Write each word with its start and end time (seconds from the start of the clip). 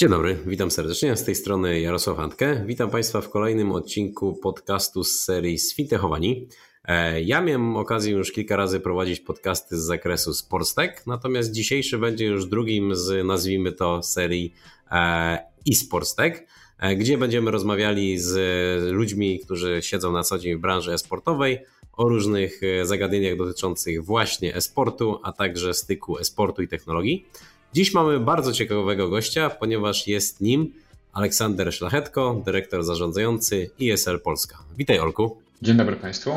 Dzień 0.00 0.10
dobry, 0.10 0.38
witam 0.46 0.70
serdecznie. 0.70 1.16
Z 1.16 1.24
tej 1.24 1.34
strony 1.34 1.80
Jarosław 1.80 2.18
Antke. 2.18 2.64
Witam 2.66 2.90
Państwa 2.90 3.20
w 3.20 3.30
kolejnym 3.30 3.72
odcinku 3.72 4.34
podcastu 4.42 5.04
z 5.04 5.20
serii 5.20 5.58
Sfintechowani. 5.58 6.48
E, 6.84 7.22
ja 7.22 7.40
miałem 7.40 7.76
okazję 7.76 8.12
już 8.12 8.32
kilka 8.32 8.56
razy 8.56 8.80
prowadzić 8.80 9.20
podcasty 9.20 9.78
z 9.78 9.82
zakresu 9.82 10.34
Sportstech, 10.34 11.06
natomiast 11.06 11.52
dzisiejszy 11.52 11.98
będzie 11.98 12.26
już 12.26 12.46
drugim 12.46 12.96
z, 12.96 13.26
nazwijmy 13.26 13.72
to, 13.72 14.02
serii 14.02 14.54
e, 14.90 15.38
e-Sportstech, 15.70 16.46
e, 16.78 16.96
gdzie 16.96 17.18
będziemy 17.18 17.50
rozmawiali 17.50 18.18
z 18.18 18.92
ludźmi, 18.92 19.40
którzy 19.40 19.78
siedzą 19.82 20.12
na 20.12 20.22
co 20.22 20.38
dzień 20.38 20.56
w 20.56 20.60
branży 20.60 20.92
e-sportowej 20.92 21.58
o 21.92 22.08
różnych 22.08 22.60
zagadnieniach 22.82 23.36
dotyczących 23.36 24.04
właśnie 24.04 24.54
e-sportu, 24.54 25.20
a 25.22 25.32
także 25.32 25.74
styku 25.74 26.18
e-sportu 26.18 26.62
i 26.62 26.68
technologii. 26.68 27.26
Dziś 27.74 27.94
mamy 27.94 28.20
bardzo 28.20 28.52
ciekawego 28.52 29.08
gościa, 29.08 29.50
ponieważ 29.50 30.06
jest 30.06 30.40
nim 30.40 30.72
Aleksander 31.12 31.74
Szlachetko, 31.74 32.42
dyrektor 32.44 32.84
zarządzający 32.84 33.70
ISL 33.78 34.20
Polska. 34.20 34.58
Witaj 34.78 34.98
Olku. 34.98 35.36
Dzień 35.62 35.76
dobry 35.76 35.96
Państwu. 35.96 36.30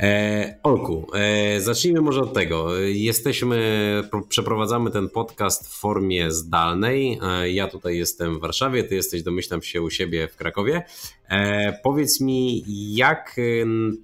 E, 0.00 0.58
Olku, 0.62 1.06
e, 1.14 1.60
zacznijmy 1.60 2.00
może 2.00 2.20
od 2.20 2.34
tego. 2.34 2.78
Jesteśmy, 2.78 4.02
przeprowadzamy 4.28 4.90
ten 4.90 5.10
podcast 5.10 5.68
w 5.68 5.78
formie 5.80 6.30
zdalnej. 6.30 7.20
E, 7.22 7.50
ja 7.50 7.68
tutaj 7.68 7.98
jestem 7.98 8.38
w 8.38 8.40
Warszawie, 8.40 8.84
ty 8.84 8.94
jesteś, 8.94 9.22
domyślam 9.22 9.62
się, 9.62 9.82
u 9.82 9.90
siebie 9.90 10.28
w 10.28 10.36
Krakowie. 10.36 10.82
E, 11.28 11.72
powiedz 11.82 12.20
mi, 12.20 12.64
jak 12.94 13.36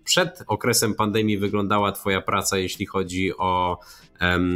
przed 0.05 0.43
okresem 0.47 0.95
pandemii 0.95 1.39
wyglądała 1.39 1.93
Twoja 1.93 2.21
praca, 2.21 2.59
jeśli 2.59 2.87
chodzi 2.87 3.37
o 3.37 3.79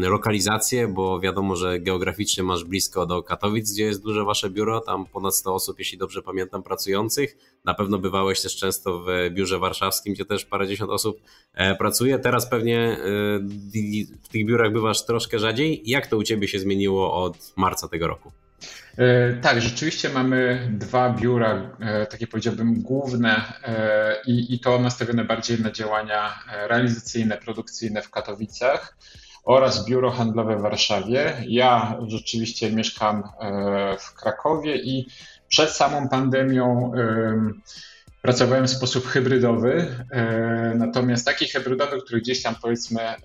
lokalizację, 0.01 0.89
bo 0.89 1.21
wiadomo, 1.21 1.57
że 1.57 1.81
geograficznie 1.81 2.43
masz 2.43 2.65
blisko 2.65 3.07
do 3.07 3.23
Katowic, 3.23 3.73
gdzie 3.73 3.85
jest 3.85 4.03
duże 4.03 4.25
wasze 4.25 4.51
biuro, 4.51 4.81
tam 4.81 5.07
ponad 5.07 5.37
100 5.37 5.55
osób, 5.55 5.79
jeśli 5.79 5.99
dobrze 5.99 6.23
pamiętam, 6.23 6.63
pracujących. 6.63 7.37
Na 7.65 7.75
pewno 7.75 7.99
bywałeś 7.99 8.41
też 8.43 8.57
często 8.57 9.01
w 9.01 9.07
biurze 9.31 9.59
warszawskim, 9.59 10.15
gdzie 10.15 10.25
też 10.25 10.45
parędziesiąt 10.45 10.91
osób 10.91 11.21
e, 11.55 11.75
pracuje. 11.75 12.19
Teraz 12.19 12.51
pewnie 12.51 12.79
e, 12.79 12.99
w 14.23 14.29
tych 14.29 14.47
biurach 14.47 14.73
bywasz 14.73 15.05
troszkę 15.05 15.39
rzadziej. 15.39 15.83
Jak 15.85 16.07
to 16.07 16.17
u 16.17 16.23
ciebie 16.23 16.49
się 16.49 16.59
zmieniło 16.59 17.25
od 17.25 17.53
marca 17.57 17.89
tego 17.89 18.07
roku? 18.09 18.33
E, 18.99 19.33
tak, 19.35 19.61
rzeczywiście 19.61 20.09
mamy 20.09 20.69
dwa 20.73 21.11
biura, 21.11 21.77
takie 22.11 22.27
powiedziałbym 22.27 22.83
główne 22.83 23.53
i, 24.27 24.55
i 24.55 24.61
to 24.61 24.79
nastawione 24.79 25.25
bardziej 25.25 25.61
na 25.61 25.71
działania 25.71 26.39
realizacyjne, 26.69 27.37
produkcyjne 27.37 28.03
w 28.03 28.11
Katowicach 28.11 28.97
oraz 29.47 29.87
biuro 29.87 30.11
handlowe 30.11 30.57
w 30.57 30.61
Warszawie. 30.61 31.45
Ja 31.49 31.99
rzeczywiście 32.07 32.73
mieszkam 32.73 33.23
e, 33.41 33.97
w 33.99 34.15
Krakowie 34.15 34.77
i 34.77 35.07
przed 35.49 35.71
samą 35.71 36.09
pandemią 36.09 36.93
pracowałem 38.23 38.67
w 38.67 38.71
sposób 38.71 39.07
hybrydowy, 39.07 39.97
e, 40.11 40.73
natomiast 40.77 41.27
taki 41.27 41.47
hybrydowy, 41.47 42.01
który 42.03 42.21
gdzieś 42.21 42.43
tam 42.43 42.55
powiedzmy 42.63 43.01
e, 43.03 43.17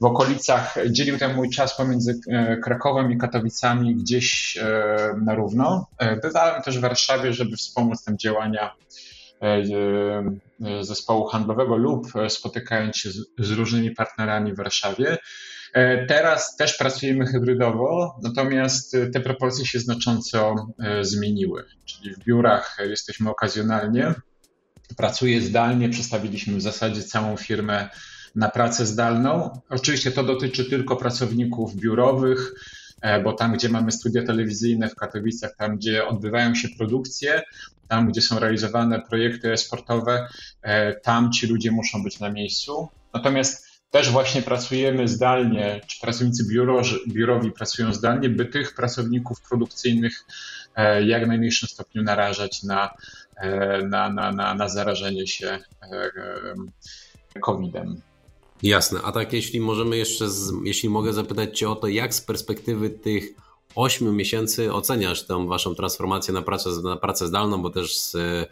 w 0.00 0.04
okolicach 0.04 0.74
dzielił 0.90 1.18
ten 1.18 1.34
mój 1.34 1.50
czas 1.50 1.76
pomiędzy 1.76 2.20
Krakowem 2.62 3.12
i 3.12 3.18
Katowicami 3.18 3.94
gdzieś 3.94 4.58
na 5.22 5.34
równo. 5.34 5.86
Bywałem 6.22 6.62
też 6.62 6.78
w 6.78 6.80
Warszawie, 6.80 7.32
żeby 7.32 7.56
wspomóc 7.56 8.04
tam 8.04 8.18
działania 8.18 8.74
zespołu 10.80 11.26
handlowego 11.26 11.76
lub 11.76 12.06
spotykając 12.28 12.96
się 12.96 13.10
z, 13.10 13.26
z 13.38 13.50
różnymi 13.50 13.90
partnerami 13.90 14.52
w 14.52 14.56
Warszawie. 14.56 15.18
E, 15.72 16.06
teraz 16.06 16.56
też 16.56 16.76
pracujemy 16.76 17.26
hybrydowo, 17.26 18.20
natomiast 18.22 18.96
te 19.12 19.20
proporcje 19.20 19.66
się 19.66 19.78
znacząco 19.78 20.54
zmieniły. 21.00 21.64
Czyli 21.84 22.14
w 22.14 22.18
biurach 22.18 22.76
jesteśmy 22.88 23.30
okazjonalnie, 23.30 24.14
pracuję 24.96 25.40
zdalnie, 25.40 25.88
przestawiliśmy 25.88 26.56
w 26.56 26.62
zasadzie 26.62 27.02
całą 27.02 27.36
firmę 27.36 27.88
na 28.34 28.48
pracę 28.48 28.86
zdalną. 28.86 29.60
Oczywiście 29.68 30.10
to 30.10 30.24
dotyczy 30.24 30.64
tylko 30.64 30.96
pracowników 30.96 31.76
biurowych, 31.76 32.54
bo 33.24 33.32
tam, 33.32 33.52
gdzie 33.52 33.68
mamy 33.68 33.92
studia 33.92 34.22
telewizyjne 34.26 34.88
w 34.88 34.94
Katowicach, 34.94 35.56
tam, 35.56 35.76
gdzie 35.76 36.06
odbywają 36.06 36.54
się 36.54 36.68
produkcje, 36.78 37.42
tam, 37.88 38.08
gdzie 38.08 38.22
są 38.22 38.38
realizowane 38.38 39.02
projekty 39.02 39.56
sportowe, 39.56 40.28
e, 40.62 40.94
tam 40.94 41.32
ci 41.32 41.46
ludzie 41.46 41.70
muszą 41.70 42.02
być 42.02 42.20
na 42.20 42.30
miejscu. 42.30 42.88
Natomiast 43.14 43.68
też 43.90 44.10
właśnie 44.10 44.42
pracujemy 44.42 45.08
zdalnie, 45.08 45.80
czy 45.86 46.00
pracownicy 46.00 46.48
biuroży, 46.48 47.00
biurowi 47.08 47.52
pracują 47.52 47.92
zdalnie, 47.92 48.28
by 48.28 48.44
tych 48.44 48.74
pracowników 48.74 49.40
produkcyjnych 49.48 50.24
e, 50.76 51.04
jak 51.04 51.24
w 51.24 51.28
najmniejszym 51.28 51.68
stopniu 51.68 52.02
narażać 52.02 52.62
na, 52.62 52.90
e, 53.36 53.82
na, 53.82 54.10
na, 54.10 54.32
na, 54.32 54.54
na 54.54 54.68
zarażenie 54.68 55.26
się 55.26 55.58
COVID-em. 57.40 58.00
Jasne, 58.62 59.00
a 59.02 59.12
tak 59.12 59.32
jeśli 59.32 59.60
możemy 59.60 59.96
jeszcze, 59.96 60.30
z, 60.30 60.52
jeśli 60.64 60.88
mogę 60.88 61.12
zapytać 61.12 61.58
Cię 61.58 61.70
o 61.70 61.76
to, 61.76 61.88
jak 61.88 62.14
z 62.14 62.20
perspektywy 62.20 62.90
tych 62.90 63.34
8 63.74 64.16
miesięcy 64.16 64.72
oceniasz 64.72 65.26
tą 65.26 65.46
waszą 65.46 65.74
transformację 65.74 66.34
na 66.34 66.42
pracę, 66.42 66.70
na 66.84 66.96
pracę 66.96 67.26
zdalną, 67.26 67.62
bo 67.62 67.70
też 67.70 67.98
z 67.98 68.14
e, 68.14 68.46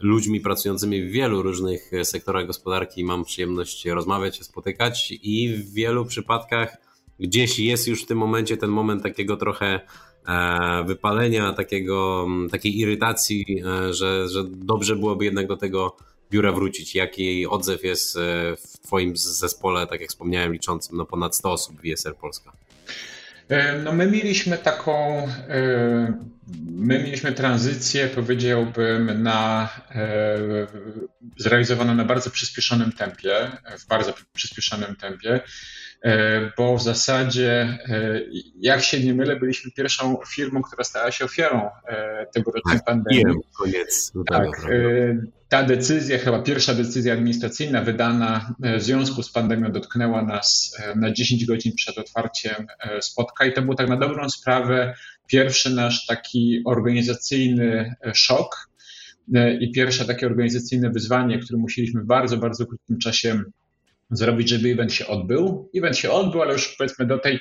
ludźmi 0.00 0.40
pracującymi 0.40 1.02
w 1.02 1.10
wielu 1.10 1.42
różnych 1.42 1.94
e, 1.94 2.04
sektorach 2.04 2.46
gospodarki 2.46 3.04
mam 3.04 3.24
przyjemność 3.24 3.86
rozmawiać, 3.86 4.36
się 4.36 4.44
spotykać 4.44 5.12
i 5.22 5.54
w 5.54 5.72
wielu 5.72 6.04
przypadkach 6.04 6.76
gdzieś 7.20 7.58
jest 7.58 7.88
już 7.88 8.02
w 8.02 8.06
tym 8.06 8.18
momencie 8.18 8.56
ten 8.56 8.70
moment 8.70 9.02
takiego 9.02 9.36
trochę 9.36 9.80
e, 10.26 10.84
wypalenia, 10.86 11.52
takiego, 11.52 12.26
takiej 12.50 12.78
irytacji, 12.78 13.62
że, 13.90 14.28
że 14.28 14.44
dobrze 14.44 14.96
byłoby 14.96 15.24
jednak 15.24 15.46
do 15.46 15.56
tego 15.56 15.96
biura 16.30 16.52
wrócić. 16.52 16.94
Jaki 16.94 17.46
odzew 17.46 17.84
jest 17.84 18.18
w 18.56 18.78
Twoim 18.82 19.16
zespole, 19.16 19.86
tak 19.86 20.00
jak 20.00 20.10
wspomniałem, 20.10 20.52
liczącym 20.52 20.96
no 20.96 21.06
ponad 21.06 21.36
100 21.36 21.52
osób 21.52 21.80
w 21.80 21.84
ISR 21.84 22.16
Polska? 22.16 22.52
E, 23.50 23.78
no 23.78 23.92
my 23.92 24.06
mieliśmy 24.06 24.58
taką, 24.58 25.28
e, 25.48 26.12
my 26.70 27.02
mieliśmy 27.02 27.32
tranzycję, 27.32 28.08
powiedziałbym, 28.08 29.22
na, 29.22 29.68
e, 29.94 30.38
zrealizowaną 31.36 31.94
na 31.94 32.04
bardzo 32.04 32.30
przyspieszonym 32.30 32.92
tempie, 32.92 33.50
w 33.78 33.86
bardzo 33.86 34.14
przyspieszonym 34.32 34.96
tempie, 34.96 35.40
bo 36.58 36.76
w 36.76 36.82
zasadzie, 36.82 37.78
jak 38.60 38.82
się 38.82 39.00
nie 39.00 39.14
mylę, 39.14 39.36
byliśmy 39.36 39.70
pierwszą 39.70 40.16
firmą, 40.34 40.62
która 40.62 40.84
stała 40.84 41.10
się 41.10 41.24
ofiarą 41.24 41.68
tegorocznej 42.34 42.76
tak, 42.76 42.84
pandemii. 42.84 43.36
Koniec. 43.58 44.12
Tak, 44.28 44.50
ta 45.50 45.62
decyzja, 45.62 46.18
chyba 46.18 46.42
pierwsza 46.42 46.74
decyzja 46.74 47.12
administracyjna 47.12 47.82
wydana 47.82 48.54
e, 48.62 48.78
w 48.78 48.82
związku 48.82 49.22
z 49.22 49.32
pandemią 49.32 49.72
dotknęła 49.72 50.22
nas 50.22 50.76
e, 50.78 50.94
na 50.94 51.12
10 51.12 51.46
godzin 51.46 51.72
przed 51.74 51.98
otwarciem 51.98 52.66
e, 52.80 53.02
spotkań. 53.02 53.48
I 53.48 53.52
to 53.52 53.62
był 53.62 53.74
tak 53.74 53.88
na 53.88 53.96
dobrą 53.96 54.28
sprawę 54.28 54.94
pierwszy 55.26 55.74
nasz 55.74 56.06
taki 56.06 56.62
organizacyjny 56.64 57.94
szok 58.14 58.70
i 59.60 59.72
pierwsze 59.72 60.04
takie 60.04 60.26
organizacyjne 60.26 60.90
wyzwanie, 60.90 61.38
które 61.38 61.58
musieliśmy 61.58 62.00
w 62.02 62.06
bardzo, 62.06 62.36
bardzo 62.36 62.66
krótkim 62.66 62.98
czasie 62.98 63.42
zrobić, 64.10 64.48
żeby 64.48 64.68
event 64.68 64.92
się 64.92 65.06
odbył. 65.06 65.70
Event 65.76 65.98
się 65.98 66.10
odbył, 66.10 66.42
ale 66.42 66.52
już 66.52 66.68
powiedzmy 66.68 67.06
do 67.06 67.18
tej 67.18 67.40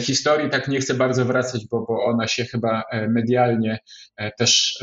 historii 0.00 0.50
tak 0.50 0.68
nie 0.68 0.80
chcę 0.80 0.94
bardzo 0.94 1.24
wracać, 1.24 1.66
bo, 1.70 1.84
bo 1.88 2.04
ona 2.04 2.26
się 2.26 2.44
chyba 2.44 2.82
e, 2.90 3.08
medialnie 3.08 3.78
e, 4.16 4.32
też 4.32 4.78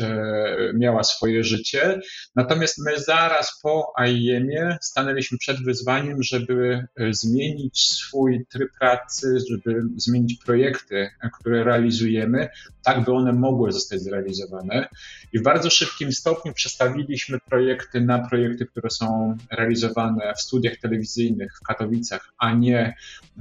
miała 0.74 1.02
swoje 1.02 1.44
życie. 1.44 2.00
Natomiast 2.36 2.78
my 2.86 3.00
zaraz 3.00 3.60
po 3.62 3.92
AIM-ie 3.96 4.78
stanęliśmy 4.82 5.38
przed 5.38 5.64
wyzwaniem, 5.64 6.22
żeby 6.22 6.86
zmienić 7.10 7.90
swój 7.90 8.46
tryb 8.52 8.70
pracy, 8.78 9.38
żeby 9.50 9.82
zmienić 9.96 10.44
projekty, 10.44 11.10
które 11.40 11.64
realizujemy, 11.64 12.48
tak 12.84 13.04
by 13.04 13.12
one 13.12 13.32
mogły 13.32 13.72
zostać 13.72 14.00
zrealizowane. 14.00 14.88
I 15.32 15.38
w 15.38 15.42
bardzo 15.42 15.70
szybkim 15.70 16.12
stopniu 16.12 16.52
przestawiliśmy 16.52 17.38
projekty 17.40 18.00
na 18.00 18.28
projekty, 18.28 18.66
które 18.66 18.90
są 18.90 19.36
realizowane 19.50 20.34
w 20.36 20.40
studiach 20.40 20.76
telewizyjnych 20.76 21.52
w 21.56 21.66
Katowicach, 21.66 22.32
a 22.38 22.52
nie 22.52 22.94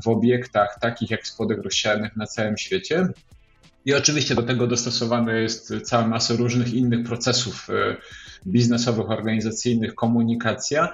w 0.04 0.08
obiektach 0.08 0.78
takich 0.82 1.10
jak 1.10 1.24
spodek 1.50 1.66
rozsianych 1.66 2.16
na 2.16 2.26
całym 2.26 2.58
świecie. 2.58 3.08
I 3.86 3.94
oczywiście 3.94 4.36
do 4.36 4.44
tego 4.44 4.68
dostosowane 4.68 5.42
jest 5.42 5.74
cała 5.84 6.08
masa 6.08 6.36
różnych 6.36 6.74
innych 6.74 7.06
procesów 7.06 7.68
biznesowych, 8.48 9.10
organizacyjnych, 9.10 9.96
komunikacja. 9.96 10.94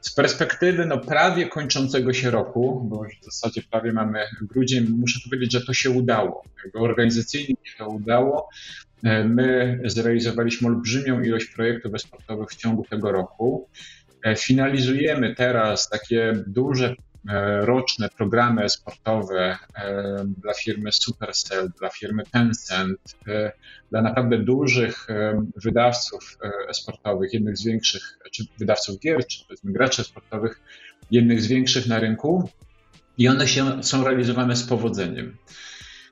Z 0.00 0.14
perspektywy 0.14 0.86
no, 0.86 0.98
prawie 0.98 1.48
kończącego 1.48 2.12
się 2.12 2.30
roku, 2.30 2.80
bo 2.84 3.04
w 3.22 3.24
zasadzie 3.24 3.62
prawie 3.70 3.92
mamy 3.92 4.24
grudzień, 4.42 4.86
muszę 4.88 5.20
powiedzieć, 5.24 5.52
że 5.52 5.60
to 5.60 5.72
się 5.74 5.90
udało. 5.90 6.44
Organizacyjnie 6.74 7.54
się 7.64 7.78
to 7.78 7.88
udało. 7.88 8.48
E, 9.02 9.24
my 9.24 9.80
zrealizowaliśmy 9.84 10.68
olbrzymią 10.68 11.22
ilość 11.22 11.46
projektów 11.46 12.00
sportowych 12.00 12.48
w 12.48 12.56
ciągu 12.56 12.84
tego 12.90 13.12
roku. 13.12 13.68
E, 14.24 14.36
finalizujemy 14.36 15.34
teraz 15.34 15.88
takie 15.88 16.32
duże 16.46 16.94
E, 16.94 17.13
roczne 17.60 18.08
programy 18.08 18.68
sportowe 18.68 19.58
e, 19.74 20.24
dla 20.42 20.54
firmy 20.54 20.92
Supercell, 20.92 21.70
dla 21.78 21.88
firmy 21.88 22.22
Tencent, 22.30 23.16
e, 23.28 23.52
dla 23.90 24.02
naprawdę 24.02 24.38
dużych 24.38 25.06
wydawców 25.56 26.38
sportowych, 26.72 27.32
jednych 27.32 27.56
z 27.56 27.64
większych, 27.64 28.18
czy 28.32 28.44
wydawców 28.58 29.00
gier, 29.00 29.26
czy 29.26 29.44
graczy 29.64 30.04
sportowych, 30.04 30.60
jednych 31.10 31.42
z 31.42 31.46
większych 31.46 31.86
na 31.86 31.98
rynku 31.98 32.50
i 33.18 33.28
one 33.28 33.48
się, 33.48 33.82
są 33.82 34.04
realizowane 34.04 34.56
z 34.56 34.66
powodzeniem. 34.66 35.36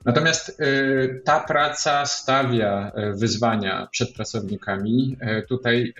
Natomiast 0.05 0.61
y, 0.61 1.23
ta 1.25 1.41
praca 1.41 2.07
stawia 2.07 2.93
y, 2.99 3.15
wyzwania 3.15 3.89
przed 3.91 4.15
pracownikami. 4.15 5.17
Y, 5.39 5.47
tutaj 5.49 5.95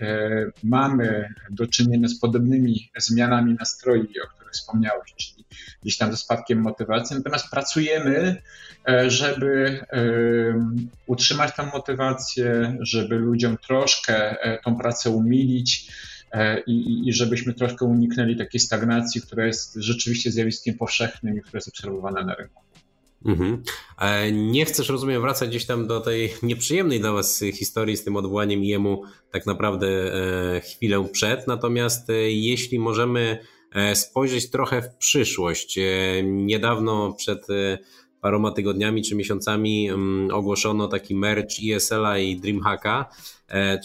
mamy 0.63 1.33
do 1.49 1.67
czynienia 1.67 2.07
z 2.07 2.19
podobnymi 2.19 2.91
zmianami 2.97 3.55
nastroi, 3.59 4.19
o 4.19 4.27
których 4.35 4.53
wspomniałeś, 4.53 5.13
czyli 5.15 5.45
gdzieś 5.81 5.97
tam 5.97 6.11
ze 6.11 6.17
spadkiem 6.17 6.61
motywacji. 6.61 7.15
Natomiast 7.15 7.49
pracujemy, 7.51 8.41
żeby 9.07 9.81
utrzymać 11.05 11.55
tę 11.55 11.63
motywację, 11.63 12.77
żeby 12.79 13.15
ludziom 13.15 13.57
troszkę 13.57 14.35
tą 14.65 14.75
pracę 14.75 15.09
umilić. 15.09 15.91
I, 16.67 17.07
I, 17.07 17.13
żebyśmy 17.13 17.53
troszkę 17.53 17.85
uniknęli 17.85 18.37
takiej 18.37 18.59
stagnacji, 18.59 19.21
która 19.21 19.45
jest 19.45 19.75
rzeczywiście 19.75 20.31
zjawiskiem 20.31 20.75
powszechnym 20.77 21.37
i 21.37 21.41
która 21.41 21.57
jest 21.57 21.67
obserwowana 21.67 22.23
na 22.23 22.35
rynku. 22.35 22.62
Mhm. 23.25 23.63
E, 23.99 24.31
nie 24.31 24.65
chcesz, 24.65 24.89
rozumiem, 24.89 25.21
wracać 25.21 25.49
gdzieś 25.49 25.65
tam 25.65 25.87
do 25.87 25.99
tej 25.99 26.33
nieprzyjemnej 26.43 26.99
dla 26.99 27.11
Was 27.11 27.43
historii 27.53 27.97
z 27.97 28.03
tym 28.03 28.15
odwołaniem 28.15 28.63
jemu 28.63 29.03
tak 29.31 29.45
naprawdę 29.45 29.87
e, 29.87 30.61
chwilę 30.61 31.07
przed. 31.11 31.47
Natomiast 31.47 32.09
e, 32.09 32.13
jeśli 32.31 32.79
możemy 32.79 33.37
spojrzeć 33.93 34.49
trochę 34.49 34.81
w 34.81 34.95
przyszłość, 34.95 35.79
niedawno 36.23 37.13
przed 37.13 37.47
paroma 38.21 38.51
tygodniami 38.51 39.03
czy 39.03 39.15
miesiącami 39.15 39.89
mm, 39.89 40.31
ogłoszono 40.33 40.87
taki 40.87 41.15
merge 41.15 41.75
ESL-a 41.75 42.17
i 42.17 42.35
DreamHacka, 42.37 43.09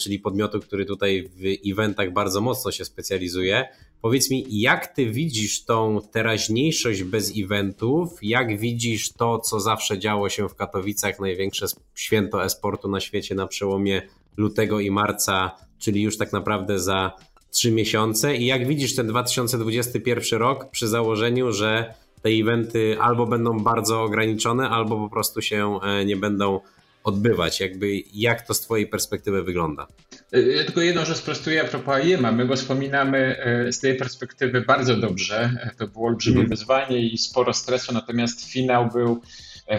czyli 0.01 0.19
podmiotu, 0.19 0.59
który 0.59 0.85
tutaj 0.85 1.29
w 1.35 1.71
eventach 1.71 2.13
bardzo 2.13 2.41
mocno 2.41 2.71
się 2.71 2.85
specjalizuje. 2.85 3.67
Powiedz 4.01 4.31
mi, 4.31 4.45
jak 4.49 4.87
ty 4.87 5.05
widzisz 5.05 5.65
tą 5.65 5.99
teraźniejszość 6.11 7.03
bez 7.03 7.33
eventów? 7.37 8.09
Jak 8.21 8.59
widzisz 8.59 9.13
to, 9.13 9.39
co 9.39 9.59
zawsze 9.59 9.99
działo 9.99 10.29
się 10.29 10.49
w 10.49 10.55
Katowicach, 10.55 11.19
największe 11.19 11.65
święto 11.95 12.43
esportu 12.43 12.89
na 12.89 12.99
świecie 12.99 13.35
na 13.35 13.47
przełomie 13.47 14.01
lutego 14.37 14.79
i 14.79 14.91
marca, 14.91 15.51
czyli 15.79 16.01
już 16.01 16.17
tak 16.17 16.33
naprawdę 16.33 16.79
za 16.79 17.11
trzy 17.51 17.71
miesiące? 17.71 18.35
I 18.35 18.45
jak 18.45 18.67
widzisz 18.67 18.95
ten 18.95 19.07
2021 19.07 20.39
rok 20.39 20.69
przy 20.71 20.87
założeniu, 20.87 21.51
że 21.51 21.93
te 22.21 22.29
eventy 22.29 22.97
albo 23.01 23.25
będą 23.25 23.59
bardzo 23.59 24.03
ograniczone, 24.03 24.69
albo 24.69 24.97
po 24.97 25.09
prostu 25.09 25.41
się 25.41 25.79
e, 25.83 26.05
nie 26.05 26.17
będą 26.17 26.59
odbywać? 27.03 27.59
Jakby 27.59 28.01
jak 28.13 28.47
to 28.47 28.53
z 28.53 28.61
Twojej 28.61 28.87
perspektywy 28.87 29.43
wygląda? 29.43 29.87
E, 30.33 30.41
ja 30.41 30.63
tylko 30.63 30.81
jedną 30.81 31.05
rzecz 31.05 31.17
sprostuję 31.17 31.61
a 31.61 31.65
propos 31.65 31.95
AIEMA. 31.95 32.31
My 32.31 32.45
go 32.45 32.55
wspominamy 32.55 33.37
e, 33.39 33.71
z 33.71 33.79
tej 33.79 33.95
perspektywy 33.95 34.61
bardzo 34.61 34.95
dobrze. 34.95 35.53
E, 35.63 35.71
to 35.77 35.87
było 35.87 36.07
olbrzymie 36.07 36.41
mhm. 36.41 36.49
wyzwanie 36.49 36.99
i 36.99 37.17
sporo 37.17 37.53
stresu, 37.53 37.93
natomiast 37.93 38.51
finał 38.51 38.89
był, 38.93 39.21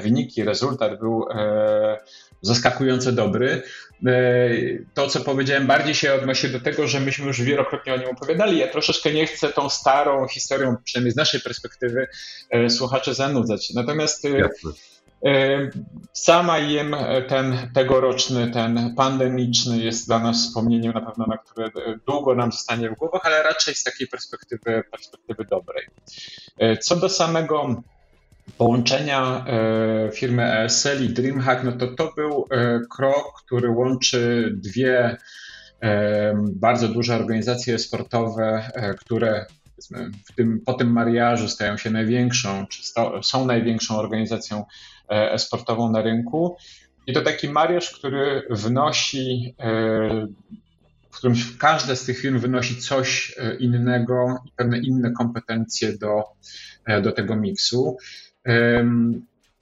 wyniki, 0.03 0.45
rezultat 0.45 0.99
był 0.99 1.25
zaskakująco 2.43 3.13
dobry. 3.13 3.63
To, 4.95 5.07
co 5.09 5.21
powiedziałem, 5.21 5.67
bardziej 5.67 5.95
się 5.95 6.15
odnosi 6.15 6.49
do 6.51 6.61
tego, 6.61 6.89
że 6.89 7.01
myśmy 7.01 7.27
już 7.27 7.43
wielokrotnie 7.43 7.95
o 7.95 7.97
nim 7.97 8.09
opowiadali. 8.09 8.59
Ja 8.59 8.69
troszeczkę 8.69 9.13
nie 9.13 9.27
chcę 9.27 9.49
tą 9.49 9.71
starą 9.71 10.29
historią, 10.29 10.77
przynajmniej 10.85 11.13
z 11.13 11.17
naszej 11.17 11.41
perspektywy, 11.41 12.07
słuchacze 12.69 13.15
zanudzać. 13.15 13.71
Natomiast 13.71 14.25
Jasne. 14.25 14.71
Sama 16.13 16.59
IEM 16.59 16.97
ten 17.29 17.71
tegoroczny, 17.75 18.51
ten 18.51 18.95
pandemiczny 18.97 19.79
jest 19.79 20.07
dla 20.07 20.19
nas 20.19 20.37
wspomnieniem 20.47 20.93
na 20.93 21.01
pewno, 21.01 21.27
na 21.27 21.39
które 21.39 21.71
długo 22.07 22.35
nam 22.35 22.53
zostanie 22.53 22.91
w 22.91 22.95
głowach, 22.95 23.21
ale 23.25 23.43
raczej 23.43 23.75
z 23.75 23.85
takiej 23.85 24.07
perspektywy, 24.07 24.85
perspektywy 24.91 25.45
dobrej. 25.45 25.87
E, 26.59 26.77
co 26.77 26.97
do 26.97 27.09
samego 27.09 27.83
połączenia 28.59 29.45
e, 29.47 30.13
firmy 30.13 30.53
ESL 30.53 31.05
i 31.05 31.09
DreamHack, 31.09 31.65
no 31.65 31.73
to 31.73 31.87
to 31.87 32.13
był 32.17 32.47
e, 32.51 32.81
krok, 32.91 33.43
który 33.47 33.71
łączy 33.71 34.53
dwie 34.57 35.17
bardzo 36.45 36.89
duże 36.89 37.17
organizacje 37.17 37.79
sportowe, 37.79 38.71
które 39.01 39.47
w 40.29 40.35
tym, 40.35 40.61
po 40.67 40.75
tym 40.75 40.93
mariażu 40.93 41.49
stają 41.49 41.77
się 41.77 41.91
największą, 41.91 42.67
czy 42.67 42.83
są 43.23 43.47
największą 43.47 43.99
organizacją 43.99 44.65
E, 45.11 45.39
sportową 45.39 45.93
na 45.93 46.03
rynku. 46.03 46.57
I 47.07 47.13
to 47.13 47.23
taki 47.23 47.49
mariaż, 47.49 47.91
który 47.91 48.43
wnosi, 48.51 49.55
e, 49.59 50.27
w 51.11 51.17
którym 51.17 51.37
każda 51.59 51.97
z 51.97 52.05
tych 52.05 52.19
firm 52.19 52.39
wynosi 52.39 52.77
coś 52.77 53.35
e, 53.39 53.57
innego 53.57 54.43
i 54.47 54.53
pewne 54.57 54.79
inne 54.79 55.13
kompetencje 55.13 55.99
do, 55.99 56.23
do 57.03 57.13
tego 57.13 57.37
miksu. 57.37 57.97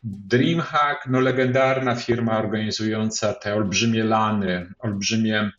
DreamHack, 0.03 1.07
no 1.07 1.21
legendarna 1.21 1.95
firma 1.95 2.39
organizująca 2.39 3.33
te 3.35 3.55
olbrzymie 3.55 4.05
lany, 4.05 4.73
olbrzymie 4.79 5.51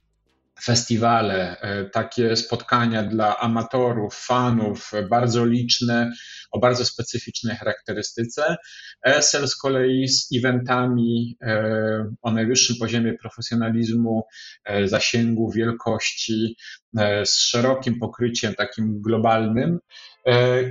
festiwale, 0.64 1.58
takie 1.94 2.36
spotkania 2.36 3.04
dla 3.04 3.38
amatorów, 3.38 4.16
fanów, 4.16 4.92
bardzo 5.10 5.46
liczne, 5.46 6.12
o 6.52 6.60
bardzo 6.60 6.86
specyficznej 6.86 7.56
charakterystyce. 7.56 8.58
ESL 9.06 9.48
z 9.48 9.56
kolei 9.56 10.08
z 10.08 10.30
eventami 10.38 11.38
e, 11.42 12.16
o 12.22 12.32
najwyższym 12.32 12.76
poziomie 12.80 13.14
profesjonalizmu, 13.14 14.24
e, 14.66 14.88
zasięgu, 14.88 15.52
wielkości, 15.52 16.56
e, 16.98 17.26
z 17.26 17.40
szerokim 17.40 18.00
pokryciem 18.00 18.56
takim 18.56 19.02
globalnym 19.02 19.80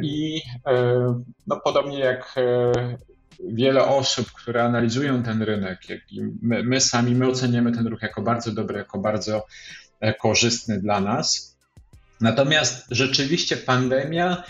i 0.02 0.40
no, 1.46 1.60
podobnie 1.64 1.98
jak 1.98 2.34
wiele 3.40 3.84
osób, 3.84 4.32
które 4.32 4.64
analizują 4.64 5.22
ten 5.22 5.42
rynek, 5.42 5.88
jak 5.88 6.12
i 6.12 6.20
my, 6.42 6.62
my 6.62 6.80
sami, 6.80 7.14
my 7.14 7.28
oceniamy 7.28 7.72
ten 7.72 7.86
ruch 7.86 8.02
jako 8.02 8.22
bardzo 8.22 8.52
dobry, 8.52 8.78
jako 8.78 8.98
bardzo 8.98 9.46
korzystny 10.20 10.80
dla 10.80 11.00
nas. 11.00 11.56
Natomiast 12.20 12.86
rzeczywiście 12.90 13.56
pandemia 13.56 14.42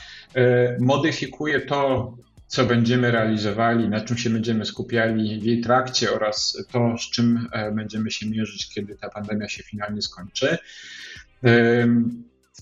modyfikuje 0.81 1.61
to, 1.61 2.13
co 2.47 2.65
będziemy 2.65 3.11
realizowali, 3.11 3.89
na 3.89 4.01
czym 4.01 4.19
się 4.19 4.31
będziemy 4.31 4.65
skupiali 4.65 5.41
w 5.41 5.45
jej 5.45 5.61
trakcie 5.61 6.13
oraz 6.13 6.65
to, 6.73 6.99
z 6.99 7.11
czym 7.11 7.49
e, 7.53 7.73
będziemy 7.73 8.11
się 8.11 8.27
mierzyć, 8.27 8.75
kiedy 8.75 8.97
ta 8.97 9.09
pandemia 9.09 9.49
się 9.49 9.63
finalnie 9.63 10.03
skończy. 10.03 10.59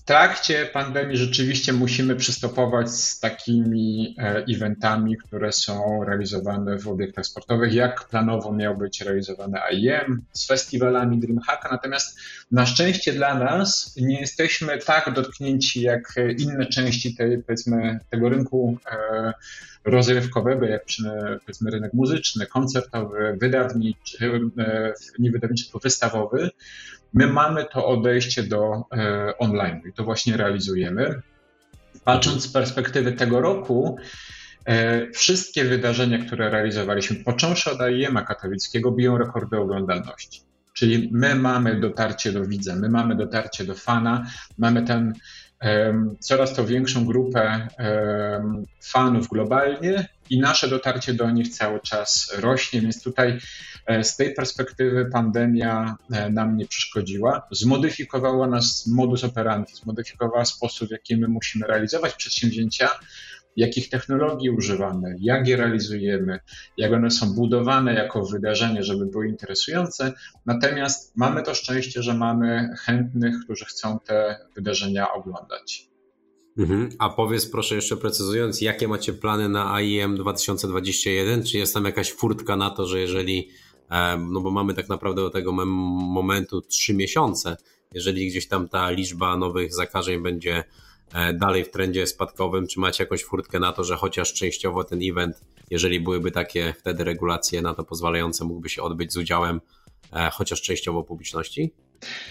Trakcie 0.07 0.65
pandemii 0.65 1.17
rzeczywiście 1.17 1.73
musimy 1.73 2.15
przystopować 2.15 2.91
z 2.91 3.19
takimi 3.19 4.15
e, 4.17 4.45
eventami, 4.55 5.17
które 5.17 5.51
są 5.51 6.03
realizowane 6.03 6.79
w 6.79 6.87
obiektach 6.87 7.25
sportowych, 7.25 7.73
jak 7.73 8.07
planowo 8.07 8.53
miał 8.53 8.77
być 8.77 9.01
realizowany 9.01 9.59
IEM, 9.71 10.21
z 10.33 10.47
festiwalami 10.47 11.19
DreamHacka, 11.19 11.69
natomiast 11.71 12.19
na 12.51 12.65
szczęście 12.65 13.13
dla 13.13 13.35
nas 13.35 13.95
nie 14.01 14.19
jesteśmy 14.19 14.77
tak 14.77 15.13
dotknięci 15.13 15.81
jak 15.81 16.15
inne 16.37 16.65
części 16.65 17.15
tej, 17.15 17.43
tego 18.09 18.29
rynku 18.29 18.77
e, 18.91 19.33
rozrywkowego, 19.87 20.65
jak 20.65 20.83
powiedzmy 21.39 21.71
rynek 21.71 21.93
muzyczny, 21.93 22.45
koncertowy, 22.45 23.37
wydawniczy, 23.41 24.31
e, 24.57 24.93
nie 25.19 25.31
wydawniczy, 25.31 25.63
tylko 25.63 25.79
wystawowy, 25.79 26.49
my 27.13 27.27
mamy 27.27 27.65
to 27.73 27.87
odejście 27.87 28.43
do 28.43 28.83
e, 28.91 29.33
online 29.37 29.81
i 29.89 29.93
to 29.93 30.03
właśnie 30.03 30.37
realizujemy. 30.37 31.21
Patrząc 32.03 32.43
z 32.43 32.47
perspektywy 32.47 33.11
tego 33.11 33.41
roku, 33.41 33.97
e, 34.65 35.11
wszystkie 35.11 35.63
wydarzenia, 35.63 36.25
które 36.25 36.49
realizowaliśmy, 36.49 37.15
począwszy 37.15 37.71
od 37.71 37.81
AIM-a 37.81 38.21
katowickiego, 38.21 38.91
biją 38.91 39.17
rekordy 39.17 39.57
oglądalności. 39.57 40.41
Czyli 40.73 41.09
my 41.13 41.35
mamy 41.35 41.79
dotarcie 41.79 42.31
do 42.31 42.45
widza, 42.45 42.75
my 42.75 42.89
mamy 42.89 43.15
dotarcie 43.15 43.63
do 43.63 43.75
fana, 43.75 44.25
mamy 44.57 44.83
ten 44.83 45.13
coraz 46.19 46.53
to 46.53 46.65
większą 46.65 47.05
grupę 47.05 47.67
fanów 48.81 49.27
globalnie 49.27 50.07
i 50.29 50.39
nasze 50.39 50.67
dotarcie 50.67 51.13
do 51.13 51.31
nich 51.31 51.49
cały 51.49 51.79
czas 51.79 52.33
rośnie, 52.39 52.81
więc 52.81 53.03
tutaj 53.03 53.39
z 54.01 54.15
tej 54.15 54.33
perspektywy 54.33 55.05
pandemia 55.05 55.95
nam 56.31 56.57
nie 56.57 56.65
przeszkodziła. 56.65 57.47
Zmodyfikowała 57.51 58.47
nas 58.47 58.87
modus 58.87 59.23
operandi, 59.23 59.73
zmodyfikowała 59.75 60.45
sposób, 60.45 60.87
w 60.87 60.91
jaki 60.91 61.17
my 61.17 61.27
musimy 61.27 61.67
realizować 61.67 62.13
przedsięwzięcia 62.13 62.89
jakich 63.57 63.89
technologii 63.89 64.49
używamy, 64.49 65.15
jak 65.19 65.47
je 65.47 65.55
realizujemy, 65.55 66.39
jak 66.77 66.93
one 66.93 67.11
są 67.11 67.33
budowane 67.33 67.93
jako 67.93 68.25
wydarzenie, 68.25 68.83
żeby 68.83 69.05
były 69.05 69.27
interesujące. 69.27 70.13
Natomiast 70.45 71.17
mamy 71.17 71.43
to 71.43 71.53
szczęście, 71.53 72.03
że 72.03 72.13
mamy 72.13 72.69
chętnych, 72.79 73.35
którzy 73.43 73.65
chcą 73.65 73.99
te 73.99 74.39
wydarzenia 74.55 75.13
oglądać. 75.13 75.87
Mhm. 76.57 76.89
A 76.99 77.09
powiedz 77.09 77.45
proszę 77.45 77.75
jeszcze 77.75 77.97
precyzując, 77.97 78.61
jakie 78.61 78.87
macie 78.87 79.13
plany 79.13 79.49
na 79.49 79.73
AIM 79.73 80.17
2021? 80.17 81.43
Czy 81.43 81.57
jest 81.57 81.73
tam 81.73 81.85
jakaś 81.85 82.13
furtka 82.13 82.55
na 82.55 82.69
to, 82.69 82.87
że 82.87 82.99
jeżeli, 82.99 83.49
no 84.19 84.39
bo 84.41 84.51
mamy 84.51 84.73
tak 84.73 84.89
naprawdę 84.89 85.21
do 85.21 85.29
tego 85.29 85.51
momentu 85.51 86.61
trzy 86.61 86.93
miesiące, 86.93 87.57
jeżeli 87.93 88.27
gdzieś 88.27 88.47
tam 88.47 88.69
ta 88.69 88.89
liczba 88.89 89.37
nowych 89.37 89.73
zakażeń 89.73 90.23
będzie 90.23 90.63
dalej 91.33 91.63
w 91.63 91.71
trendzie 91.71 92.07
spadkowym? 92.07 92.67
Czy 92.67 92.79
macie 92.79 93.03
jakąś 93.03 93.23
furtkę 93.23 93.59
na 93.59 93.73
to, 93.73 93.83
że 93.83 93.95
chociaż 93.95 94.33
częściowo 94.33 94.83
ten 94.83 94.99
event, 95.03 95.41
jeżeli 95.69 95.99
byłyby 95.99 96.31
takie 96.31 96.73
wtedy 96.79 97.03
regulacje 97.03 97.61
na 97.61 97.73
to 97.73 97.83
pozwalające, 97.83 98.45
mógłby 98.45 98.69
się 98.69 98.81
odbyć 98.81 99.13
z 99.13 99.17
udziałem 99.17 99.61
e, 100.13 100.29
chociaż 100.29 100.61
częściowo 100.61 101.03
publiczności? 101.03 101.73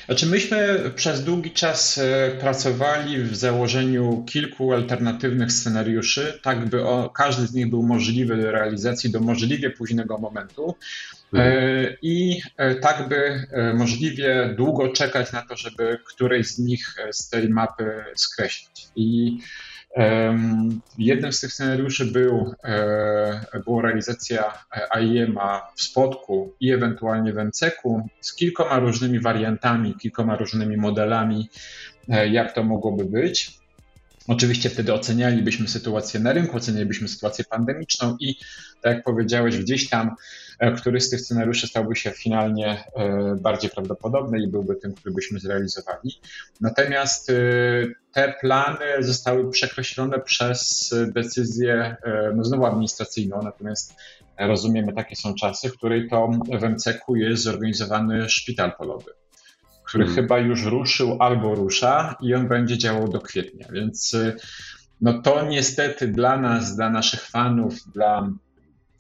Znaczy 0.07 0.27
myśmy 0.27 0.91
przez 0.97 1.25
długi 1.25 1.51
czas 1.51 1.99
e, 1.99 2.31
pracowali 2.41 3.23
w 3.23 3.37
założeniu 3.37 4.25
kilku 4.29 4.73
alternatywnych 4.73 5.53
scenariuszy, 5.53 6.41
tak 6.43 6.69
by 6.69 6.85
o, 6.85 7.11
każdy 7.11 7.47
z 7.47 7.55
nich 7.55 7.71
był 7.71 7.83
możliwy 7.83 8.37
do 8.37 8.51
realizacji 8.51 9.11
do 9.11 9.21
możliwie 9.21 9.71
późnego 9.71 10.19
momentu 10.19 10.75
e, 11.15 11.16
i 12.03 12.41
e, 12.57 12.75
tak 12.75 13.09
by 13.09 13.47
możliwie 13.75 14.55
długo 14.57 14.89
czekać 14.89 15.33
na 15.33 15.43
to, 15.43 15.57
żeby 15.57 15.99
którejś 16.05 16.47
z 16.47 16.59
nich 16.59 16.95
z 17.13 17.29
tej 17.29 17.49
mapy 17.49 18.05
skreślić. 18.15 18.89
I 18.97 19.39
Jednym 20.99 21.33
z 21.33 21.41
tych 21.41 21.53
scenariuszy 21.53 22.07
był, 22.07 22.55
e, 22.65 23.61
była 23.65 23.83
realizacja 23.83 24.65
AIM-a 24.91 25.73
w 25.77 25.83
Spodku 25.83 26.55
i 26.61 26.73
ewentualnie 26.73 27.33
w 27.33 27.39
MCK-u 27.39 28.09
z 28.21 28.35
kilkoma 28.35 28.79
różnymi 28.79 29.21
wariantami, 29.21 29.95
kilkoma 29.95 30.37
różnymi 30.37 30.77
modelami, 30.77 31.49
e, 32.09 32.29
jak 32.29 32.53
to 32.55 32.63
mogłoby 32.63 33.05
być. 33.05 33.59
Oczywiście 34.29 34.71
wtedy 34.71 34.93
ocenialibyśmy 34.93 35.69
sytuację 35.69 36.21
na 36.21 36.33
rynku, 36.33 36.57
ocenialibyśmy 36.57 37.09
sytuację 37.09 37.45
pandemiczną 37.45 38.17
i, 38.21 38.35
tak 38.83 38.95
jak 38.95 39.05
powiedziałeś, 39.05 39.59
gdzieś 39.59 39.89
tam 39.89 40.09
e, 40.09 40.15
który 40.77 41.01
z 41.01 41.11
tych 41.11 41.21
scenariuszy 41.21 41.67
stałby 41.67 41.97
się 41.97 42.11
finalnie 42.11 42.85
e, 42.95 43.37
bardziej 43.41 43.71
prawdopodobny 43.71 44.43
i 44.43 44.49
byłby 44.49 44.77
tym, 44.77 44.95
który 44.95 45.15
byśmy 45.15 45.41
zrealizowali. 45.41 46.21
Natomiast 46.61 47.31
e, 47.31 47.35
te 48.13 48.35
plany 48.41 48.85
zostały 49.01 49.51
przekreślone 49.51 50.21
przez 50.21 50.91
decyzję, 51.07 51.97
no 52.35 52.45
znowu 52.45 52.67
administracyjną, 52.67 53.43
natomiast 53.43 53.95
rozumiemy, 54.39 54.93
takie 54.93 55.17
są 55.17 55.35
czasy, 55.35 55.69
w 55.69 55.77
której 55.77 56.09
to 56.09 56.31
w 56.61 56.63
MCK 56.63 57.05
jest 57.15 57.43
zorganizowany 57.43 58.29
szpital 58.29 58.73
polowy 58.79 59.13
który 59.87 60.05
hmm. 60.05 60.23
chyba 60.23 60.39
już 60.39 60.65
ruszył 60.65 61.17
albo 61.21 61.55
rusza 61.55 62.17
i 62.21 62.35
on 62.35 62.49
będzie 62.49 62.79
działał 62.79 63.09
do 63.09 63.21
kwietnia. 63.21 63.67
Więc 63.73 64.17
no 65.01 65.23
to 65.23 65.45
niestety 65.45 66.09
dla 66.09 66.37
nas, 66.37 66.77
dla 66.77 66.91
naszych 66.91 67.21
fanów, 67.23 67.75
dla 67.93 68.31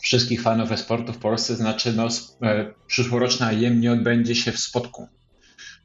wszystkich 0.02 0.42
fanów 0.42 0.72
e-sportu 0.72 1.12
w 1.12 1.18
Polsce 1.18 1.56
znaczy, 1.56 1.92
no 1.92 2.08
e, 2.42 2.74
przyszłoroczna 2.86 3.52
IEM 3.52 3.80
nie 3.80 3.92
odbędzie 3.92 4.34
się 4.34 4.52
w 4.52 4.58
Spodku. 4.58 5.08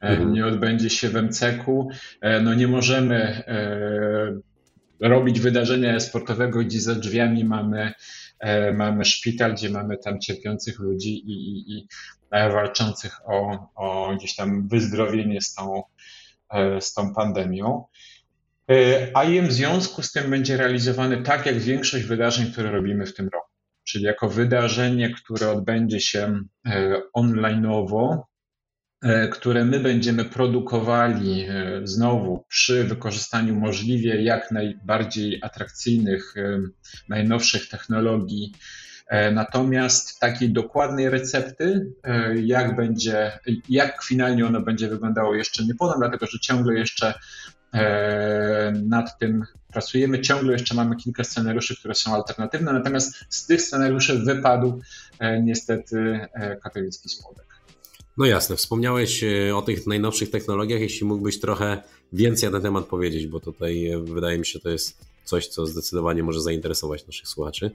Hmm. 0.00 0.32
Nie 0.32 0.46
odbędzie 0.46 0.90
się 0.90 1.08
w 1.08 1.14
MCK-u. 1.14 1.88
E, 2.20 2.40
no 2.40 2.54
nie 2.54 2.68
możemy 2.68 3.42
robić 5.00 5.40
wydarzenia 5.40 6.00
sportowego, 6.00 6.58
gdzie 6.58 6.80
za 6.80 6.94
drzwiami 6.94 7.44
mamy, 7.44 7.92
mamy 8.74 9.04
szpital, 9.04 9.54
gdzie 9.54 9.70
mamy 9.70 9.98
tam 9.98 10.20
cierpiących 10.20 10.78
ludzi 10.78 11.14
i, 11.14 11.32
i, 11.32 11.78
i 11.78 11.88
walczących 12.32 13.20
o, 13.26 13.68
o 13.74 14.16
gdzieś 14.16 14.34
tam 14.34 14.68
wyzdrowienie 14.68 15.40
z 15.40 15.54
tą, 15.54 15.82
e, 16.50 16.80
z 16.80 16.94
tą 16.94 17.14
pandemią. 17.14 17.84
A 19.14 19.22
e, 19.22 19.42
w 19.42 19.52
związku 19.52 20.02
z 20.02 20.12
tym 20.12 20.30
będzie 20.30 20.56
realizowany 20.56 21.22
tak 21.22 21.46
jak 21.46 21.58
większość 21.58 22.04
wydarzeń, 22.04 22.52
które 22.52 22.70
robimy 22.70 23.06
w 23.06 23.14
tym 23.14 23.28
roku. 23.28 23.51
Czyli 23.92 24.04
jako 24.04 24.28
wydarzenie, 24.28 25.10
które 25.10 25.50
odbędzie 25.50 26.00
się 26.00 26.40
e, 26.66 27.02
onlineowo, 27.12 28.32
które 29.32 29.64
my 29.64 29.80
będziemy 29.80 30.24
produkowali 30.24 31.46
znowu 31.84 32.44
przy 32.48 32.84
wykorzystaniu 32.84 33.54
możliwie 33.54 34.22
jak 34.22 34.50
najbardziej 34.50 35.38
atrakcyjnych, 35.42 36.34
najnowszych 37.08 37.68
technologii. 37.68 38.52
E, 39.12 39.30
natomiast 39.30 40.20
takiej 40.20 40.52
dokładnej 40.52 41.10
recepty, 41.10 41.92
e, 42.04 42.38
jak 42.38 42.76
będzie, 42.76 43.38
jak 43.68 44.02
finalnie 44.04 44.46
ono 44.46 44.60
będzie 44.60 44.88
wyglądało, 44.88 45.34
jeszcze 45.34 45.64
nie 45.64 45.74
podam, 45.74 45.98
dlatego 45.98 46.26
że 46.26 46.38
ciągle 46.38 46.74
jeszcze 46.74 47.14
e, 47.74 48.72
nad 48.84 49.18
tym 49.18 49.44
pracujemy. 49.72 50.20
Ciągle 50.20 50.52
jeszcze 50.52 50.74
mamy 50.74 50.96
kilka 50.96 51.24
scenariuszy, 51.24 51.76
które 51.76 51.94
są 51.94 52.14
alternatywne, 52.14 52.72
natomiast 52.72 53.14
z 53.28 53.46
tych 53.46 53.62
scenariuszy 53.62 54.18
wypadł 54.18 54.80
niestety 55.42 56.20
katowicki 56.62 57.08
spodek. 57.08 57.46
No 58.16 58.26
jasne, 58.26 58.56
wspomniałeś 58.56 59.24
o 59.54 59.62
tych 59.62 59.86
najnowszych 59.86 60.30
technologiach, 60.30 60.80
jeśli 60.80 61.06
mógłbyś 61.06 61.40
trochę 61.40 61.82
więcej 62.12 62.48
na 62.48 62.52
ten 62.52 62.62
temat 62.62 62.84
powiedzieć, 62.84 63.26
bo 63.26 63.40
tutaj 63.40 63.90
wydaje 64.04 64.38
mi 64.38 64.46
się, 64.46 64.60
to 64.60 64.68
jest 64.70 64.98
coś, 65.24 65.48
co 65.48 65.66
zdecydowanie 65.66 66.22
może 66.22 66.40
zainteresować 66.40 67.06
naszych 67.06 67.28
słuchaczy. 67.28 67.70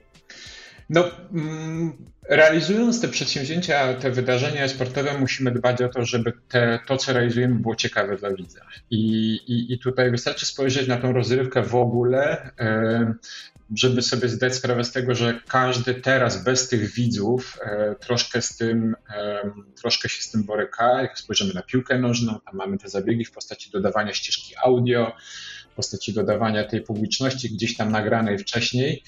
No, 0.89 1.11
mm, 1.33 1.97
realizując 2.29 3.01
te 3.01 3.07
przedsięwzięcia, 3.07 3.93
te 3.93 4.11
wydarzenia 4.11 4.67
sportowe, 4.67 5.17
musimy 5.19 5.51
dbać 5.51 5.81
o 5.81 5.89
to, 5.89 6.05
żeby 6.05 6.33
te, 6.47 6.79
to, 6.87 6.97
co 6.97 7.13
realizujemy, 7.13 7.55
było 7.55 7.75
ciekawe 7.75 8.17
dla 8.17 8.33
widza. 8.33 8.61
I, 8.89 9.33
i, 9.47 9.73
I 9.73 9.79
tutaj 9.79 10.11
wystarczy 10.11 10.45
spojrzeć 10.45 10.87
na 10.87 10.97
tą 10.97 11.13
rozrywkę 11.13 11.63
w 11.63 11.75
ogóle, 11.75 12.51
e, 12.59 13.13
żeby 13.75 14.01
sobie 14.01 14.29
zdać 14.29 14.55
sprawę 14.55 14.83
z 14.83 14.91
tego, 14.91 15.15
że 15.15 15.39
każdy 15.47 15.93
teraz 15.93 16.43
bez 16.43 16.69
tych 16.69 16.93
widzów 16.93 17.59
e, 17.61 17.95
troszkę 17.95 18.41
z 18.41 18.57
tym, 18.57 18.95
e, 19.15 19.51
troszkę 19.75 20.09
się 20.09 20.21
z 20.21 20.31
tym 20.31 20.43
boryka. 20.43 21.01
Jak 21.01 21.19
spojrzymy 21.19 21.53
na 21.53 21.61
piłkę 21.61 21.99
nożną, 21.99 22.39
tam 22.45 22.55
mamy 22.55 22.77
te 22.77 22.89
zabiegi 22.89 23.25
w 23.25 23.31
postaci 23.31 23.71
dodawania 23.71 24.13
ścieżki 24.13 24.53
audio, 24.63 25.15
postaci 25.77 26.13
dodawania 26.13 26.63
tej 26.63 26.81
publiczności 26.81 27.49
gdzieś 27.49 27.77
tam 27.77 27.91
nagranej 27.91 28.37
wcześniej. 28.37 29.03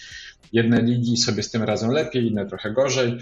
Jedne 0.54 0.82
ligi 0.82 1.18
sobie 1.18 1.44
z 1.44 1.52
tym 1.52 1.64
radzą 1.64 1.92
lepiej, 1.92 2.28
inne 2.28 2.46
trochę 2.46 2.72
gorzej. 2.72 3.18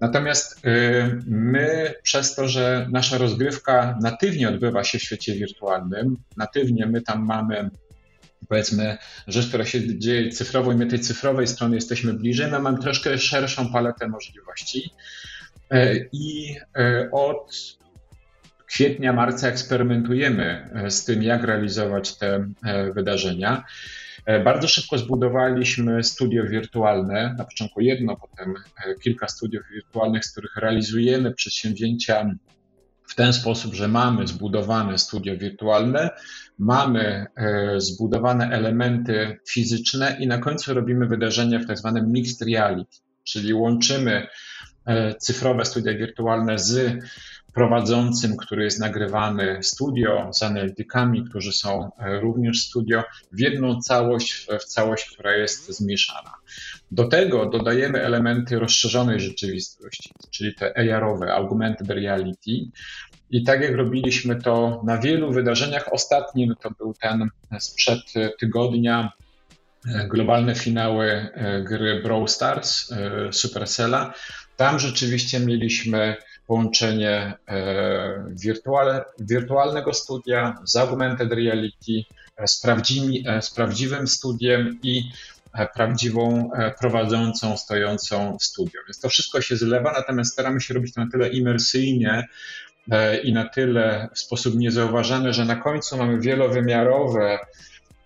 Natomiast 0.00 0.64
y, 0.66 1.22
my, 1.26 1.94
przez 2.02 2.34
to, 2.34 2.48
że 2.48 2.86
nasza 2.90 3.18
rozgrywka 3.18 3.98
natywnie 4.02 4.48
odbywa 4.48 4.84
się 4.84 4.98
w 4.98 5.02
świecie 5.02 5.34
wirtualnym, 5.34 6.16
natywnie 6.36 6.86
my 6.86 7.02
tam 7.02 7.26
mamy 7.26 7.70
powiedzmy 8.48 8.98
rzecz, 9.26 9.48
która 9.48 9.64
się 9.64 9.98
dzieje 9.98 10.30
cyfrowo 10.30 10.72
i 10.72 10.76
my 10.76 10.86
tej 10.86 11.00
cyfrowej 11.00 11.46
strony 11.46 11.74
jesteśmy 11.74 12.12
bliżej, 12.12 12.50
my 12.50 12.58
mamy 12.58 12.78
troszkę 12.78 13.18
szerszą 13.18 13.72
paletę 13.72 14.08
możliwości. 14.08 14.90
Y, 15.74 16.08
I 16.12 16.56
y, 16.78 17.10
od 17.12 17.78
kwietnia, 18.70 19.12
marca 19.12 19.48
eksperymentujemy 19.48 20.70
z 20.88 21.04
tym, 21.04 21.22
jak 21.22 21.44
realizować 21.44 22.18
te 22.18 22.48
wydarzenia. 22.94 23.64
E, 24.26 24.40
bardzo 24.40 24.68
szybko 24.68 24.98
zbudowaliśmy 24.98 26.04
studio 26.04 26.44
wirtualne, 26.44 27.34
na 27.38 27.44
początku 27.44 27.80
jedno, 27.80 28.16
potem 28.16 28.54
e, 28.86 28.94
kilka 28.94 29.28
studiów 29.28 29.62
wirtualnych, 29.72 30.24
z 30.24 30.32
których 30.32 30.56
realizujemy 30.56 31.34
przedsięwzięcia 31.34 32.30
w 33.08 33.14
ten 33.14 33.32
sposób, 33.32 33.74
że 33.74 33.88
mamy 33.88 34.26
zbudowane 34.26 34.98
studio 34.98 35.36
wirtualne, 35.36 36.10
mamy 36.58 37.26
e, 37.36 37.80
zbudowane 37.80 38.50
elementy 38.50 39.38
fizyczne 39.48 40.16
i 40.20 40.26
na 40.26 40.38
końcu 40.38 40.74
robimy 40.74 41.06
wydarzenia 41.06 41.58
w 41.58 41.66
tak 41.66 41.78
zwanym 41.78 42.12
mixed 42.12 42.48
reality, 42.48 42.96
czyli 43.24 43.54
łączymy 43.54 44.26
cyfrowe 45.18 45.64
studia 45.64 45.94
wirtualne 45.94 46.58
z 46.58 46.98
prowadzącym, 47.54 48.36
który 48.36 48.64
jest 48.64 48.80
nagrywany 48.80 49.58
studio, 49.62 50.30
z 50.32 50.42
analitykami, 50.42 51.24
którzy 51.24 51.52
są 51.52 51.90
e, 51.98 52.20
również 52.20 52.66
studio, 52.66 53.04
w 53.32 53.40
jedną 53.40 53.80
całość, 53.80 54.46
w 54.60 54.64
całość, 54.64 55.10
która 55.10 55.36
jest 55.36 55.66
zmieszana. 55.66 56.34
Do 56.90 57.08
tego 57.08 57.46
dodajemy 57.46 58.02
elementy 58.02 58.58
rozszerzonej 58.58 59.20
rzeczywistości, 59.20 60.10
czyli 60.30 60.54
te 60.54 60.78
AR-owe, 60.78 61.34
augmented 61.34 61.90
reality. 61.90 62.70
I 63.30 63.44
tak 63.44 63.62
jak 63.62 63.74
robiliśmy 63.74 64.42
to 64.42 64.82
na 64.86 64.98
wielu 64.98 65.32
wydarzeniach, 65.32 65.92
ostatnim 65.92 66.54
to 66.62 66.70
był 66.70 66.94
ten 66.94 67.28
sprzed 67.58 68.00
tygodnia 68.40 69.12
globalne 70.08 70.54
finały 70.54 71.28
gry 71.64 72.02
Brawl 72.02 72.28
Stars 72.28 72.94
Supercella. 73.30 74.14
Tam 74.56 74.78
rzeczywiście 74.78 75.40
mieliśmy 75.40 76.16
połączenie 76.50 77.34
wirtual, 78.30 79.04
wirtualnego 79.18 79.94
studia 79.94 80.58
z 80.64 80.76
augmented 80.76 81.32
reality, 81.32 82.04
z, 82.46 82.60
prawdziwi, 82.60 83.24
z 83.40 83.50
prawdziwym 83.50 84.08
studiem 84.08 84.78
i 84.82 85.10
prawdziwą 85.74 86.50
prowadzącą, 86.80 87.56
stojącą 87.56 88.38
w 88.38 88.44
studio. 88.44 88.80
Więc 88.86 89.00
to 89.00 89.08
wszystko 89.08 89.40
się 89.40 89.56
zlewa, 89.56 89.92
natomiast 89.92 90.32
staramy 90.32 90.60
się 90.60 90.74
robić 90.74 90.94
to 90.94 91.04
na 91.04 91.10
tyle 91.10 91.28
imersyjnie, 91.28 92.28
E, 92.90 93.20
i 93.20 93.32
na 93.32 93.48
tyle 93.48 94.08
w 94.14 94.18
sposób 94.18 94.54
niezauważany, 94.54 95.32
że 95.32 95.44
na 95.44 95.56
końcu 95.56 95.96
mamy 95.96 96.20
wielowymiarowe 96.20 97.38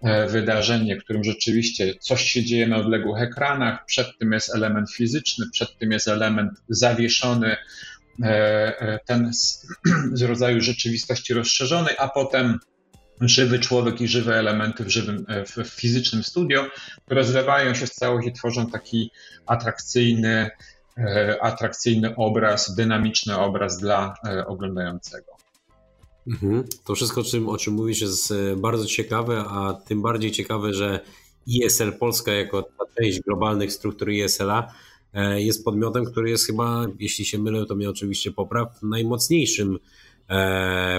e, 0.02 0.26
wydarzenie, 0.26 0.96
w 0.96 1.04
którym 1.04 1.24
rzeczywiście 1.24 1.94
coś 2.00 2.22
się 2.22 2.44
dzieje 2.44 2.66
na 2.66 2.76
odległych 2.76 3.22
ekranach, 3.22 3.84
przed 3.86 4.18
tym 4.18 4.32
jest 4.32 4.54
element 4.54 4.92
fizyczny, 4.92 5.46
przed 5.52 5.78
tym 5.78 5.92
jest 5.92 6.08
element 6.08 6.52
zawieszony, 6.68 7.52
e, 7.52 7.56
ten 9.06 9.35
z, 9.35 9.66
z 10.12 10.23
rodzaju 10.23 10.61
rzeczywistości 10.61 11.35
rozszerzonej, 11.35 11.94
a 11.99 12.09
potem 12.09 12.59
żywy 13.21 13.59
człowiek 13.59 14.00
i 14.00 14.09
żywe 14.09 14.35
elementy 14.35 14.85
w, 14.85 14.88
żywym, 14.88 15.26
w 15.47 15.68
fizycznym 15.68 16.23
studio, 16.23 16.66
które 17.04 17.25
zlewają 17.25 17.75
się 17.75 17.87
w 17.87 17.90
całość 17.90 18.28
i 18.28 18.33
tworzą 18.33 18.71
taki 18.71 19.11
atrakcyjny, 19.47 20.50
E, 20.99 21.42
atrakcyjny 21.42 22.16
obraz, 22.16 22.75
dynamiczny 22.75 23.38
obraz 23.38 23.78
dla 23.78 24.14
e, 24.26 24.47
oglądającego. 24.47 25.33
Mhm. 26.26 26.64
To 26.85 26.94
wszystko, 26.94 27.23
czym, 27.23 27.49
o 27.49 27.56
czym 27.56 27.75
mówisz, 27.75 28.00
jest 28.00 28.30
e, 28.30 28.56
bardzo 28.56 28.87
ciekawe, 28.87 29.44
a 29.49 29.75
tym 29.75 30.02
bardziej 30.02 30.33
ciekawe, 30.33 30.73
że 30.73 31.00
ISL 31.47 31.92
Polska, 31.99 32.33
jako 32.33 32.62
ta 32.62 32.85
część 32.99 33.21
globalnych 33.21 33.73
struktur 33.73 34.11
ISL-a, 34.11 34.73
jest 35.37 35.64
podmiotem, 35.64 36.04
który 36.04 36.30
jest 36.30 36.47
chyba, 36.47 36.87
jeśli 36.99 37.25
się 37.25 37.38
mylę, 37.38 37.66
to 37.66 37.75
mnie 37.75 37.90
oczywiście 37.90 38.33
popraw, 38.33 38.83
najmocniejszym 38.83 39.78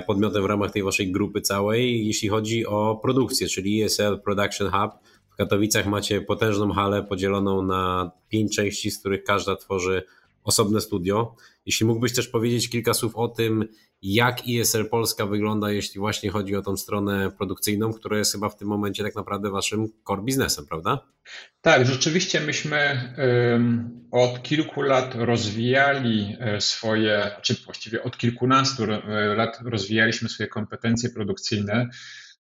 podmiotem 0.07 0.43
w 0.43 0.45
ramach 0.45 0.71
tej 0.71 0.83
waszej 0.83 1.11
grupy 1.11 1.41
całej, 1.41 2.07
jeśli 2.07 2.29
chodzi 2.29 2.65
o 2.65 2.99
produkcję, 3.01 3.47
czyli 3.47 3.79
ISL 3.79 4.19
Production 4.23 4.71
Hub 4.71 4.91
w 5.29 5.35
Katowicach 5.35 5.87
macie 5.87 6.21
potężną 6.21 6.71
halę 6.71 7.03
podzieloną 7.03 7.61
na 7.61 8.11
pięć 8.29 8.55
części, 8.55 8.91
z 8.91 8.99
których 8.99 9.23
każda 9.23 9.55
tworzy 9.55 10.03
osobne 10.43 10.81
studio. 10.81 11.35
Jeśli 11.65 11.85
mógłbyś 11.85 12.13
też 12.13 12.27
powiedzieć 12.27 12.69
kilka 12.69 12.93
słów 12.93 13.15
o 13.15 13.27
tym, 13.27 13.67
jak 14.01 14.41
ESL 14.49 14.89
Polska 14.89 15.25
wygląda, 15.25 15.71
jeśli 15.71 15.99
właśnie 15.99 16.29
chodzi 16.29 16.55
o 16.55 16.61
tą 16.61 16.77
stronę 16.77 17.31
produkcyjną, 17.31 17.93
która 17.93 18.17
jest 18.17 18.31
chyba 18.31 18.49
w 18.49 18.57
tym 18.57 18.67
momencie 18.67 19.03
tak 19.03 19.15
naprawdę 19.15 19.49
waszym 19.49 19.87
core 20.07 20.21
biznesem, 20.21 20.65
prawda? 20.65 21.07
Tak, 21.61 21.85
rzeczywiście 21.85 22.39
myśmy 22.39 23.13
od 24.11 24.43
kilku 24.43 24.81
lat 24.81 25.15
rozwijali 25.15 26.35
e, 26.39 26.61
swoje, 26.61 27.31
czy 27.41 27.55
właściwie 27.65 28.03
od 28.03 28.17
kilkunastu 28.17 28.83
e, 28.83 29.35
lat 29.35 29.59
rozwijaliśmy 29.65 30.29
swoje 30.29 30.49
kompetencje 30.49 31.09
produkcyjne. 31.09 31.89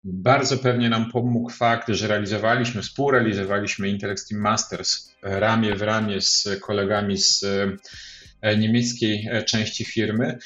Bardzo 0.04 0.58
pewnie 0.58 0.88
nam 0.88 1.10
pomógł 1.10 1.50
fakt, 1.50 1.88
że 1.88 2.08
realizowaliśmy, 2.08 2.82
współrealizowaliśmy 2.82 3.88
Intel 3.88 4.14
Team 4.28 4.40
Masters 4.40 5.12
ramię 5.22 5.74
w 5.74 5.82
ramię 5.82 6.20
z 6.20 6.48
kolegami 6.60 7.18
z 7.18 7.44
e, 8.42 8.56
niemieckiej 8.56 9.28
e, 9.30 9.42
części 9.42 9.84
firmy. 9.84 10.38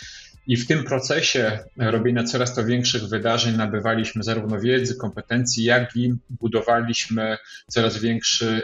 I 0.47 0.57
w 0.57 0.67
tym 0.67 0.85
procesie 0.85 1.59
robienia 1.77 2.25
coraz 2.25 2.55
to 2.55 2.65
większych 2.65 3.09
wydarzeń 3.09 3.57
nabywaliśmy 3.57 4.23
zarówno 4.23 4.61
wiedzy, 4.61 4.97
kompetencji, 4.97 5.65
jak 5.65 5.97
i 5.97 6.15
budowaliśmy 6.31 7.37
coraz 7.69 7.99
większy 7.99 8.63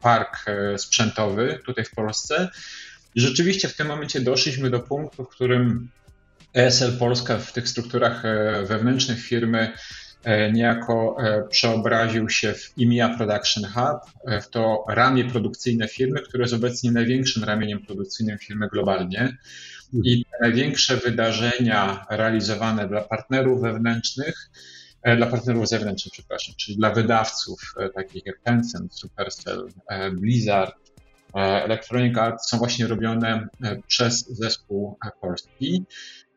park 0.00 0.44
e, 0.46 0.78
sprzętowy 0.78 1.60
tutaj 1.66 1.84
w 1.84 1.90
Polsce. 1.90 2.48
I 3.14 3.20
rzeczywiście 3.20 3.68
w 3.68 3.76
tym 3.76 3.86
momencie 3.86 4.20
doszliśmy 4.20 4.70
do 4.70 4.80
punktu, 4.80 5.24
w 5.24 5.28
którym 5.28 5.88
ESL 6.54 6.98
Polska 6.98 7.38
w 7.38 7.52
tych 7.52 7.68
strukturach 7.68 8.24
e, 8.24 8.62
wewnętrznych 8.66 9.20
firmy 9.20 9.72
e, 10.24 10.52
niejako 10.52 11.16
e, 11.20 11.42
przeobraził 11.48 12.28
się 12.28 12.54
w 12.54 12.78
IMIA 12.78 13.16
Production 13.16 13.64
Hub, 13.64 14.30
w 14.42 14.48
to 14.50 14.84
ramię 14.88 15.24
produkcyjne 15.24 15.88
firmy, 15.88 16.20
które 16.20 16.42
jest 16.42 16.54
obecnie 16.54 16.92
największym 16.92 17.44
ramieniem 17.44 17.86
produkcyjnym 17.86 18.38
firmy 18.38 18.68
globalnie. 18.68 19.36
I 19.92 20.24
największe 20.40 20.96
wydarzenia 20.96 22.06
realizowane 22.10 22.88
dla 22.88 23.00
partnerów 23.00 23.62
wewnętrznych, 23.62 24.50
dla 25.16 25.26
partnerów 25.26 25.68
zewnętrznych, 25.68 26.12
przepraszam, 26.12 26.54
czyli 26.58 26.76
dla 26.76 26.90
wydawców 26.90 27.74
takich 27.94 28.26
jak 28.26 28.40
Tencent, 28.44 28.94
Supercell, 28.94 29.68
Blizzard, 30.12 30.74
Electronic 31.34 32.18
Arts 32.18 32.48
są 32.48 32.58
właśnie 32.58 32.86
robione 32.86 33.48
przez 33.86 34.28
zespół 34.28 34.98
polski. 35.20 35.84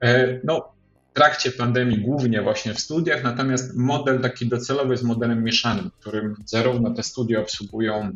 E, 0.01 0.39
no, 0.43 0.73
w 1.11 1.13
trakcie 1.13 1.51
pandemii 1.51 2.01
głównie 2.01 2.41
właśnie 2.41 2.73
w 2.73 2.79
studiach, 2.79 3.23
natomiast 3.23 3.77
model 3.77 4.21
taki 4.21 4.47
docelowy 4.47 4.91
jest 4.93 5.03
modelem 5.03 5.43
mieszanym, 5.43 5.89
w 5.89 5.99
którym 5.99 6.35
zarówno 6.45 6.93
te 6.93 7.03
studia 7.03 7.39
obsługują 7.39 8.15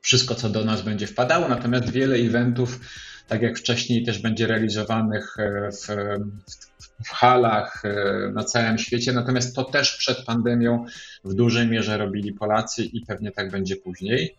wszystko, 0.00 0.34
co 0.34 0.48
do 0.48 0.64
nas 0.64 0.82
będzie 0.82 1.06
wpadało, 1.06 1.48
natomiast 1.48 1.90
wiele 1.90 2.16
eventów, 2.16 2.80
tak 3.28 3.42
jak 3.42 3.58
wcześniej, 3.58 4.04
też 4.04 4.18
będzie 4.18 4.46
realizowanych 4.46 5.36
e, 5.38 5.70
w, 5.72 5.86
w, 7.04 7.08
halach 7.08 7.82
e, 7.84 8.30
na 8.32 8.44
całym 8.44 8.78
świecie, 8.78 9.12
natomiast 9.12 9.56
to 9.56 9.64
też 9.64 9.96
przed 9.96 10.24
pandemią 10.24 10.84
w 11.24 11.34
dużej 11.34 11.66
mierze 11.66 11.98
robili 11.98 12.32
Polacy 12.32 12.84
i 12.84 13.00
pewnie 13.06 13.30
tak 13.30 13.50
będzie 13.50 13.76
później. 13.76 14.36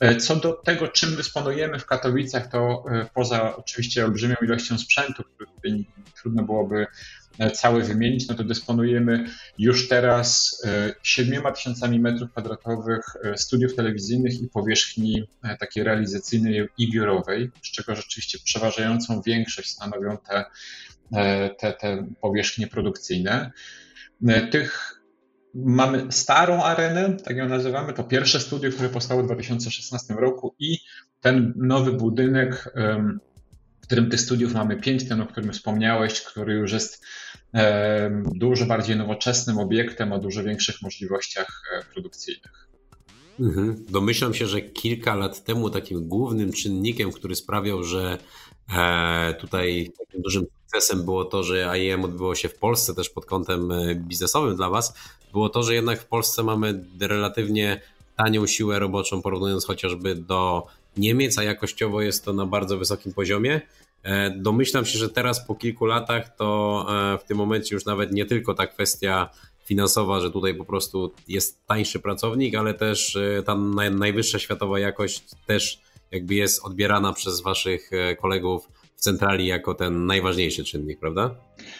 E, 0.00 0.16
co 0.16 0.36
do 0.36 0.52
tego, 0.52 0.88
czym 0.88 1.16
dysponujemy 1.16 1.78
w 1.78 1.86
Katowicach, 1.86 2.50
to 2.50 2.84
poza 3.14 3.56
oczywiście 3.56 4.04
olbrzymią 4.04 4.34
ilością 4.42 4.78
sprzętu, 4.78 5.22
który 5.22 5.84
trudno 6.22 6.42
byłoby 6.42 6.86
cały 7.54 7.82
wymienić, 7.82 8.28
no 8.28 8.34
to 8.34 8.44
dysponujemy 8.44 9.26
już 9.58 9.88
teraz 9.88 10.62
7 11.02 11.54
tysiącami 11.54 12.00
metrów 12.00 12.30
kwadratowych 12.30 13.04
studiów 13.36 13.74
telewizyjnych 13.74 14.42
i 14.42 14.48
powierzchni 14.48 15.22
takiej 15.60 15.84
realizacyjnej 15.84 16.68
i 16.78 16.92
biurowej, 16.92 17.50
z 17.62 17.70
czego 17.70 17.96
rzeczywiście 17.96 18.38
przeważającą 18.44 19.22
większość 19.22 19.70
stanowią 19.70 20.18
te, 20.28 20.44
te, 21.58 21.72
te 21.72 22.06
powierzchnie 22.20 22.66
produkcyjne. 22.66 23.50
Tych 24.50 25.00
Mamy 25.54 26.12
starą 26.12 26.62
arenę, 26.62 27.16
tak 27.24 27.36
ją 27.36 27.48
nazywamy, 27.48 27.92
to 27.92 28.04
pierwsze 28.04 28.40
studio, 28.40 28.70
które 28.70 28.88
powstało 28.88 29.22
w 29.22 29.26
2016 29.26 30.14
roku 30.14 30.54
i 30.58 30.78
ten 31.20 31.52
nowy 31.56 31.92
budynek, 31.92 32.74
w 33.84 33.86
którym 33.86 34.10
tych 34.10 34.20
studiów 34.20 34.54
mamy 34.54 34.76
pięć, 34.76 35.08
ten 35.08 35.20
o 35.20 35.26
którym 35.26 35.52
wspomniałeś, 35.52 36.22
który 36.22 36.54
już 36.54 36.72
jest 36.72 37.04
dużo 38.34 38.66
bardziej 38.66 38.96
nowoczesnym 38.96 39.58
obiektem 39.58 40.12
o 40.12 40.18
dużo 40.18 40.42
większych 40.42 40.82
możliwościach 40.82 41.62
e, 41.72 41.84
produkcyjnych. 41.92 42.68
Mhm. 43.40 43.84
Domyślam 43.88 44.34
się, 44.34 44.46
że 44.46 44.60
kilka 44.60 45.14
lat 45.14 45.44
temu 45.44 45.70
takim 45.70 46.08
głównym 46.08 46.52
czynnikiem, 46.52 47.12
który 47.12 47.34
sprawiał, 47.34 47.84
że 47.84 48.18
e, 48.76 49.34
tutaj 49.34 49.92
takim 49.98 50.22
dużym 50.22 50.44
sukcesem 50.60 51.04
było 51.04 51.24
to, 51.24 51.42
że 51.42 51.78
IEM 51.78 52.04
odbyło 52.04 52.34
się 52.34 52.48
w 52.48 52.58
Polsce 52.58 52.94
też 52.94 53.10
pod 53.10 53.26
kątem 53.26 53.70
e, 53.70 53.94
biznesowym 53.94 54.56
dla 54.56 54.70
Was, 54.70 54.94
było 55.32 55.48
to, 55.48 55.62
że 55.62 55.74
jednak 55.74 56.00
w 56.00 56.06
Polsce 56.06 56.42
mamy 56.42 56.84
relatywnie 57.00 57.80
tanią 58.16 58.46
siłę 58.46 58.78
roboczą, 58.78 59.22
porównując 59.22 59.66
chociażby 59.66 60.14
do 60.14 60.66
Niemiec, 60.96 61.38
a 61.38 61.42
jakościowo 61.42 62.02
jest 62.02 62.24
to 62.24 62.32
na 62.32 62.46
bardzo 62.46 62.78
wysokim 62.78 63.12
poziomie. 63.12 63.60
E, 64.02 64.30
domyślam 64.30 64.84
się, 64.84 64.98
że 64.98 65.08
teraz 65.08 65.46
po 65.46 65.54
kilku 65.54 65.86
latach 65.86 66.36
to 66.36 66.86
e, 67.14 67.18
w 67.18 67.24
tym 67.24 67.36
momencie 67.36 67.74
już 67.74 67.84
nawet 67.84 68.12
nie 68.12 68.26
tylko 68.26 68.54
ta 68.54 68.66
kwestia 68.66 69.30
finansowa, 69.64 70.20
że 70.20 70.30
tutaj 70.30 70.54
po 70.54 70.64
prostu 70.64 71.14
jest 71.28 71.66
tańszy 71.66 72.00
pracownik, 72.00 72.54
ale 72.54 72.74
też 72.74 73.16
e, 73.16 73.42
ta 73.42 73.54
najwyższa 73.90 74.38
światowa 74.38 74.78
jakość 74.78 75.22
też 75.46 75.80
jakby 76.10 76.34
jest 76.34 76.64
odbierana 76.64 77.12
przez 77.12 77.40
waszych 77.40 77.90
kolegów 78.20 78.68
centrali 78.96 79.46
jako 79.46 79.74
ten 79.74 80.06
najważniejszy 80.06 80.64
czynnik, 80.64 81.00
prawda? 81.00 81.30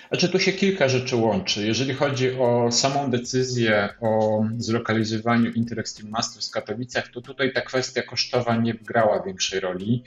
Znaczy 0.08 0.28
tu 0.28 0.38
się 0.38 0.52
kilka 0.52 0.88
rzeczy 0.88 1.16
łączy. 1.16 1.66
Jeżeli 1.66 1.94
chodzi 1.94 2.38
o 2.38 2.72
samą 2.72 3.10
decyzję 3.10 3.88
o 4.00 4.44
zlokalizowaniu 4.58 5.52
Intel 5.52 5.78
Extreme 5.78 6.10
Masters 6.10 6.48
w 6.48 6.52
Katowicach, 6.52 7.08
to 7.08 7.20
tutaj 7.20 7.52
ta 7.52 7.60
kwestia 7.60 8.02
kosztowa 8.02 8.56
nie 8.56 8.74
grała 8.74 9.22
większej 9.22 9.60
roli. 9.60 10.02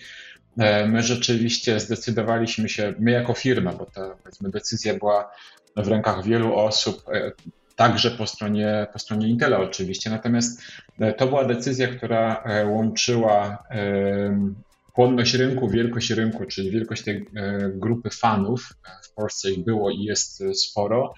E, 0.58 0.88
my 0.88 1.04
rzeczywiście 1.04 1.80
zdecydowaliśmy 1.80 2.70
się, 2.70 2.93
my 3.00 3.12
jako 3.12 3.34
firma, 3.34 3.74
bo 3.74 3.86
ta 3.86 4.15
powiedzmy, 4.24 4.50
decyzja 4.50 4.93
była 4.93 5.32
w 5.76 5.88
rękach 5.88 6.24
wielu 6.24 6.56
osób, 6.56 7.04
e, 7.13 7.32
także 7.76 8.12
po 8.12 8.28
stronie, 8.28 8.88
po 8.93 9.00
stronie 9.00 9.28
Intela 9.28 9.60
oczywiście. 9.60 10.10
Natomiast 10.10 10.62
e, 11.00 11.13
to 11.13 11.28
była 11.28 11.46
decyzja, 11.46 11.88
która 11.88 12.43
łączyła 12.65 13.63
płonność 14.98 15.34
rynku, 15.34 15.70
wielkość 15.70 16.10
rynku, 16.10 16.46
czyli 16.46 16.72
wielkość 16.72 17.04
tej 17.04 17.16
e, 17.16 17.70
grupy 17.76 18.10
fanów, 18.10 18.70
e, 18.72 18.90
w 19.04 19.14
Polsce 19.14 19.52
ich 19.52 19.66
było 19.66 19.92
i 19.92 20.04
jest 20.04 20.42
e, 20.42 20.54
sporo, 20.54 21.14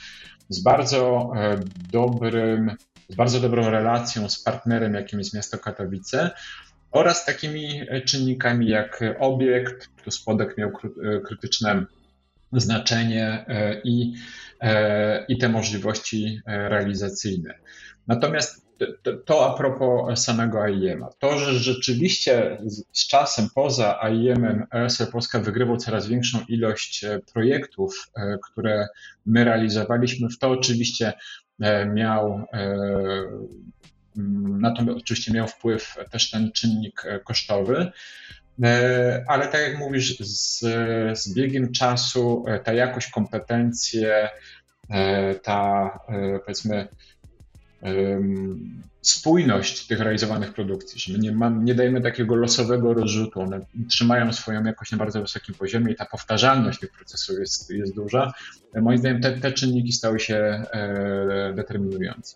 z 0.49 0.63
bardzo 0.63 1.31
dobrym 1.91 2.71
z 3.09 3.15
bardzo 3.15 3.39
dobrą 3.39 3.69
relacją 3.69 4.29
z 4.29 4.43
partnerem, 4.43 4.93
jakim 4.93 5.19
jest 5.19 5.33
miasto 5.33 5.57
Katowice, 5.57 6.31
oraz 6.91 7.25
takimi 7.25 7.81
czynnikami 8.05 8.67
jak 8.67 9.03
obiekt, 9.19 9.89
tu 10.03 10.11
spodek 10.11 10.57
miał 10.57 10.71
krytyczne 11.25 11.85
znaczenie 12.53 13.45
i, 13.83 14.13
i 15.27 15.37
te 15.37 15.49
możliwości 15.49 16.41
realizacyjne. 16.45 17.53
Natomiast 18.07 18.69
to, 19.25 19.53
a 19.53 19.57
propos 19.57 20.23
samego 20.23 20.63
AIM-a. 20.63 21.09
To, 21.19 21.39
że 21.39 21.53
rzeczywiście 21.53 22.57
z, 22.65 23.07
czasem 23.07 23.47
poza 23.55 24.01
AIM-em 24.01 24.65
ESL 24.71 25.11
Polska 25.11 25.39
wygrywał 25.39 25.77
coraz 25.77 26.07
większą 26.07 26.39
ilość 26.49 27.03
e, 27.03 27.19
projektów, 27.33 28.11
e, 28.15 28.37
które 28.43 28.87
my 29.25 29.43
realizowaliśmy, 29.43 30.29
w 30.29 30.39
to 30.39 30.49
oczywiście 30.49 31.13
e, 31.61 31.85
miał 31.85 32.45
na 34.59 34.71
to 34.71 34.83
oczywiście 34.97 35.33
miał 35.33 35.47
wpływ 35.47 35.95
też 36.11 36.31
ten 36.31 36.51
czynnik 36.51 37.03
kosztowy. 37.23 37.91
Ale 39.27 39.47
tak 39.47 39.61
jak 39.61 39.77
mówisz, 39.77 40.19
z, 40.19 40.59
z 41.19 41.33
biegiem 41.33 41.71
czasu 41.71 42.45
ta 42.63 42.73
jakość, 42.73 43.09
kompetencje, 43.09 44.29
ta 45.43 45.89
powiedzmy 46.45 46.87
spójność 49.01 49.87
tych 49.87 49.99
realizowanych 49.99 50.53
produkcji, 50.53 50.99
że 50.99 51.13
my 51.13 51.19
nie, 51.19 51.31
mam, 51.31 51.65
nie 51.65 51.75
dajemy 51.75 52.01
takiego 52.01 52.35
losowego 52.35 52.93
rozrzutu, 52.93 53.41
one 53.41 53.59
trzymają 53.89 54.33
swoją 54.33 54.63
jakość 54.63 54.91
na 54.91 54.97
bardzo 54.97 55.21
wysokim 55.21 55.55
poziomie 55.55 55.93
i 55.93 55.95
ta 55.95 56.05
powtarzalność 56.05 56.79
tych 56.79 56.91
procesów 56.91 57.39
jest, 57.39 57.69
jest 57.69 57.95
duża. 57.95 58.33
Moim 58.75 58.97
zdaniem 58.97 59.21
te, 59.21 59.31
te 59.31 59.51
czynniki 59.51 59.91
stały 59.91 60.19
się 60.19 60.35
e, 60.35 61.53
determinujące. 61.55 62.35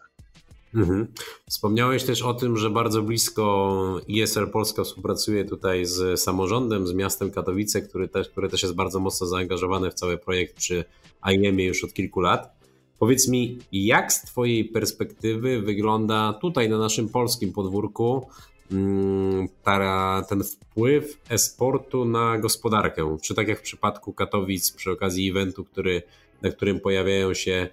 Mhm. 0.75 1.07
Wspomniałeś 1.49 2.03
też 2.03 2.21
o 2.21 2.33
tym, 2.33 2.57
że 2.57 2.69
bardzo 2.69 3.01
blisko 3.01 3.99
ISR 4.07 4.51
Polska 4.51 4.83
współpracuje 4.83 5.45
tutaj 5.45 5.85
z 5.85 6.21
samorządem, 6.21 6.87
z 6.87 6.93
miastem 6.93 7.31
Katowice, 7.31 7.81
który 7.81 8.07
też, 8.07 8.29
które 8.29 8.49
też 8.49 8.63
jest 8.63 8.75
bardzo 8.75 8.99
mocno 8.99 9.27
zaangażowane 9.27 9.91
w 9.91 9.93
cały 9.93 10.17
projekt 10.17 10.55
przy 10.55 10.85
IEM-ie 11.23 11.67
już 11.67 11.83
od 11.83 11.93
kilku 11.93 12.21
lat. 12.21 12.63
Powiedz 12.99 13.27
mi, 13.27 13.59
jak 13.71 14.13
z 14.13 14.21
Twojej 14.21 14.65
perspektywy 14.65 15.61
wygląda 15.61 16.33
tutaj 16.33 16.69
na 16.69 16.77
naszym 16.77 17.09
polskim 17.09 17.53
podwórku 17.53 18.27
mm, 18.71 19.47
ta, 19.63 20.25
ten 20.29 20.43
wpływ 20.43 21.19
e-sportu 21.29 22.05
na 22.05 22.37
gospodarkę? 22.37 23.17
Czy 23.21 23.35
tak 23.35 23.47
jak 23.47 23.59
w 23.59 23.63
przypadku 23.63 24.13
Katowic 24.13 24.71
przy 24.71 24.91
okazji 24.91 25.29
eventu, 25.29 25.63
który, 25.63 26.01
na 26.41 26.49
którym 26.49 26.79
pojawiają 26.79 27.33
się 27.33 27.69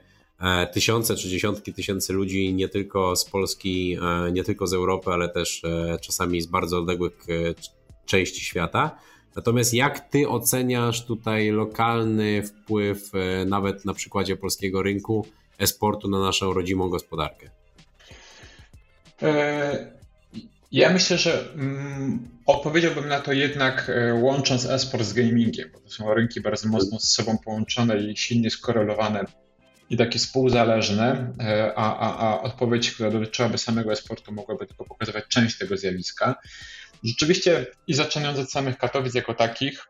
tysiące 0.73 1.17
czy 1.17 1.29
dziesiątki 1.29 1.73
tysięcy 1.73 2.13
ludzi, 2.13 2.55
nie 2.55 2.69
tylko 2.69 3.17
z 3.17 3.25
Polski, 3.25 3.99
e, 4.03 4.33
nie 4.33 4.45
tylko 4.45 4.67
z 4.67 4.73
Europy, 4.73 5.11
ale 5.11 5.29
też 5.29 5.65
e, 5.65 5.99
czasami 5.99 6.43
z 6.43 6.47
bardzo 6.47 6.79
odległych 6.79 7.27
części 8.07 8.45
świata. 8.45 8.99
Natomiast 9.37 9.75
jak 9.75 10.01
ty 10.01 10.29
oceniasz 10.29 11.05
tutaj 11.05 11.51
lokalny 11.51 12.43
wpływ, 12.43 13.11
e, 13.15 13.45
nawet 13.45 13.85
na 13.85 13.95
przykładzie 13.95 14.37
polskiego 14.37 14.83
rynku, 14.83 15.27
esportu 15.59 16.09
na 16.09 16.21
naszą 16.21 16.53
rodzimą 16.53 16.89
gospodarkę? 16.89 17.51
E, 19.23 19.93
ja 20.73 20.93
myślę, 20.93 21.19
że 21.19 21.53
mm, 21.55 22.29
odpowiedziałbym 22.47 23.09
na 23.09 23.21
to 23.21 23.33
jednak 23.33 23.91
e, 23.95 24.15
łącząc 24.15 24.67
esport 24.67 25.05
z 25.05 25.13
gamingiem, 25.13 25.71
bo 25.73 25.81
to 25.81 25.91
są 25.91 26.15
rynki 26.15 26.41
bardzo 26.41 26.69
mocno 26.69 26.99
z 26.99 27.13
sobą 27.13 27.39
połączone 27.45 27.99
i 27.99 28.17
silnie 28.17 28.51
skorelowane 28.51 29.25
i 29.91 29.97
takie 29.97 30.19
współzależne, 30.19 31.33
a, 31.77 31.97
a, 31.97 32.29
a 32.29 32.41
odpowiedź, 32.41 32.91
która 32.91 33.11
dotyczyłaby 33.11 33.59
samego 33.59 33.93
esportu, 33.93 34.33
mogłaby 34.33 34.67
tylko 34.67 34.85
pokazywać 34.85 35.25
część 35.29 35.59
tego 35.59 35.77
zjawiska. 35.77 36.35
Rzeczywiście 37.05 37.67
i 37.87 37.95
zaczynając 37.95 38.39
od 38.39 38.53
samych 38.53 38.79
Katowic 38.79 39.15
jako 39.15 39.35
takich, 39.35 39.87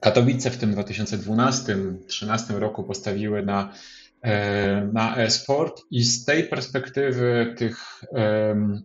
Katowice 0.00 0.50
w 0.50 0.56
tym 0.56 0.74
2012-2013 0.74 2.58
roku 2.58 2.84
postawiły 2.84 3.42
na, 3.42 3.72
e, 4.22 4.90
na 4.92 5.16
e-sport 5.16 5.82
i 5.90 6.04
z 6.04 6.24
tej 6.24 6.48
perspektywy 6.48 7.54
tych 7.58 8.02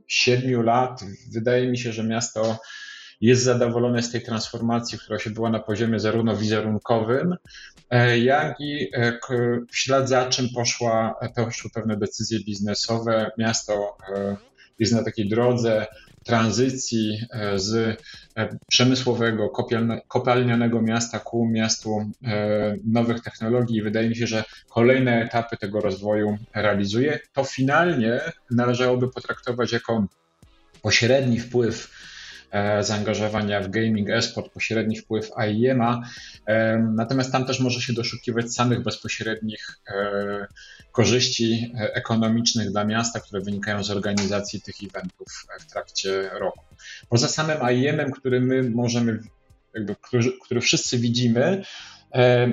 siedmiu 0.08 0.62
lat 0.62 1.04
wydaje 1.32 1.68
mi 1.68 1.78
się, 1.78 1.94
że 1.94 2.04
miasto 2.04 2.60
jest 3.22 3.44
zadowolone 3.44 4.04
z 4.04 4.12
tej 4.12 4.22
transformacji, 4.22 5.00
która 5.00 5.20
się 5.20 5.30
była 5.30 5.50
na 5.50 5.60
poziomie 5.60 6.00
zarówno 6.00 6.38
wizerunkowym, 6.38 7.36
e, 7.90 8.20
jak 8.20 8.60
i 8.60 8.90
e, 8.94 9.20
w 9.72 9.78
ślad 9.78 10.10
za 10.10 10.30
czym 10.30 10.50
poszła, 10.56 11.16
poszły 11.36 11.70
pewne 11.74 11.98
decyzje 11.98 12.40
biznesowe. 12.40 13.32
Miasto 13.38 13.98
jest 14.80 14.94
na 14.94 15.04
takiej 15.04 15.30
drodze 15.30 15.88
tranzycji 16.24 17.20
e, 17.32 17.60
z 17.60 18.00
e, 18.38 18.58
przemysłowego, 18.68 19.50
kopalnianego 20.08 20.82
miasta 20.82 21.20
ku 21.20 21.48
miastu 21.48 22.12
e, 22.24 22.76
nowych 22.86 23.22
technologii. 23.22 23.82
Wydaje 23.82 24.10
mi 24.10 24.16
się, 24.16 24.28
że 24.28 24.44
kolejne 24.70 25.22
etapy 25.22 25.58
tego 25.58 25.82
rozwoju 25.82 26.38
realizuje. 26.54 27.20
To 27.34 27.44
finalnie 27.44 28.22
należałoby 28.52 29.08
potraktować 29.08 29.72
jako 29.72 30.06
pośredni 30.82 31.40
wpływ 31.40 32.01
zaangażowania 32.82 33.62
w 33.62 33.70
gaming, 33.70 34.10
esport, 34.10 34.54
pośredni 34.54 34.98
wpływ 34.98 35.30
AIM-a, 35.36 36.02
natomiast 36.96 37.32
tam 37.32 37.46
też 37.46 37.60
może 37.60 37.82
się 37.82 37.94
doszukiwać 37.94 38.54
samych 38.54 38.84
bezpośrednich 38.84 39.82
korzyści 40.92 41.74
e, 41.80 41.94
ekonomicznych 41.94 42.72
dla 42.72 42.86
miasta, 42.86 43.20
które 43.20 43.42
wynikają 43.42 43.84
z 43.84 43.92
organizacji 43.92 44.62
tych 44.62 44.76
eventów 44.84 45.28
e, 45.56 45.60
w 45.60 45.66
trakcie 45.66 46.30
roku. 46.30 46.66
Poza 47.10 47.28
samym 47.28 47.58
IEM-em, 47.72 48.12
który 48.12 48.42
my 48.42 48.64
możemy, 48.64 49.20
jakby, 49.74 49.96
który, 49.96 50.24
który 50.46 50.62
wszyscy 50.62 50.98
widzimy, 50.98 51.64
e, 52.14 52.52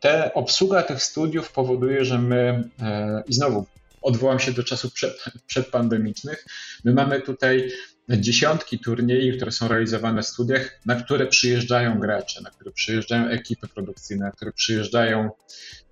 te 0.00 0.34
obsługa 0.34 0.82
tych 0.82 1.02
studiów 1.02 1.52
powoduje, 1.52 2.04
że 2.04 2.18
my, 2.18 2.68
i 3.26 3.34
znowu 3.34 3.66
odwołam 4.02 4.38
się 4.38 4.52
do 4.52 4.64
czasów 4.64 4.92
przed, 4.92 5.24
przedpandemicznych, 5.46 6.46
my 6.84 6.94
mamy 6.94 7.20
tutaj 7.20 7.70
dziesiątki 8.16 8.78
turniejów, 8.78 9.36
które 9.36 9.52
są 9.52 9.68
realizowane 9.68 10.22
w 10.22 10.26
studiach, 10.26 10.80
na 10.86 10.94
które 10.94 11.26
przyjeżdżają 11.26 11.98
gracze, 11.98 12.42
na 12.42 12.50
które 12.50 12.72
przyjeżdżają 12.72 13.28
ekipy 13.28 13.68
produkcyjne, 13.68 14.24
na 14.24 14.30
które 14.30 14.52
przyjeżdżają 14.52 15.30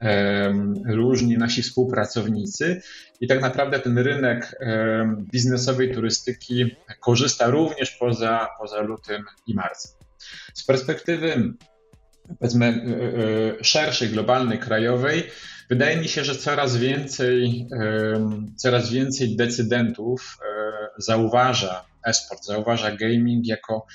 um, 0.01 0.75
różni 0.87 1.39
nasi 1.39 1.63
współpracownicy 1.63 2.83
i 3.21 3.27
tak 3.29 3.41
naprawdę 3.41 3.79
ten 3.79 3.99
rynek 3.99 4.57
um, 4.61 5.27
biznesowej 5.33 5.95
turystyki 5.95 6.77
korzysta 7.01 7.47
również 7.47 7.91
poza, 7.91 8.49
poza 8.59 8.81
lutym 8.81 9.25
i 9.47 9.55
marcem. 9.55 9.93
Z 10.55 10.65
perspektywy 10.65 11.53
powiedzmy 12.39 12.67
e, 12.67 13.61
e, 13.61 13.65
szerszej, 13.65 14.09
globalnej, 14.09 14.59
krajowej, 14.59 15.23
wydaje 15.71 15.97
mi 15.97 16.09
się, 16.09 16.25
że 16.25 16.35
coraz 16.35 16.77
więcej, 16.77 17.67
coraz 18.57 18.91
więcej 18.91 19.37
decydentów 19.37 20.39
e, 20.43 20.49
zauważa 20.99 21.88
esport, 22.05 22.45
zauważa 22.45 22.97
gaming 22.97 23.47
jako 23.47 23.87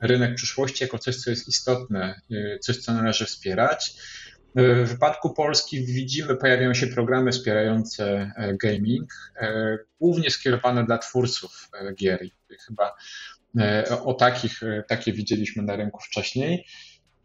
rynek 0.00 0.34
przyszłości, 0.34 0.84
jako 0.84 0.98
coś, 0.98 1.16
co 1.16 1.30
jest 1.30 1.48
istotne, 1.48 2.20
y, 2.30 2.58
coś, 2.62 2.76
co 2.76 2.94
należy 2.94 3.26
wspierać. 3.26 3.94
W 4.54 4.88
wypadku 4.88 5.34
Polski 5.34 5.84
widzimy, 5.84 6.36
pojawiają 6.36 6.74
się 6.74 6.86
programy 6.86 7.32
wspierające 7.32 8.32
e, 8.36 8.56
gaming, 8.56 9.32
e, 9.36 9.78
głównie 10.00 10.30
skierowane 10.30 10.84
dla 10.84 10.98
twórców 10.98 11.68
e, 11.74 11.94
gier. 11.94 12.20
Chyba 12.66 12.94
o 14.04 14.14
takich, 14.14 14.60
takie 14.88 15.12
widzieliśmy 15.12 15.62
na 15.62 15.76
rynku 15.76 16.00
wcześniej. 16.00 16.66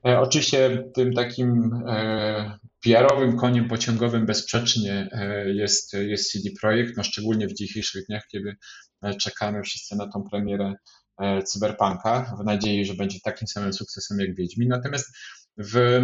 Oczywiście 0.04 0.84
tym 0.94 1.13
takim 1.13 1.72
PR-owym 2.86 3.38
koniem 3.38 3.67
pociągowym 3.67 4.26
bezsprzecznie 4.26 5.10
jest, 5.45 5.93
jest 5.93 6.32
CD 6.32 6.50
Projekt, 6.62 6.98
no 6.98 7.04
szczególnie 7.04 7.48
w 7.48 7.54
dzisiejszych 7.54 8.06
dniach, 8.06 8.28
kiedy 8.28 8.56
czekamy 9.21 9.63
wszyscy 9.63 9.95
na 9.95 10.08
tą 10.08 10.24
premierę 10.30 10.74
e, 11.21 11.43
Cyberpunka, 11.43 12.36
w 12.41 12.45
nadziei, 12.45 12.86
że 12.86 12.93
będzie 12.93 13.19
takim 13.24 13.48
samym 13.48 13.74
sukcesem 13.74 14.19
jak 14.19 14.36
Wiedźmin. 14.36 14.69
Natomiast 14.69 15.17
w, 15.58 16.02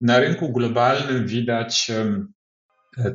na 0.00 0.18
rynku 0.18 0.52
globalnym 0.52 1.26
widać 1.26 1.90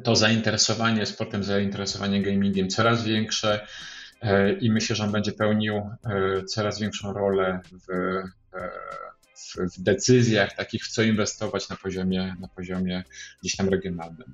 to 0.04 0.16
zainteresowanie 0.16 1.06
sportem, 1.06 1.44
zainteresowanie 1.44 2.22
gamingiem 2.22 2.70
coraz 2.70 3.04
większe 3.04 3.68
e, 4.22 4.54
i 4.54 4.72
myślę, 4.72 4.96
że 4.96 5.04
on 5.04 5.12
będzie 5.12 5.32
pełnił 5.32 5.76
e, 5.76 6.44
coraz 6.44 6.80
większą 6.80 7.14
rolę 7.14 7.60
w, 7.72 8.22
w, 9.36 9.82
decyzjach 9.82 10.56
takich, 10.56 10.84
w 10.86 10.90
co 10.92 11.04
inwestować 11.04 11.70
na 11.70 11.76
poziomie, 11.76 12.36
na 12.40 12.48
poziomie 12.48 13.04
gdzieś 13.42 13.56
tam 13.56 13.70
regionalnym. 13.70 14.32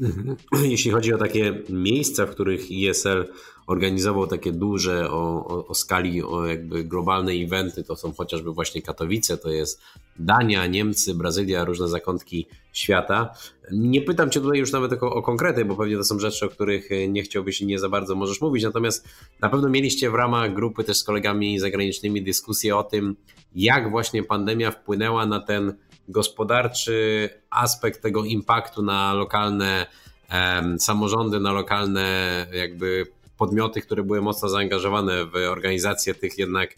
Mhm. 0.00 0.36
Jeśli 0.72 0.90
chodzi 0.90 1.14
o 1.14 1.18
takie 1.18 1.62
miejsca, 1.68 2.26
w 2.26 2.30
których 2.30 2.60
ESL 2.88 3.28
organizował 3.66 4.26
takie 4.26 4.52
duże 4.52 5.10
o, 5.10 5.46
o, 5.46 5.66
o, 5.66 5.74
skali 5.74 6.22
o 6.22 6.46
jakby 6.46 6.84
globalne 6.84 7.32
eventy, 7.32 7.84
to 7.84 7.96
są 7.96 8.12
chociażby 8.12 8.52
właśnie 8.52 8.82
Katowice, 8.82 9.38
to 9.38 9.50
jest 9.50 9.80
Dania, 10.18 10.66
Niemcy, 10.66 11.14
Brazylia, 11.14 11.64
różne 11.64 11.88
zakątki 11.88 12.46
świata. 12.72 13.34
Nie 13.72 14.02
pytam 14.02 14.30
Cię 14.30 14.40
tutaj 14.40 14.58
już 14.58 14.72
nawet 14.72 15.02
o, 15.02 15.12
o 15.14 15.22
konkrety, 15.22 15.64
bo 15.64 15.76
pewnie 15.76 15.96
to 15.96 16.04
są 16.04 16.18
rzeczy, 16.18 16.46
o 16.46 16.48
których 16.48 16.88
nie 17.08 17.22
chciałbyś 17.22 17.60
i 17.60 17.66
nie 17.66 17.78
za 17.78 17.88
bardzo 17.88 18.14
możesz 18.14 18.40
mówić, 18.40 18.64
natomiast 18.64 19.08
na 19.40 19.48
pewno 19.48 19.68
mieliście 19.68 20.10
w 20.10 20.14
ramach 20.14 20.54
grupy 20.54 20.84
też 20.84 20.96
z 20.96 21.04
kolegami 21.04 21.58
zagranicznymi 21.58 22.22
dyskusję 22.22 22.76
o 22.76 22.82
tym, 22.82 23.16
jak 23.54 23.90
właśnie 23.90 24.22
pandemia 24.22 24.70
wpłynęła 24.70 25.26
na 25.26 25.40
ten 25.40 25.74
gospodarczy 26.10 27.28
aspekt 27.50 28.02
tego 28.02 28.24
impaktu 28.24 28.82
na 28.82 29.14
lokalne 29.14 29.86
samorządy, 30.78 31.40
na 31.40 31.52
lokalne 31.52 32.06
jakby 32.52 33.06
podmioty, 33.36 33.80
które 33.80 34.02
były 34.02 34.22
mocno 34.22 34.48
zaangażowane 34.48 35.26
w 35.26 35.34
organizację 35.34 36.14
tych 36.14 36.38
jednak 36.38 36.74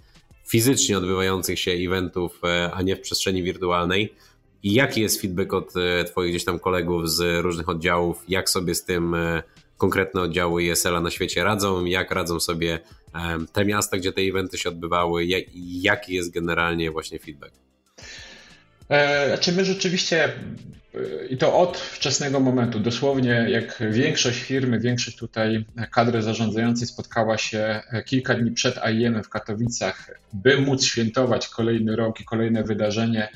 fizycznie 0.52 0.98
odbywających 0.98 1.60
się 1.60 1.70
eventów, 1.70 2.40
e, 2.44 2.70
a 2.74 2.82
nie 2.82 2.96
w 2.96 3.00
przestrzeni 3.00 3.42
wirtualnej. 3.42 4.14
I 4.62 4.72
jaki 4.72 5.00
jest 5.00 5.20
feedback 5.20 5.52
od 5.52 5.76
e, 5.76 6.04
Twoich 6.04 6.30
gdzieś 6.30 6.44
tam 6.44 6.58
kolegów 6.58 7.10
z 7.10 7.42
różnych 7.42 7.68
oddziałów? 7.68 8.24
Jak 8.28 8.50
sobie 8.50 8.74
z 8.74 8.84
tym 8.84 9.14
e, 9.14 9.42
konkretne 9.76 10.20
oddziały 10.20 10.62
ESL-a 10.62 11.00
na 11.00 11.10
świecie 11.10 11.44
radzą? 11.44 11.84
Jak 11.84 12.10
radzą 12.10 12.40
sobie 12.40 12.80
te 13.52 13.64
miasta, 13.64 13.96
gdzie 13.96 14.12
te 14.12 14.20
eventy 14.20 14.58
się 14.58 14.68
odbywały? 14.68 15.26
Jaki 15.82 16.14
jest 16.14 16.30
generalnie 16.30 16.90
właśnie 16.90 17.18
feedback? 17.18 17.61
Znaczy 19.28 19.52
my 19.52 19.64
rzeczywiście 19.64 20.32
i 21.30 21.36
to 21.36 21.58
od 21.58 21.78
wczesnego 21.78 22.40
momentu, 22.40 22.80
dosłownie 22.80 23.46
jak 23.48 23.82
większość 23.90 24.38
firmy, 24.38 24.80
większość 24.80 25.16
tutaj 25.16 25.64
kadry 25.90 26.22
zarządzającej 26.22 26.86
spotkała 26.88 27.38
się 27.38 27.80
kilka 28.06 28.34
dni 28.34 28.50
przed 28.50 28.78
AIM 28.78 29.22
w 29.22 29.28
Katowicach, 29.28 30.10
by 30.32 30.60
móc 30.60 30.84
świętować 30.84 31.48
kolejny 31.48 31.96
rok 31.96 32.20
i 32.20 32.24
kolejne 32.24 32.64
wydarzenie 32.64 33.28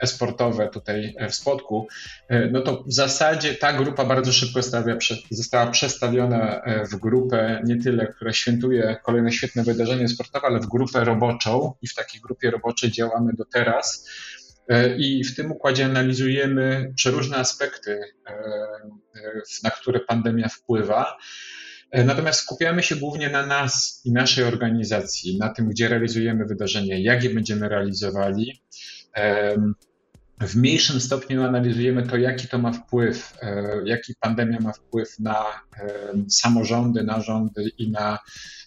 esportowe 0.00 0.68
tutaj 0.68 1.14
w 1.30 1.34
Spodku, 1.34 1.88
e, 2.28 2.46
no 2.50 2.60
to 2.60 2.82
w 2.82 2.92
zasadzie 2.92 3.54
ta 3.54 3.72
grupa 3.72 4.04
bardzo 4.04 4.32
szybko 4.32 4.60
została 5.30 5.66
przestawiona 5.66 6.62
e, 6.62 6.86
w 6.86 6.96
grupę 6.96 7.62
nie 7.64 7.76
tyle, 7.82 8.06
która 8.06 8.32
świętuje 8.32 8.96
kolejne 9.04 9.32
świetne 9.32 9.62
wydarzenie 9.62 10.08
sportowe, 10.08 10.46
ale 10.46 10.60
w 10.60 10.66
grupę 10.66 11.04
roboczą 11.04 11.72
i 11.82 11.88
w 11.88 11.94
takiej 11.94 12.20
grupie 12.20 12.50
roboczej 12.50 12.90
działamy 12.90 13.32
do 13.32 13.44
teraz. 13.44 14.08
E, 14.68 14.96
I 14.96 15.24
w 15.24 15.36
tym 15.36 15.52
układzie 15.52 15.84
analizujemy 15.84 16.92
przeróżne 16.96 17.36
aspekty, 17.36 18.00
na 19.62 19.70
które 19.70 20.00
pandemia 20.00 20.48
wpływa. 20.48 21.16
Natomiast 21.92 22.40
skupiamy 22.40 22.82
się 22.82 22.96
głównie 22.96 23.30
na 23.30 23.46
nas 23.46 24.00
i 24.04 24.12
naszej 24.12 24.44
organizacji, 24.44 25.38
na 25.38 25.48
tym, 25.48 25.68
gdzie 25.68 25.88
realizujemy 25.88 26.44
wydarzenia, 26.44 26.98
jak 26.98 27.24
je 27.24 27.30
będziemy 27.30 27.68
realizowali. 27.68 28.62
W 30.40 30.56
mniejszym 30.56 31.00
stopniu 31.00 31.44
analizujemy 31.44 32.06
to, 32.06 32.16
jaki 32.16 32.48
to 32.48 32.58
ma 32.58 32.72
wpływ, 32.72 33.34
e, 33.42 33.80
jaki 33.84 34.14
pandemia 34.20 34.60
ma 34.60 34.72
wpływ 34.72 35.18
na 35.18 35.44
samorządy, 36.28 37.02
na 37.02 37.20
rządy 37.20 37.70
i 37.78 37.90
na 37.90 38.18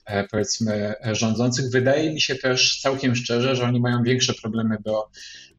e, 0.05 0.23
powiedzmy 0.27 0.93
rządzących. 1.11 1.71
Wydaje 1.71 2.13
mi 2.13 2.21
się 2.21 2.35
też 2.35 2.79
całkiem 2.81 3.15
szczerze, 3.15 3.55
że 3.55 3.63
oni 3.63 3.79
mają 3.79 4.03
większe 4.03 4.33
problemy 4.33 4.77
do 4.85 5.09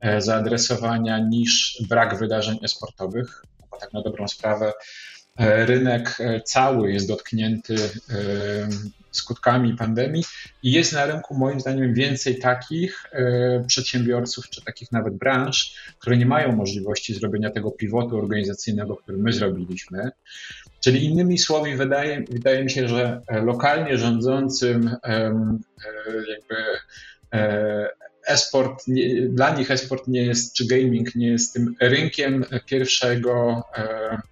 e, 0.01 0.20
zaadresowania 0.20 1.18
niż 1.18 1.83
brak 1.88 2.18
wydarzeń 2.18 2.59
esportowych, 2.62 3.42
bo 3.70 3.79
tak 3.79 3.92
na 3.92 4.03
dobrą 4.03 4.29
sprawę 4.29 4.73
E, 4.73 5.19
rynek 5.40 6.16
e, 6.20 6.40
cały 6.40 6.92
jest 6.92 7.09
dotknięty 7.09 7.74
e, 7.74 8.18
skutkami 9.11 9.76
pandemii 9.76 10.24
i 10.62 10.72
jest 10.72 10.92
na 10.92 11.07
rynku 11.07 11.35
moim 11.35 11.61
zdaniem 11.61 11.94
więcej 11.94 12.38
takich 12.38 13.05
przedsiębiorców 13.66 14.48
czy 14.50 14.64
takich 14.64 14.92
nawet 14.92 15.14
branż, 15.14 15.74
które 15.98 16.16
nie 16.16 16.26
mają 16.26 16.57
możliwości 16.57 17.14
zrobienia 17.14 17.50
tego 17.50 17.70
pivotu 17.70 18.18
organizacyjnego, 18.18 18.96
który 18.96 19.18
my 19.18 19.33
zrobiliśmy. 19.33 20.11
Czyli 20.81 21.05
innymi 21.05 21.38
słowy, 21.38 21.76
wydaje, 21.76 22.24
wydaje 22.31 22.64
mi 22.64 22.70
się, 22.70 22.88
że 22.88 23.20
lokalnie 23.31 23.98
rządzącym 23.98 24.96
jakby 26.29 26.57
esport, 28.26 28.85
dla 29.29 29.57
nich 29.57 29.70
esport 29.70 30.09
nie 30.09 30.22
jest, 30.22 30.55
czy 30.55 30.66
gaming 30.66 31.14
nie 31.14 31.29
jest 31.29 31.55
tym 31.55 31.74
rynkiem 31.81 32.44
pierwszego 32.66 33.62
E, 33.76 34.30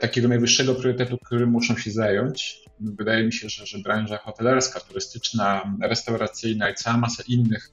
takiego 0.00 0.28
najwyższego 0.28 0.74
priorytetu, 0.74 1.18
którym 1.18 1.50
muszą 1.50 1.76
się 1.76 1.90
zająć. 1.90 2.60
Wydaje 2.80 3.24
mi 3.24 3.32
się, 3.32 3.48
że, 3.48 3.66
że 3.66 3.78
branża 3.78 4.18
hotelarska, 4.18 4.80
turystyczna, 4.80 5.76
restauracyjna 5.82 6.70
i 6.70 6.74
cała 6.74 6.96
masa 6.96 7.22
innych 7.28 7.70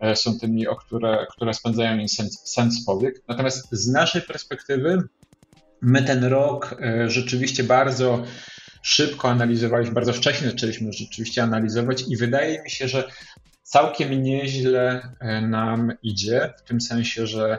e, 0.00 0.16
są 0.16 0.38
tymi, 0.38 0.66
o 0.66 0.76
które, 0.76 1.26
które 1.30 1.54
spędzają 1.54 1.98
im 1.98 2.08
sens, 2.08 2.42
sens 2.44 2.84
powiek. 2.84 3.22
Natomiast 3.28 3.68
z 3.72 3.88
naszej 3.88 4.22
perspektywy 4.22 5.02
my 5.82 6.02
ten 6.02 6.24
rok 6.24 6.76
e, 6.80 7.10
rzeczywiście 7.10 7.64
bardzo 7.64 8.24
szybko 8.82 9.28
analizowaliśmy, 9.28 9.94
bardzo 9.94 10.12
wcześnie 10.12 10.50
zaczęliśmy 10.50 10.92
rzeczywiście 10.92 11.42
analizować 11.42 12.04
i 12.08 12.16
wydaje 12.16 12.62
mi 12.62 12.70
się, 12.70 12.88
że 12.88 13.08
całkiem 13.62 14.22
nieźle 14.22 15.12
nam 15.42 15.92
idzie, 16.02 16.54
w 16.58 16.62
tym 16.62 16.80
sensie, 16.80 17.26
że 17.26 17.58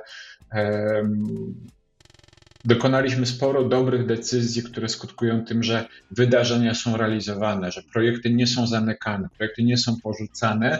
Dokonaliśmy 2.65 3.25
sporo 3.25 3.63
dobrych 3.63 4.05
decyzji, 4.05 4.63
które 4.63 4.89
skutkują 4.89 5.45
tym, 5.45 5.63
że 5.63 5.85
wydarzenia 6.11 6.73
są 6.73 6.97
realizowane, 6.97 7.71
że 7.71 7.81
projekty 7.93 8.33
nie 8.33 8.47
są 8.47 8.67
zamykane, 8.67 9.29
projekty 9.37 9.63
nie 9.63 9.77
są 9.77 9.95
porzucane, 10.03 10.79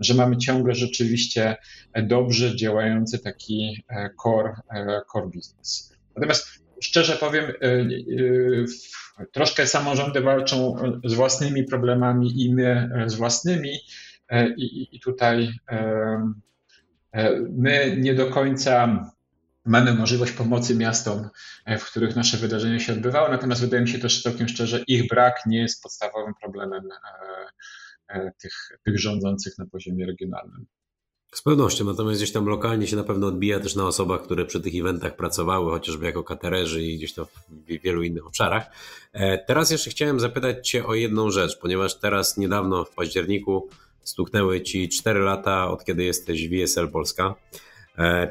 że 0.00 0.14
mamy 0.14 0.36
ciągle 0.36 0.74
rzeczywiście 0.74 1.56
dobrze 2.02 2.56
działający 2.56 3.18
taki 3.18 3.84
e, 3.88 4.10
core, 4.22 4.54
e, 4.70 5.00
core 5.12 5.26
business. 5.26 5.92
Natomiast 6.16 6.48
szczerze 6.80 7.16
powiem, 7.16 7.44
e, 7.44 7.84
troszkę 9.32 9.66
samorządy 9.66 10.20
walczą 10.20 10.76
z 11.04 11.14
własnymi 11.14 11.64
problemami 11.64 12.44
i 12.44 12.54
my 12.54 12.90
z 13.06 13.14
własnymi. 13.14 13.70
I, 14.56 14.88
i 14.92 15.00
tutaj 15.00 15.52
my 17.50 17.96
nie 18.00 18.14
do 18.14 18.26
końca 18.26 19.04
mamy 19.64 19.94
możliwość 19.94 20.32
pomocy 20.32 20.76
miastom, 20.76 21.28
e, 21.64 21.78
w 21.78 21.90
których 21.90 22.16
nasze 22.16 22.36
wydarzenia 22.36 22.80
się 22.80 22.92
odbywały, 22.92 23.30
natomiast 23.30 23.60
wydaje 23.60 23.82
mi 23.82 23.88
się 23.88 23.98
też 23.98 24.22
całkiem 24.22 24.48
szczerze, 24.48 24.84
ich 24.86 25.08
brak 25.08 25.46
nie 25.46 25.58
jest 25.58 25.82
podstawowym 25.82 26.34
problemem 26.40 26.88
e, 26.92 27.46
e, 28.08 28.32
tych, 28.42 28.68
tych 28.84 29.00
rządzących 29.00 29.58
na 29.58 29.66
poziomie 29.66 30.06
regionalnym. 30.06 30.66
Z 31.34 31.42
pewnością, 31.42 31.84
natomiast 31.84 32.20
gdzieś 32.20 32.32
tam 32.32 32.46
lokalnie 32.46 32.86
się 32.86 32.96
na 32.96 33.04
pewno 33.04 33.26
odbija 33.26 33.60
też 33.60 33.76
na 33.76 33.86
osobach, 33.86 34.22
które 34.22 34.44
przy 34.44 34.60
tych 34.60 34.74
eventach 34.74 35.16
pracowały, 35.16 35.70
chociażby 35.70 36.06
jako 36.06 36.24
katererzy 36.24 36.82
i 36.82 36.96
gdzieś 36.96 37.14
to 37.14 37.24
w 37.24 37.82
wielu 37.82 38.02
innych 38.02 38.26
obszarach. 38.26 38.66
Teraz 39.46 39.70
jeszcze 39.70 39.90
chciałem 39.90 40.20
zapytać 40.20 40.68
Cię 40.68 40.86
o 40.86 40.94
jedną 40.94 41.30
rzecz, 41.30 41.58
ponieważ 41.58 41.98
teraz 41.98 42.36
niedawno 42.36 42.84
w 42.84 42.94
październiku 42.94 43.68
stuknęły 44.02 44.62
Ci 44.62 44.88
4 44.88 45.20
lata 45.20 45.70
od 45.70 45.84
kiedy 45.84 46.04
jesteś 46.04 46.48
w 46.48 46.50
VSL 46.52 46.88
Polska. 46.88 47.34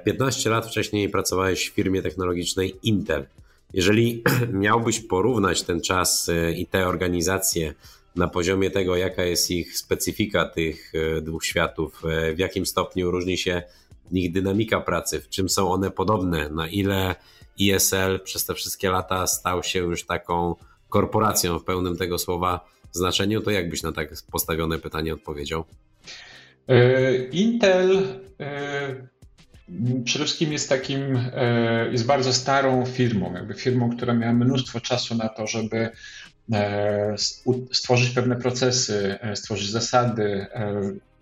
15 0.05 0.49
e, 0.49 0.53
lat 0.53 0.67
wcześniej 0.67 1.09
pracowałeś 1.09 1.69
w 1.69 1.73
firmie 1.73 2.01
technologicznej 2.01 2.75
Intel. 2.83 3.25
Jeżeli 3.73 4.23
miałbyś 4.53 4.99
porównać 4.99 5.63
ten 5.63 5.81
czas 5.81 6.29
e, 6.29 6.51
i 6.51 6.65
te 6.65 6.87
organizacje 6.87 7.73
na 8.15 8.27
poziomie 8.27 8.71
tego, 8.71 8.95
jaka 8.95 9.23
jest 9.23 9.51
ich 9.51 9.77
specyfika 9.77 10.45
tych 10.45 10.93
e, 10.95 11.21
dwóch 11.21 11.45
światów, 11.45 12.01
w 12.35 12.39
jakim 12.39 12.65
stopniu 12.65 13.11
różni 13.11 13.37
się 13.37 13.61
ich 14.11 14.31
dynamika 14.31 14.81
pracy, 14.81 15.19
w 15.19 15.29
czym 15.29 15.49
są 15.49 15.71
one 15.71 15.91
podobne, 15.91 16.49
na 16.49 16.67
ile 16.67 17.15
ESL 17.61 18.19
przez 18.23 18.45
te 18.45 18.53
wszystkie 18.53 18.89
lata 18.89 19.27
stał 19.27 19.63
się 19.63 19.79
już 19.79 20.05
taką 20.05 20.55
korporacją 20.89 21.59
w 21.59 21.63
pełnym 21.63 21.97
tego 21.97 22.17
słowa 22.17 22.69
znaczeniu, 22.91 23.41
to 23.41 23.51
jakbyś 23.51 23.83
na 23.83 23.91
tak 23.91 24.09
postawione 24.31 24.79
pytanie 24.79 25.13
odpowiedział? 25.13 25.63
Intel 27.31 28.03
przede 30.05 30.25
wszystkim 30.25 30.53
jest 30.53 30.69
takim, 30.69 31.15
e, 31.33 31.91
jest 31.91 32.05
bardzo 32.05 32.33
starą 32.33 32.85
firmą, 32.85 33.33
jakby 33.33 33.53
firmą, 33.53 33.89
która 33.89 34.13
miała 34.13 34.33
mnóstwo 34.33 34.79
czasu 34.79 35.15
na 35.15 35.29
to, 35.29 35.47
żeby 35.47 35.89
e, 36.53 37.15
stworzyć 37.71 38.09
pewne 38.09 38.35
procesy, 38.35 39.19
e, 39.21 39.35
stworzyć 39.35 39.69
zasady, 39.69 40.45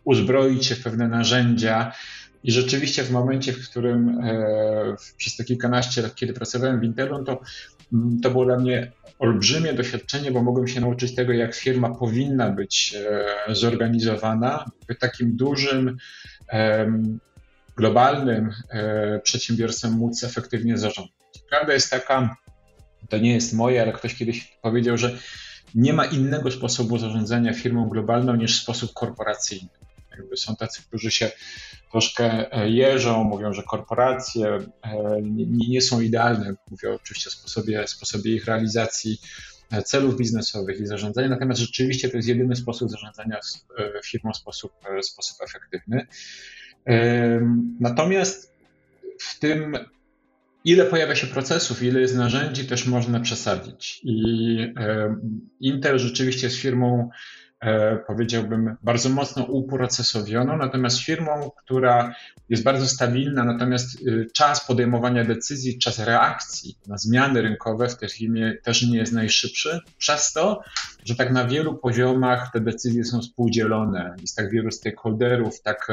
uzbroić 0.04 0.66
się 0.66 0.76
w 0.76 0.84
pewne 0.84 1.08
narzędzia. 1.08 1.92
I 2.44 2.52
rzeczywiście 2.52 3.04
w 3.04 3.12
momencie, 3.12 3.54
w 3.54 3.70
którym 3.70 4.22
przez 5.18 5.36
te 5.36 5.44
kilkanaście 5.44 6.02
lat, 6.02 6.16
kiedy 6.16 6.34
pracowałem 6.34 6.80
w 6.80 6.84
Intelu, 6.84 7.24
to, 7.24 7.42
mm, 7.94 8.20
to 8.20 8.32
było 8.32 8.46
dla 8.46 8.60
mnie 8.60 8.92
olbrzymie 9.20 9.74
doświadczenie, 9.74 10.32
bo 10.32 10.44
mogłem 10.44 10.68
się 10.68 10.82
nauczyć 10.82 11.16
tego, 11.16 11.34
jak 11.34 11.56
firma 11.56 11.96
powinna 11.96 12.50
być 12.50 12.96
zorganizowana 13.48 14.66
w 14.90 14.96
takim 14.96 15.36
dużym 15.36 15.98
globalnym 17.78 18.54
e, 18.70 19.20
przedsiębiorstwem 19.20 19.94
móc 19.94 20.24
efektywnie 20.24 20.78
zarządzać. 20.78 21.14
prawda 21.50 21.74
jest 21.74 21.90
taka, 21.90 22.38
to 23.10 23.18
nie 23.18 23.34
jest 23.34 23.54
moje, 23.54 23.82
ale 23.82 23.94
ktoś 23.94 24.16
kiedyś 24.16 24.58
powiedział, 24.62 24.98
że 24.98 25.18
nie 25.76 25.94
ma 25.94 26.06
innego 26.06 26.52
sposobu 26.52 26.98
zarządzania 26.98 27.54
firmą 27.54 27.90
globalną 27.90 28.36
niż 28.36 28.62
sposób 28.62 28.94
korporacyjny. 28.94 29.70
Jakby 30.18 30.38
są 30.38 30.56
tacy, 30.56 30.82
którzy 30.88 31.12
się 31.12 31.32
troszkę 31.92 32.52
e, 32.52 32.70
jeżą, 32.70 33.24
mówią, 33.24 33.54
że 33.54 33.64
korporacje 33.64 34.48
e, 34.48 35.22
nie, 35.22 35.70
nie 35.70 35.82
są 35.82 36.02
idealne. 36.02 36.54
Mówię 36.72 36.94
oczywiście 36.94 37.30
o 37.30 37.32
sposobie, 37.32 37.88
sposobie 37.88 38.36
ich 38.36 38.46
realizacji 38.46 39.22
celów 39.86 40.18
biznesowych 40.18 40.80
i 40.80 40.86
zarządzania, 40.86 41.30
natomiast 41.30 41.62
rzeczywiście 41.62 42.10
to 42.10 42.18
jest 42.18 42.30
jedyny 42.30 42.56
sposób 42.56 42.90
zarządzania 42.90 43.40
firmą 44.06 44.32
w 44.32 44.38
sposób, 44.38 44.72
sposób 45.02 45.38
efektywny. 45.42 46.08
Natomiast 47.80 48.54
w 49.20 49.40
tym, 49.40 49.78
ile 50.66 50.86
pojawia 50.86 51.16
się 51.16 51.28
procesów, 51.28 51.84
ile 51.84 52.02
jest 52.02 52.16
narzędzi, 52.16 52.68
też 52.68 52.88
można 52.88 53.20
przesadzić. 53.20 54.02
I 54.04 54.74
Intel 55.60 56.00
rzeczywiście 56.00 56.48
jest 56.48 56.58
firmą 56.58 57.10
E, 57.60 57.98
powiedziałbym, 57.98 58.76
bardzo 58.84 59.10
mocno 59.10 59.44
uprocesowioną, 59.44 60.58
natomiast 60.58 61.00
firmą, 61.00 61.52
która 61.64 62.16
jest 62.50 62.64
bardzo 62.64 62.88
stabilna, 62.88 63.44
natomiast 63.44 64.02
y, 64.02 64.28
czas 64.34 64.68
podejmowania 64.68 65.24
decyzji, 65.24 65.80
czas 65.80 66.00
reakcji 66.00 66.78
na 66.88 66.98
zmiany 66.98 67.42
rynkowe 67.42 67.90
w 67.90 67.98
tej 67.98 68.10
firmie 68.10 68.58
też 68.64 68.82
nie 68.82 68.98
jest 68.98 69.14
najszybszy, 69.14 69.80
przez 69.98 70.34
to, 70.34 70.62
że 71.06 71.16
tak 71.16 71.32
na 71.32 71.48
wielu 71.48 71.78
poziomach 71.78 72.52
te 72.54 72.60
decyzje 72.60 73.04
są 73.04 73.22
współdzielone, 73.22 74.16
jest 74.22 74.36
tak 74.36 74.52
wielu 74.52 74.72
stakeholderów, 74.72 75.62
tak 75.62 75.88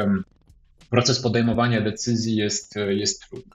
proces 0.94 1.20
podejmowania 1.20 1.80
decyzji 1.80 2.36
jest, 2.36 2.74
jest 2.88 3.28
trudny. 3.28 3.52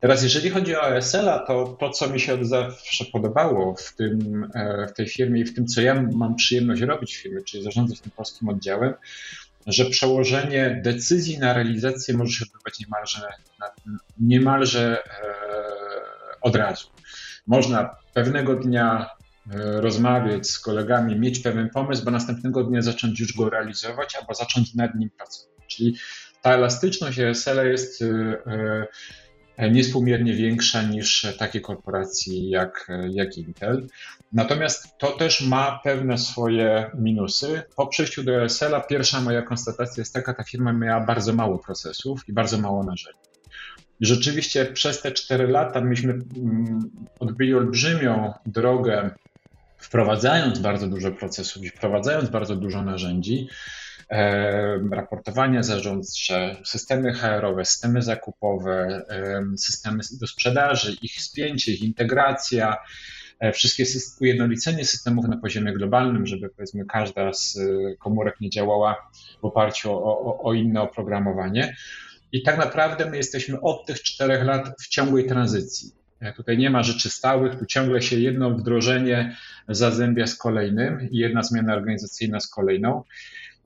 Teraz, 0.00 0.22
jeżeli 0.22 0.50
chodzi 0.50 0.76
o 0.76 0.96
ESL-a, 0.96 1.38
to 1.38 1.76
to, 1.80 1.90
co 1.90 2.08
mi 2.08 2.20
się 2.20 2.44
zawsze 2.44 3.04
podobało 3.04 3.74
w, 3.74 3.94
tym, 3.96 4.50
e, 4.54 4.86
w 4.86 4.92
tej 4.92 5.08
firmie 5.08 5.40
i 5.40 5.44
w 5.44 5.54
tym, 5.54 5.66
co 5.66 5.80
ja 5.80 6.02
mam 6.12 6.34
przyjemność 6.36 6.82
robić 6.82 7.16
w 7.16 7.22
firmie, 7.22 7.42
czyli 7.42 7.62
zarządzać 7.62 8.00
tym 8.00 8.12
polskim 8.16 8.48
oddziałem, 8.48 8.94
że 9.66 9.84
przełożenie 9.84 10.80
decyzji 10.84 11.38
na 11.38 11.52
realizację 11.52 12.16
może 12.16 12.32
się 12.32 12.44
odbywać 12.44 12.80
niemalże, 12.80 13.28
niemalże 14.20 15.04
e, 15.04 15.10
od 16.40 16.56
razu. 16.56 16.86
Można 17.46 17.96
pewnego 18.14 18.54
dnia 18.54 19.10
e, 19.50 19.80
rozmawiać 19.80 20.50
z 20.50 20.58
kolegami, 20.58 21.18
mieć 21.18 21.38
pewien 21.38 21.70
pomysł, 21.70 22.04
bo 22.04 22.10
następnego 22.10 22.64
dnia 22.64 22.82
zacząć 22.82 23.20
już 23.20 23.36
go 23.36 23.50
realizować, 23.50 24.16
albo 24.16 24.34
zacząć 24.34 24.74
nad 24.74 24.94
nim 24.94 25.10
pracować. 25.10 25.58
Czyli 25.68 25.96
ta 26.48 26.54
elastyczność 26.54 27.18
ESL 27.18 27.70
jest 27.70 28.04
niespółmiernie 29.70 30.34
większa 30.34 30.82
niż 30.82 31.26
takie 31.38 31.60
korporacje 31.60 32.50
jak, 32.50 32.88
jak 33.10 33.36
Intel. 33.36 33.86
Natomiast 34.32 34.98
to 34.98 35.10
też 35.10 35.40
ma 35.40 35.80
pewne 35.84 36.18
swoje 36.18 36.90
minusy. 36.94 37.62
Po 37.76 37.86
przejściu 37.86 38.22
do 38.22 38.44
ESL-a 38.44 38.80
pierwsza 38.80 39.20
moja 39.20 39.42
konstatacja 39.42 40.00
jest 40.00 40.14
taka, 40.14 40.34
ta 40.34 40.44
firma 40.44 40.72
miała 40.72 41.00
bardzo 41.04 41.32
mało 41.32 41.58
procesów 41.58 42.28
i 42.28 42.32
bardzo 42.32 42.58
mało 42.58 42.84
narzędzi. 42.84 43.18
Rzeczywiście 44.00 44.64
przez 44.64 45.02
te 45.02 45.12
4 45.12 45.46
lata 45.48 45.80
myśmy 45.80 46.12
mm, 46.12 46.90
odbyli 47.18 47.54
olbrzymią 47.54 48.32
drogę, 48.46 49.10
wprowadzając 49.78 50.58
bardzo 50.58 50.86
dużo 50.86 51.10
procesów 51.10 51.64
i 51.64 51.68
wprowadzając 51.68 52.30
bardzo 52.30 52.56
dużo 52.56 52.82
narzędzi, 52.82 53.48
raportowanie 54.90 55.62
zarządcze, 55.62 56.56
systemy 56.64 57.12
HR-owe, 57.12 57.64
systemy 57.64 58.02
zakupowe, 58.02 59.02
systemy 59.56 60.02
do 60.20 60.26
sprzedaży, 60.26 60.96
ich 61.02 61.22
spięcie, 61.22 61.72
ich 61.72 61.82
integracja, 61.82 62.76
e, 63.40 63.52
wszystkie 63.52 63.84
ujednolicenie 64.20 64.84
systemów 64.84 65.28
na 65.28 65.36
poziomie 65.36 65.72
globalnym, 65.72 66.26
żeby 66.26 66.48
powiedzmy 66.48 66.84
każda 66.84 67.32
z 67.32 67.56
e, 67.56 67.96
komórek 67.96 68.40
nie 68.40 68.50
działała 68.50 69.10
w 69.42 69.44
oparciu 69.44 69.92
o, 69.92 70.20
o, 70.24 70.42
o 70.42 70.54
inne 70.54 70.82
oprogramowanie. 70.82 71.76
I 72.32 72.42
tak 72.42 72.58
naprawdę 72.58 73.10
my 73.10 73.16
jesteśmy 73.16 73.60
od 73.60 73.86
tych 73.86 74.02
czterech 74.02 74.44
lat 74.44 74.74
w 74.82 74.88
ciągłej 74.88 75.26
tranzycji. 75.26 75.92
E, 76.20 76.32
tutaj 76.32 76.58
nie 76.58 76.70
ma 76.70 76.82
rzeczy 76.82 77.10
stałych, 77.10 77.58
tu 77.58 77.66
ciągle 77.66 78.02
się 78.02 78.16
jedno 78.16 78.50
wdrożenie 78.50 79.36
zazębia 79.68 80.26
z 80.26 80.36
kolejnym 80.36 81.10
i 81.10 81.16
jedna 81.16 81.42
zmiana 81.42 81.74
organizacyjna 81.74 82.40
z 82.40 82.48
kolejną. 82.48 83.02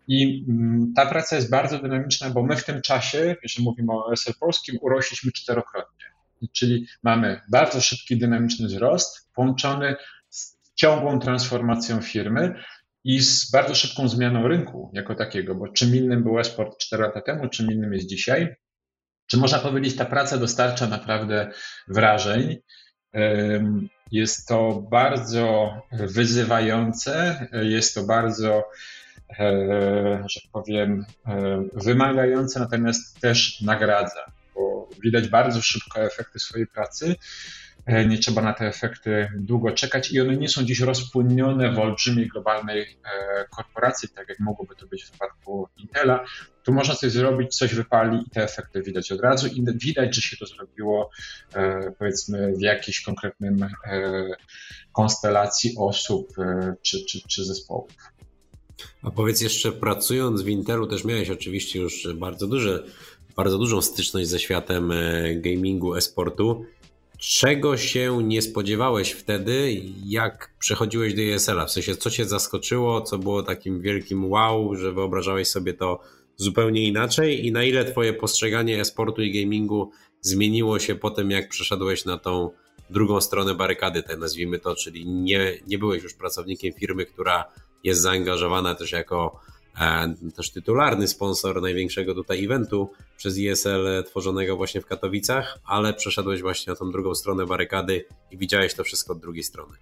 I 0.09 0.45
mm, 0.49 0.93
ta 0.97 1.07
praca 1.07 1.37
jest 1.37 1.51
bardzo 1.51 1.79
dynamiczna, 1.79 2.31
bo 2.31 2.43
my 2.43 2.57
w 2.57 2.65
tym 2.65 2.83
czasie, 2.83 3.37
jeżeli 3.43 3.65
mówimy 3.65 3.93
o 3.93 4.12
SL 4.17 4.33
polskim, 4.41 4.79
urośliśmy 4.81 5.33
czterokrotnie. 5.33 6.07
Czyli 6.53 6.87
mamy 7.03 7.41
bardzo 7.51 7.81
szybki, 7.81 8.19
dynamiczny 8.19 8.67
wzrost 8.67 9.29
połączony 9.35 9.97
z 10.29 10.59
ciągłą 10.75 11.19
transformacją 11.19 12.01
firmy 12.01 12.55
i 13.05 13.21
z 13.21 13.51
bardzo 13.51 13.75
szybką 13.75 14.09
zmianą 14.09 14.49
rynku 14.49 14.91
jako 14.93 15.15
takiego, 15.15 15.55
bo 15.55 15.69
czym 15.69 15.97
innym 15.97 16.23
był 16.23 16.38
esport 16.38 16.79
4 16.79 17.03
lata 17.03 17.21
temu, 17.21 17.49
czym 17.49 17.73
innym 17.73 17.93
jest 17.93 18.07
dzisiaj. 18.07 18.55
Czy 19.27 19.37
można 19.37 19.59
powiedzieć, 19.59 19.97
ta 19.97 20.05
praca 20.05 20.38
dostarcza 20.38 20.87
naprawdę 20.87 21.51
wrażeń. 21.88 22.57
Jest 24.11 24.49
to 24.49 24.87
bardzo 24.91 25.75
wyzywające, 25.93 27.47
jest 27.53 27.95
to 27.95 28.03
bardzo 28.03 28.65
że 30.27 30.41
powiem, 30.53 31.05
e, 31.27 31.63
wymagające, 31.73 32.61
natomiast 32.61 33.21
też 33.21 33.61
nagradza, 33.61 34.33
bo 34.55 34.89
widać 35.03 35.29
bardzo 35.29 35.63
szybko 35.63 36.01
efekty 36.01 36.39
swojej 36.39 36.67
pracy. 36.67 37.15
E, 37.87 38.07
nie 38.07 38.19
trzeba 38.19 38.43
na 38.43 38.53
te 38.53 38.67
efekty 38.67 39.29
długo 39.35 39.73
czekać 39.73 40.13
i 40.13 40.21
one 40.21 40.37
nie 40.37 40.49
są 40.49 40.63
dziś 40.63 40.81
rozpłynnione 40.81 41.73
w 41.73 41.79
olbrzymiej 41.79 42.29
globalnej 42.29 42.99
korporacji, 43.57 44.09
tak 44.09 44.29
jak 44.29 44.41
mogłoby 44.41 44.77
to 44.77 44.87
być 44.87 45.03
w 45.05 45.11
przypadku 45.11 45.69
Intela. 45.77 46.25
Tu 46.63 46.73
można 46.73 46.95
coś 46.95 47.13
zrobić, 47.13 47.57
coś 47.57 47.75
wypali 47.75 48.19
i 48.27 48.31
te 48.31 48.43
efekty 48.45 48.83
widać 48.83 49.13
od 49.13 49.21
razu 49.21 49.47
i 49.47 49.65
widać, 49.75 50.17
że 50.17 50.23
się 50.23 50.37
to 50.37 50.47
zrobiło 50.47 51.11
powiedzmy 51.99 52.53
w 52.57 52.61
jakiejś 52.61 53.03
konkretnym 53.03 53.67
konstelacji 54.93 55.75
osób 55.79 56.29
czy, 56.83 57.05
czy, 57.05 57.21
czy 57.29 57.45
zespołów. 57.45 57.91
A 59.03 59.11
powiedz 59.11 59.40
jeszcze, 59.40 59.73
pracując 59.73 60.42
w 60.42 60.49
Intelu 60.49 60.87
też 60.87 61.05
miałeś 61.05 61.31
oczywiście 61.31 61.79
już 61.79 62.09
bardzo, 62.14 62.47
duże, 62.47 62.85
bardzo 63.37 63.59
dużą 63.59 63.83
styczność 63.83 64.29
ze 64.29 64.38
światem 64.38 64.92
e, 64.92 65.35
gamingu, 65.35 65.95
e-sportu. 65.95 66.64
Czego 67.18 67.77
się 67.77 68.23
nie 68.23 68.42
spodziewałeś 68.42 69.11
wtedy, 69.11 69.83
jak 70.05 70.51
przechodziłeś 70.59 71.14
do 71.14 71.23
ESL-a? 71.23 71.66
W 71.66 71.71
sensie, 71.71 71.97
co 71.97 72.11
cię 72.11 72.25
zaskoczyło, 72.25 73.01
co 73.01 73.18
było 73.18 73.42
takim 73.42 73.81
wielkim 73.81 74.31
wow, 74.31 74.77
że 74.77 74.92
wyobrażałeś 74.92 75.49
sobie 75.49 75.75
to 75.75 76.01
zupełnie 76.37 76.85
inaczej 76.85 77.47
i 77.47 77.53
na 77.53 77.64
ile 77.64 77.85
twoje 77.85 78.12
postrzeganie 78.12 78.81
e-sportu 78.81 79.23
i 79.23 79.42
gamingu 79.42 79.90
zmieniło 80.21 80.79
się 80.79 80.95
po 80.95 81.11
tym, 81.11 81.31
jak 81.31 81.49
przeszedłeś 81.49 82.05
na 82.05 82.18
tą 82.18 82.51
drugą 82.90 83.21
stronę 83.21 83.55
barykady, 83.55 84.03
tak 84.03 84.18
nazwijmy 84.18 84.59
to, 84.59 84.75
czyli 84.75 85.07
nie, 85.07 85.59
nie 85.66 85.79
byłeś 85.79 86.03
już 86.03 86.14
pracownikiem 86.14 86.73
firmy, 86.73 87.07
która 87.07 87.45
jest 87.85 88.01
zaangażowana 88.01 88.75
też 88.75 88.92
jako 88.92 89.40
e, 89.81 90.14
też 90.37 90.51
tytularny 90.51 91.09
sponsor 91.09 91.62
największego 91.62 92.14
tutaj 92.14 92.45
eventu 92.45 92.90
przez 93.16 93.38
ISL 93.38 94.05
tworzonego 94.07 94.57
właśnie 94.57 94.81
w 94.81 94.87
Katowicach, 94.87 95.59
ale 95.64 95.95
przeszedłeś 95.95 96.42
właśnie 96.42 96.71
na 96.71 96.77
tą 96.77 96.90
drugą 96.90 97.14
stronę 97.14 97.47
barykady 97.47 98.05
i 98.31 98.38
widziałeś 98.38 98.75
to 98.75 98.85
wszystko 98.85 99.12
od 99.12 99.21
drugiej 99.21 99.45
strony. 99.45 99.77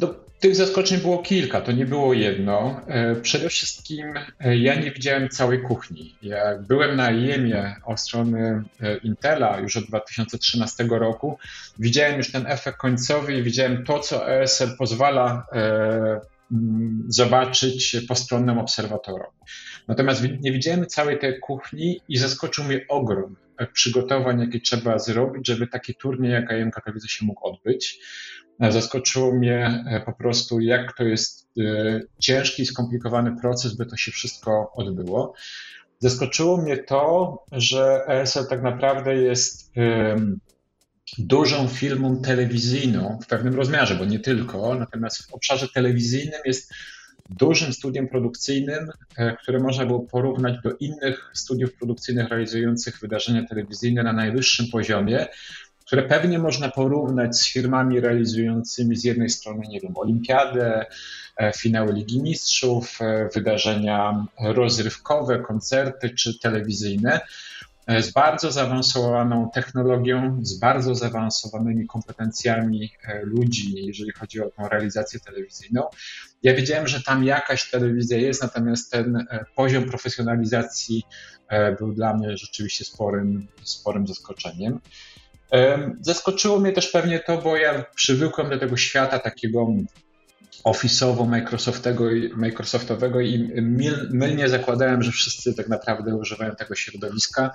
No, 0.00 0.14
tych 0.44 0.56
zaskoczeń 0.56 1.00
było 1.00 1.18
kilka, 1.18 1.60
to 1.60 1.72
nie 1.72 1.86
było 1.86 2.14
jedno. 2.14 2.80
E, 2.86 3.16
przede 3.16 3.48
wszystkim 3.48 4.14
e, 4.40 4.56
ja 4.56 4.74
nie 4.74 4.90
widziałem 4.90 5.28
całej 5.28 5.62
kuchni. 5.62 6.16
Jak 6.22 6.62
byłem 6.62 6.96
na 6.96 7.10
IEM-ie 7.10 7.76
od 7.84 8.00
strony 8.00 8.62
Intela 9.02 9.60
już 9.60 9.76
od 9.76 9.84
2013 9.84 10.84
roku, 10.90 11.38
widziałem 11.78 12.16
już 12.16 12.32
ten 12.32 12.46
efekt 12.46 12.78
końcowy 12.78 13.38
i 13.38 13.42
widziałem 13.42 13.84
to, 13.84 13.98
co 13.98 14.32
ESL 14.32 14.76
pozwala 14.78 15.46
zobaczyć 17.08 17.96
postronnym 18.08 18.58
obserwatorom. 18.58 19.32
Natomiast 19.88 20.22
nie 20.40 20.52
widziałem 20.52 20.86
całej 20.86 21.18
tej 21.18 21.40
kuchni 21.40 22.00
i 22.08 22.16
zaskoczył 22.16 22.64
mnie 22.64 22.80
ogrom 22.88 23.36
przygotowań, 23.72 24.40
jakie 24.40 24.60
trzeba 24.60 24.98
zrobić, 24.98 25.46
żeby 25.46 25.66
taki 25.66 25.94
turniej 25.94 26.32
jak 26.32 26.50
IEM 26.50 26.70
Katowice 26.70 27.08
się 27.08 27.24
mógł 27.24 27.46
odbyć. 27.46 27.98
Zaskoczyło 28.60 29.34
mnie 29.34 29.84
e, 29.86 30.00
po 30.00 30.12
prostu, 30.12 30.60
jak 30.60 30.96
to 30.96 31.04
jest 31.04 31.48
e, 31.58 32.00
ciężki 32.18 32.66
skomplikowany 32.66 33.36
proces, 33.40 33.76
by 33.76 33.86
to 33.86 33.96
się 33.96 34.12
wszystko 34.12 34.72
odbyło. 34.74 35.34
Zaskoczyło 35.98 36.56
mnie 36.56 36.76
to, 36.76 37.38
że 37.52 38.04
ESL 38.08 38.46
tak 38.48 38.62
naprawdę 38.62 39.14
jest 39.14 39.72
dużą 41.18 41.68
filmą 41.68 42.22
telewizyjną 42.22 43.18
w 43.22 43.26
pewnym 43.26 43.54
rozmiarze, 43.54 43.94
bo 43.94 44.04
nie 44.04 44.18
tylko, 44.18 44.74
natomiast 44.74 45.22
w 45.22 45.34
obszarze 45.34 45.68
telewizyjnym 45.68 46.40
jest 46.44 46.72
dużym 47.30 47.72
studiem 47.72 48.08
produkcyjnym, 48.08 48.90
które 49.42 49.58
można 49.58 49.86
było 49.86 50.00
porównać 50.00 50.54
do 50.64 50.72
innych 50.80 51.30
studiów 51.34 51.74
produkcyjnych 51.74 52.28
realizujących 52.28 53.00
wydarzenia 53.00 53.46
telewizyjne 53.46 54.02
na 54.02 54.12
najwyższym 54.12 54.66
poziomie, 54.72 55.26
które 55.86 56.02
pewnie 56.02 56.38
można 56.38 56.68
porównać 56.68 57.36
z 57.36 57.52
firmami 57.52 58.00
realizującymi 58.00 58.96
z 58.96 59.04
jednej 59.04 59.30
strony, 59.30 59.66
nie 59.68 59.80
wiem, 59.80 59.96
olimpiadę, 59.96 60.86
finały 61.56 61.92
Ligi 61.92 62.22
Mistrzów, 62.22 62.98
wydarzenia 63.34 64.26
rozrywkowe, 64.40 65.38
koncerty 65.38 66.10
czy 66.10 66.38
telewizyjne, 66.38 67.20
E, 67.86 68.02
z 68.02 68.12
bardzo 68.12 68.52
zaawansowaną 68.52 69.50
technologią, 69.54 70.38
z 70.42 70.58
bardzo 70.58 70.94
zaawansowanymi 70.94 71.86
kompetencjami 71.86 72.90
e, 73.04 73.20
ludzi, 73.24 73.86
jeżeli 73.86 74.12
chodzi 74.12 74.40
o 74.40 74.50
tą 74.50 74.68
realizację 74.68 75.20
telewizyjną. 75.20 75.82
Ja 76.42 76.54
wiedziałem, 76.54 76.88
że 76.88 77.02
tam 77.02 77.24
jakaś 77.24 77.70
telewizja 77.70 78.18
jest, 78.18 78.42
natomiast 78.42 78.92
ten 78.92 79.16
e, 79.16 79.44
poziom 79.56 79.84
profesjonalizacji 79.84 81.02
był 81.78 81.92
dla 81.92 82.14
mnie 82.14 82.36
rzeczywiście 82.36 82.84
sporym, 82.84 83.46
sporym 83.62 84.06
zaskoczeniem. 84.06 84.80
Zaskoczyło 86.00 86.60
mnie 86.60 86.72
też 86.72 86.88
pewnie 86.88 87.20
to, 87.20 87.38
bo 87.38 87.56
ja 87.56 87.84
przywykłem 87.94 88.50
do 88.50 88.58
tego 88.58 88.76
świata 88.76 89.18
takiego 89.18 89.66
Office'owo 90.64 91.26
Microsoftowego 92.36 93.20
i 93.20 93.52
mylnie 94.10 94.48
zakładałem, 94.48 95.02
że 95.02 95.12
wszyscy 95.12 95.54
tak 95.54 95.68
naprawdę 95.68 96.16
używają 96.16 96.54
tego 96.54 96.74
środowiska, 96.74 97.50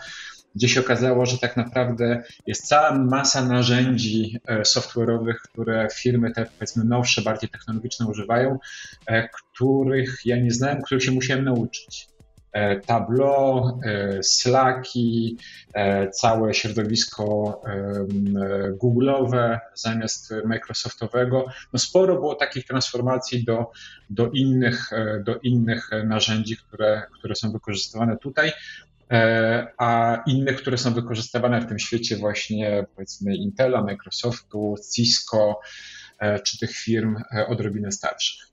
gdzie 0.56 0.70
się 0.70 0.80
okazało, 0.80 1.26
że 1.26 1.38
tak 1.38 1.58
naprawdę 1.58 2.24
jest 2.48 2.68
cała 2.68 2.96
masa 2.96 3.46
narzędzi 3.46 4.40
e, 4.48 4.62
software'owych, 4.62 5.36
które 5.44 5.88
firmy 5.94 6.32
te 6.32 6.46
powiedzmy 6.46 6.84
nowsze, 6.84 7.22
bardziej 7.22 7.50
technologiczne 7.50 8.08
używają, 8.08 8.60
e, 9.06 9.30
których 9.30 10.22
ja 10.26 10.38
nie 10.38 10.52
znałem, 10.52 10.82
których 10.82 11.04
się 11.04 11.12
musiałem 11.12 11.46
nauczyć. 11.46 12.08
E, 12.52 12.80
Tableau, 12.80 13.80
e, 13.84 14.24
Slacki, 14.24 15.38
e, 15.74 16.10
całe 16.10 16.54
środowisko 16.54 17.62
Google'owe 18.84 19.60
zamiast 19.76 20.34
Microsoftowego. 20.46 21.46
No 21.74 21.80
sporo 21.80 22.16
było 22.16 22.36
takich 22.36 22.66
transformacji 22.66 23.44
do, 23.44 23.72
do, 24.10 24.30
innych, 24.32 24.90
do 25.24 25.38
innych 25.38 25.90
narzędzi, 26.06 26.58
które, 26.58 27.04
które 27.20 27.36
są 27.36 27.52
wykorzystywane 27.52 28.18
tutaj, 28.18 28.52
a 29.78 30.18
innych, 30.28 30.58
które 30.58 30.78
są 30.78 30.94
wykorzystywane 30.94 31.62
w 31.62 31.68
tym 31.68 31.80
świecie 31.80 32.18
właśnie 32.18 32.86
powiedzmy 32.96 33.36
Intela, 33.36 33.84
Microsoftu, 33.84 34.76
Cisco 34.96 35.60
czy 36.44 36.60
tych 36.60 36.72
firm 36.72 37.16
odrobinę 37.48 37.92
starszych. 37.92 38.49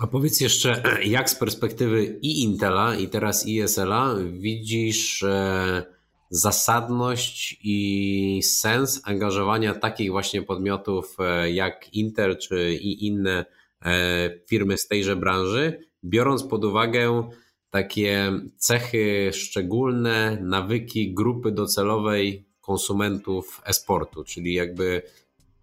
A 0.00 0.06
powiedz 0.06 0.40
jeszcze, 0.40 0.82
jak 1.04 1.30
z 1.30 1.34
perspektywy 1.34 2.18
i 2.22 2.42
Intela, 2.42 2.96
i 2.96 3.08
teraz 3.08 3.46
ISL-a 3.46 4.14
widzisz 4.32 5.22
e, 5.22 5.82
zasadność 6.30 7.60
i 7.64 8.40
sens 8.42 9.00
angażowania 9.04 9.74
takich 9.74 10.10
właśnie 10.10 10.42
podmiotów 10.42 11.16
e, 11.18 11.50
jak 11.50 11.94
Intel 11.94 12.38
czy 12.38 12.74
i 12.74 13.06
inne 13.06 13.44
e, 13.82 14.30
firmy 14.48 14.78
z 14.78 14.88
tejże 14.88 15.16
branży, 15.16 15.88
biorąc 16.04 16.44
pod 16.44 16.64
uwagę 16.64 17.28
takie 17.70 18.32
cechy 18.56 19.30
szczególne, 19.32 20.38
nawyki 20.42 21.14
grupy 21.14 21.52
docelowej 21.52 22.44
konsumentów 22.60 23.62
e-sportu, 23.64 24.24
czyli 24.24 24.54
jakby 24.54 25.02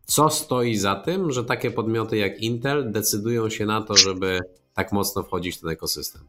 co 0.07 0.29
stoi 0.29 0.75
za 0.75 0.95
tym, 0.95 1.31
że 1.31 1.43
takie 1.43 1.71
podmioty 1.71 2.17
jak 2.17 2.39
Intel 2.39 2.91
decydują 2.91 3.49
się 3.49 3.65
na 3.65 3.81
to, 3.81 3.95
żeby 3.95 4.39
tak 4.73 4.91
mocno 4.91 5.23
wchodzić 5.23 5.57
w 5.57 5.61
ten 5.61 5.69
ekosystem? 5.69 6.21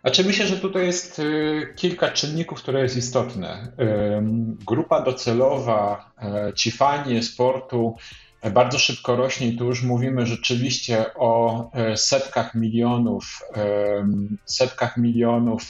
Znaczy 0.00 0.24
myślę, 0.24 0.46
że 0.46 0.56
tutaj 0.56 0.86
jest 0.86 1.18
y, 1.18 1.74
kilka 1.76 2.10
czynników, 2.10 2.58
które 2.58 2.82
jest 2.82 2.96
istotne. 2.96 3.72
Grupa 4.66 5.02
docelowa, 5.02 6.12
e, 6.22 6.52
ci 6.54 6.70
fani 6.70 7.22
sportu 7.22 7.96
e, 8.40 8.50
bardzo 8.50 8.78
szybko 8.78 9.16
rośnie 9.16 9.48
i 9.48 9.56
tu 9.56 9.64
już 9.64 9.82
mówimy 9.82 10.26
rzeczywiście 10.26 11.14
o 11.14 11.70
setkach 11.96 12.54
milionów, 12.54 13.24
setkach 14.44 14.96
milionów 14.96 15.62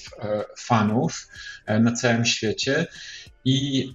fanów 0.58 1.28
na 1.80 1.92
całym 1.92 2.24
świecie 2.24 2.86
i 3.44 3.92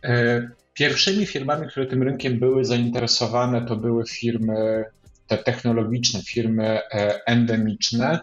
Pierwszymi 0.73 1.25
firmami, 1.25 1.67
które 1.67 1.85
tym 1.85 2.03
rynkiem 2.03 2.39
były 2.39 2.65
zainteresowane, 2.65 3.65
to 3.65 3.75
były 3.75 4.05
firmy 4.07 4.85
te 5.27 5.37
technologiczne, 5.37 6.21
firmy 6.21 6.63
e, 6.67 7.25
endemiczne, 7.25 8.19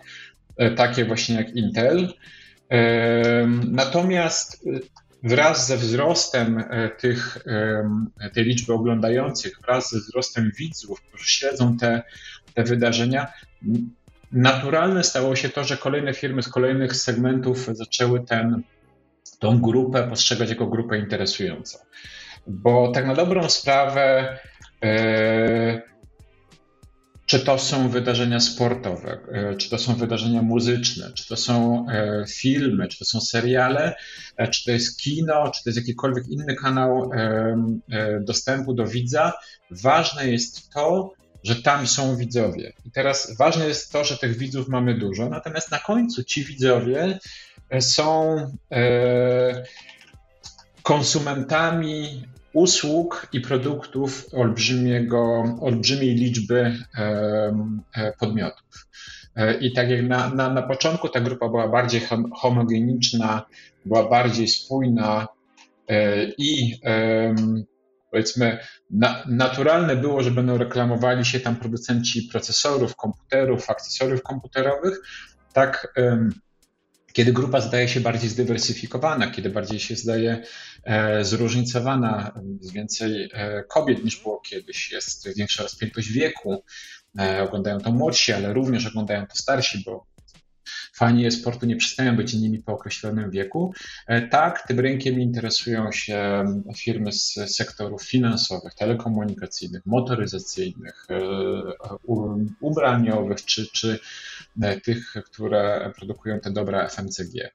e, 0.57 0.71
takie 0.71 1.05
właśnie 1.05 1.35
jak 1.37 1.57
Intel. 1.57 2.13
E, 2.71 3.47
natomiast 3.71 4.65
wraz 5.23 5.67
ze 5.67 5.77
wzrostem 5.77 6.65
tych, 6.99 7.39
tej 8.35 8.45
liczby 8.45 8.73
oglądających, 8.73 9.53
wraz 9.63 9.91
ze 9.91 9.99
wzrostem 9.99 10.51
widzów, 10.59 11.01
którzy 11.01 11.25
śledzą 11.25 11.77
te, 11.77 12.03
te 12.55 12.65
wydarzenia, 12.65 13.33
naturalne 14.33 15.05
stało 15.05 15.37
się 15.37 15.49
to, 15.49 15.65
że 15.65 15.77
kolejne 15.77 16.15
firmy 16.15 16.43
z 16.43 16.49
kolejnych 16.49 16.97
segmentów 16.97 17.69
zaczęły 17.73 18.25
tą 19.39 19.61
grupę 19.61 20.09
postrzegać 20.09 20.51
jako 20.51 20.67
grupę 20.67 20.99
interesującą 20.99 21.79
bo 22.51 22.93
tak 22.93 23.07
na 23.07 23.15
dobrą 23.15 23.49
sprawę, 23.49 24.39
e, 24.85 25.83
czy 27.27 27.41
to 27.41 27.59
są 27.59 27.89
wydarzenia 27.89 28.41
sportowe, 28.41 29.19
e, 29.33 29.57
czy 29.57 29.71
to 29.71 29.79
są 29.79 29.95
wydarzenia 29.95 30.43
muzyczne, 30.43 31.13
czy 31.15 31.29
to 31.29 31.37
są 31.37 31.87
e, 31.89 32.25
filmy, 32.29 32.89
czy 32.89 32.99
to 32.99 33.05
są 33.05 33.21
seriale, 33.21 33.95
czy 34.51 34.65
to 34.65 34.71
jest 34.71 35.01
kino, 35.01 35.51
czy 35.51 35.65
to 35.65 35.71
jest 35.71 35.79
jakikolwiek 35.79 36.29
inny 36.29 36.55
kanał 36.55 37.11
dostępu 38.21 38.75
do 38.75 38.87
widza, 38.87 39.33
ważne 39.71 40.29
jest 40.29 40.71
to, 40.71 41.13
że 41.45 41.57
tam 41.57 41.87
są 41.87 42.17
widzowie. 42.17 42.73
I 42.85 42.91
teraz 42.91 43.37
ważne 43.37 43.69
jest 43.69 43.93
to, 43.93 44.05
że 44.05 44.19
tych 44.19 44.37
widzów 44.37 44.69
mamy 44.69 44.99
dużo, 44.99 45.29
natomiast 45.29 45.71
na 45.71 45.79
końcu 45.79 46.25
ci 46.25 46.45
widzowie 46.45 47.19
są 47.81 48.37
konsumentami 50.83 52.25
usług 52.53 53.27
i 53.33 53.41
produktów 53.41 54.27
olbrzymiego, 54.33 55.45
olbrzymiej 55.61 56.15
liczby 56.15 56.77
e, 56.99 58.13
podmiotów. 58.19 58.89
E, 59.37 59.59
I 59.59 59.73
tak 59.73 59.91
jak 59.91 60.03
na, 60.03 60.35
na, 60.35 60.51
na 60.55 60.63
początku 60.63 61.09
ta 61.09 61.21
grupa 61.21 61.49
była 61.49 61.69
bardziej 61.69 62.01
homogeniczna, 62.41 63.43
była 63.85 64.09
bardziej 64.09 64.49
spójna 64.49 65.29
e, 65.89 66.25
i 66.25 66.81
powiedzmy 68.11 68.59
na, 68.91 69.25
naturalne 69.29 69.97
było, 69.97 70.23
że 70.23 70.31
będą 70.31 70.59
reklamowali 70.59 71.25
się 71.25 71.41
tam 71.41 71.57
producenci 71.57 72.23
procesorów, 72.23 72.97
komputerów, 72.97 73.71
akcesoriów 73.71 74.23
komputerowych, 74.23 75.01
tak 75.53 75.95
kiedy 77.13 77.33
grupa 77.33 77.61
zdaje 77.61 77.89
się 77.89 78.01
bardziej 78.01 78.31
zdywersyfikowana, 78.31 79.31
kiedy 79.31 79.51
bardziej 79.51 79.81
się 79.81 79.97
zdaje 79.97 80.43
e, 80.85 81.25
zróżnicowana, 81.25 82.33
jest 82.61 82.73
więcej 82.73 83.31
e, 83.33 83.65
kobiet 83.65 84.05
niż 84.05 84.23
było 84.23 84.41
kiedyś, 84.41 84.93
jest 84.93 85.37
większa 85.37 85.63
rozpiętość 85.63 86.13
wieku, 86.13 86.65
e, 87.19 87.43
oglądają 87.43 87.81
to 87.81 87.93
młodsi, 87.93 88.33
ale 88.33 88.53
również 88.53 88.87
oglądają 88.87 89.27
to 89.27 89.37
starsi, 89.37 89.83
bo 89.87 90.07
fani 91.01 91.27
e-sportu 91.27 91.67
nie 91.67 91.77
przestają 91.77 92.17
być 92.17 92.35
innymi 92.35 92.59
po 92.63 92.73
określonym 92.73 93.31
wieku. 93.31 93.75
E, 94.07 94.29
tak, 94.29 94.67
tym 94.67 94.81
rynkiem 94.81 95.21
interesują 95.21 95.93
się 95.93 96.45
firmy 96.77 97.13
z 97.13 97.35
sektorów 97.47 98.03
finansowych, 98.03 98.75
telekomunikacyjnych, 98.75 99.87
motoryzacyjnych, 99.87 101.07
e, 101.11 101.21
ubraniowych 102.61 103.45
czy, 103.45 103.67
czy 103.73 103.99
e, 104.63 104.81
tych, 104.81 105.15
które 105.25 105.93
produkują 105.97 106.41
te 106.41 106.51
dobra 106.51 106.89
FMCG. 106.89 107.51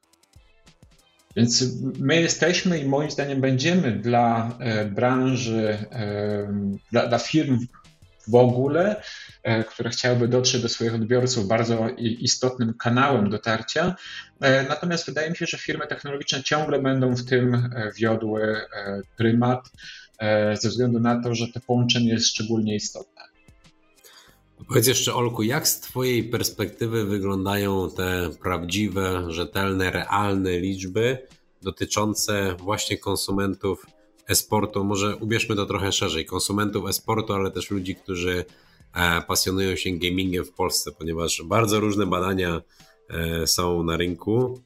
Więc 1.35 1.63
my 1.99 2.21
jesteśmy 2.21 2.79
i 2.79 2.85
moim 2.85 3.11
zdaniem 3.11 3.41
będziemy 3.41 3.91
dla 3.91 4.57
branży, 4.91 5.77
dla, 6.91 7.07
dla 7.07 7.19
firm 7.19 7.59
w 8.27 8.35
ogóle, 8.35 9.01
które 9.69 9.89
chciałyby 9.89 10.27
dotrzeć 10.27 10.61
do 10.61 10.69
swoich 10.69 10.95
odbiorców 10.95 11.47
bardzo 11.47 11.89
istotnym 11.97 12.73
kanałem 12.73 13.29
dotarcia. 13.29 13.95
E, 14.41 14.63
natomiast 14.69 15.05
wydaje 15.05 15.29
mi 15.29 15.35
się, 15.35 15.45
że 15.45 15.57
firmy 15.57 15.87
technologiczne 15.87 16.43
ciągle 16.43 16.79
będą 16.79 17.15
w 17.15 17.25
tym 17.25 17.55
e, 17.55 17.91
wiodły 17.97 18.55
prymat, 19.17 19.71
ze 20.61 20.69
względu 20.69 20.99
na 20.99 21.23
to, 21.23 21.35
że 21.35 21.47
to 21.47 21.59
połączenie 21.59 22.09
jest 22.09 22.27
szczególnie 22.27 22.75
istotne. 22.75 23.21
Powiedz 24.67 24.87
jeszcze, 24.87 25.13
Olku, 25.13 25.43
jak 25.43 25.67
z 25.67 25.79
Twojej 25.79 26.23
perspektywy 26.23 27.05
wyglądają 27.05 27.89
te 27.97 28.29
prawdziwe, 28.41 29.25
rzetelne, 29.27 29.91
realne 29.91 30.59
liczby 30.59 31.17
dotyczące 31.61 32.55
właśnie 32.59 32.97
konsumentów 32.97 33.85
e-sportu, 34.27 34.83
może 34.83 35.15
ubierzmy 35.15 35.55
to 35.55 35.65
trochę 35.65 35.91
szerzej, 35.91 36.25
konsumentów 36.25 36.89
e-sportu, 36.89 37.33
ale 37.33 37.51
też 37.51 37.71
ludzi, 37.71 37.95
którzy 37.95 38.45
pasjonują 39.27 39.75
się 39.75 39.91
gamingiem 39.91 40.45
w 40.45 40.51
Polsce, 40.51 40.91
ponieważ 40.91 41.43
bardzo 41.45 41.79
różne 41.79 42.05
badania 42.05 42.61
są 43.45 43.83
na 43.83 43.97
rynku. 43.97 44.61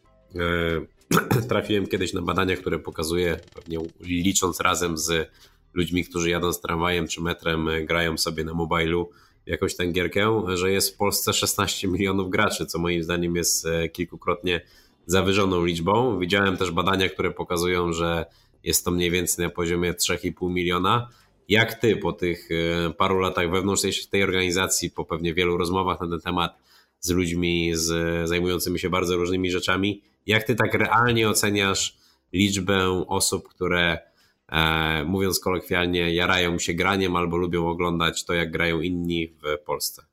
Trafiłem 1.49 1.87
kiedyś 1.87 2.13
na 2.13 2.21
badania, 2.21 2.57
które 2.57 2.79
pokazuje, 2.79 3.39
pewnie 3.55 3.79
licząc 3.99 4.59
razem 4.59 4.97
z 4.97 5.31
ludźmi, 5.73 6.05
którzy 6.05 6.29
jadą 6.29 6.53
z 6.53 6.61
tramwajem 6.61 7.07
czy 7.07 7.21
metrem, 7.21 7.69
grają 7.85 8.17
sobie 8.17 8.43
na 8.43 8.53
mobilu 8.53 9.09
jakąś 9.45 9.75
tę 9.75 9.87
gierkę, 9.87 10.43
że 10.53 10.71
jest 10.71 10.93
w 10.93 10.97
Polsce 10.97 11.33
16 11.33 11.87
milionów 11.87 12.29
graczy, 12.29 12.65
co 12.65 12.79
moim 12.79 13.03
zdaniem 13.03 13.35
jest 13.35 13.67
kilkukrotnie 13.93 14.61
zawyżoną 15.05 15.65
liczbą. 15.65 16.19
Widziałem 16.19 16.57
też 16.57 16.71
badania, 16.71 17.09
które 17.09 17.31
pokazują, 17.31 17.93
że 17.93 18.25
jest 18.63 18.85
to 18.85 18.91
mniej 18.91 19.11
więcej 19.11 19.45
na 19.45 19.51
poziomie 19.51 19.93
3,5 19.93 20.51
miliona. 20.51 21.09
Jak 21.49 21.73
ty 21.73 21.95
po 21.95 22.13
tych 22.13 22.49
e, 22.51 22.93
paru 22.93 23.19
latach 23.19 23.51
wewnątrz 23.51 24.05
tej 24.09 24.23
organizacji, 24.23 24.91
po 24.91 25.05
pewnie 25.05 25.33
wielu 25.33 25.57
rozmowach 25.57 26.01
na 26.01 26.09
ten 26.09 26.19
temat 26.19 26.57
z 26.99 27.09
ludźmi 27.09 27.71
z, 27.75 28.29
zajmującymi 28.29 28.79
się 28.79 28.89
bardzo 28.89 29.17
różnymi 29.17 29.51
rzeczami, 29.51 30.01
jak 30.25 30.43
ty 30.43 30.55
tak 30.55 30.73
realnie 30.73 31.29
oceniasz 31.29 31.97
liczbę 32.33 33.05
osób, 33.07 33.49
które 33.49 33.99
e, 34.49 35.03
mówiąc 35.03 35.39
kolokwialnie, 35.39 36.13
jarają 36.13 36.59
się 36.59 36.73
graniem 36.73 37.15
albo 37.15 37.37
lubią 37.37 37.67
oglądać 37.67 38.25
to, 38.25 38.33
jak 38.33 38.51
grają 38.51 38.81
inni 38.81 39.27
w 39.27 39.65
Polsce? 39.65 40.08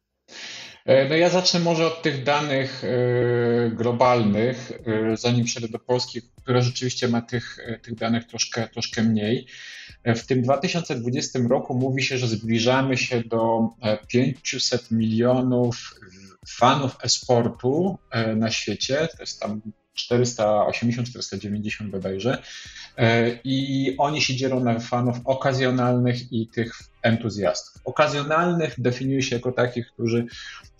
E, 0.87 1.09
no 1.09 1.15
ja 1.15 1.31
zacznę 1.31 1.61
może 1.61 1.87
od 1.87 2.03
tych 2.03 2.25
danych 2.25 2.85
e, 2.85 3.71
globalnych, 3.71 4.73
e, 5.13 5.17
zanim 5.17 5.45
przejdę 5.45 5.69
do 5.69 5.79
Polski, 5.79 6.23
która 6.43 6.61
rzeczywiście 6.61 7.09
ma 7.09 7.23
tych, 7.23 7.59
tych 7.83 7.95
danych 7.95 8.25
troszkę, 8.27 8.69
troszkę 8.69 9.03
mniej. 9.03 9.47
W 10.05 10.27
tym 10.27 10.43
2020 10.43 11.39
roku 11.49 11.75
mówi 11.75 12.03
się, 12.03 12.19
że 12.19 12.29
zbliżamy 12.29 12.97
się 12.97 13.21
do 13.21 13.69
500 14.09 14.91
milionów 14.91 15.95
fanów 16.49 16.97
e-sportu 17.03 17.99
na 18.37 18.51
świecie. 18.51 19.09
To 19.17 19.23
jest 19.23 19.41
tam 19.41 19.61
480-490 19.97 21.91
bodajże. 21.91 22.43
E, 22.97 23.39
I 23.45 23.95
oni 23.99 24.23
się 24.23 24.37
dzielą 24.37 24.61
na 24.61 24.81
fanów 24.81 25.17
okazjonalnych 25.25 26.33
i 26.33 26.47
tych 26.47 26.79
entuzjastów. 27.03 27.83
Okazjonalnych 27.85 28.75
definiuje 28.79 29.23
się 29.23 29.37
jako 29.37 29.53
takich, 29.53 29.93
którzy 29.93 30.27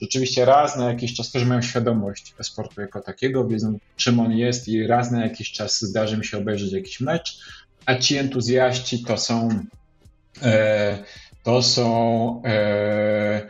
rzeczywiście 0.03 0.45
raz 0.45 0.77
na 0.77 0.89
jakiś 0.89 1.15
czas 1.15 1.33
też 1.33 1.45
mają 1.45 1.63
świadomość 1.63 2.35
sportu 2.43 2.81
jako 2.81 3.01
takiego, 3.01 3.49
wiedzą 3.49 3.79
czym 3.97 4.21
on 4.21 4.33
jest 4.33 4.69
i 4.69 4.87
raz 4.87 5.11
na 5.11 5.25
jakiś 5.25 5.53
czas 5.53 5.83
zdarzy 5.83 6.19
mi 6.19 6.25
się 6.25 6.39
obejrzeć 6.39 6.73
jakiś 6.73 7.01
mecz, 7.01 7.39
a 7.87 7.95
ci 7.95 8.17
entuzjaści 8.17 9.05
to 9.05 9.19
są 9.19 9.49
e, 10.43 10.99
to 11.43 11.63
są 11.63 12.43
e, 12.45 13.49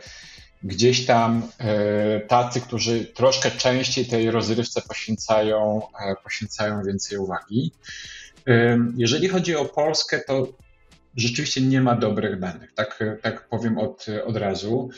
gdzieś 0.63 1.05
tam 1.05 1.47
e, 1.59 2.19
tacy, 2.19 2.61
którzy 2.61 3.05
troszkę 3.05 3.51
częściej 3.51 4.05
tej 4.05 4.31
rozrywce 4.31 4.81
poświęcają, 4.81 5.81
e, 5.99 6.15
poświęcają 6.23 6.83
więcej 6.83 7.17
uwagi. 7.17 7.71
E, 8.47 8.79
jeżeli 8.97 9.27
chodzi 9.27 9.55
o 9.55 9.65
Polskę, 9.65 10.19
to 10.19 10.47
rzeczywiście 11.15 11.61
nie 11.61 11.81
ma 11.81 11.95
dobrych 11.95 12.39
danych, 12.39 12.73
tak, 12.73 13.03
tak 13.21 13.47
powiem 13.47 13.77
od, 13.77 14.05
od 14.25 14.37
razu. 14.37 14.89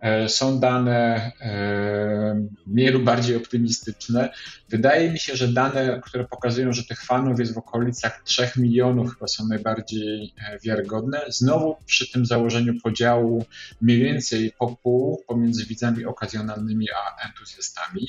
E, 0.00 0.28
są 0.28 0.60
dane 0.60 1.32
e, 1.40 2.46
mniej 2.66 2.88
lub 2.88 3.04
bardziej 3.04 3.36
optymistyczne. 3.36 4.28
Wydaje 4.68 5.10
mi 5.10 5.18
się, 5.18 5.36
że 5.36 5.48
dane, 5.48 6.00
które 6.04 6.24
pokazują, 6.24 6.72
że 6.72 6.84
tych 6.84 7.04
fanów 7.04 7.40
jest 7.40 7.54
w 7.54 7.58
okolicach 7.58 8.22
3 8.24 8.50
milionów, 8.56 9.14
chyba 9.14 9.26
są 9.26 9.48
najbardziej 9.48 10.34
e, 10.38 10.58
wiarygodne. 10.58 11.20
Znowu 11.28 11.76
przy 11.86 12.12
tym 12.12 12.26
założeniu 12.26 12.74
podziału 12.82 13.44
mniej 13.80 13.98
więcej 13.98 14.52
po 14.58 14.76
pół 14.82 15.24
pomiędzy 15.28 15.66
widzami 15.66 16.04
okazjonalnymi 16.04 16.86
a 16.90 17.28
entuzjastami. 17.28 18.08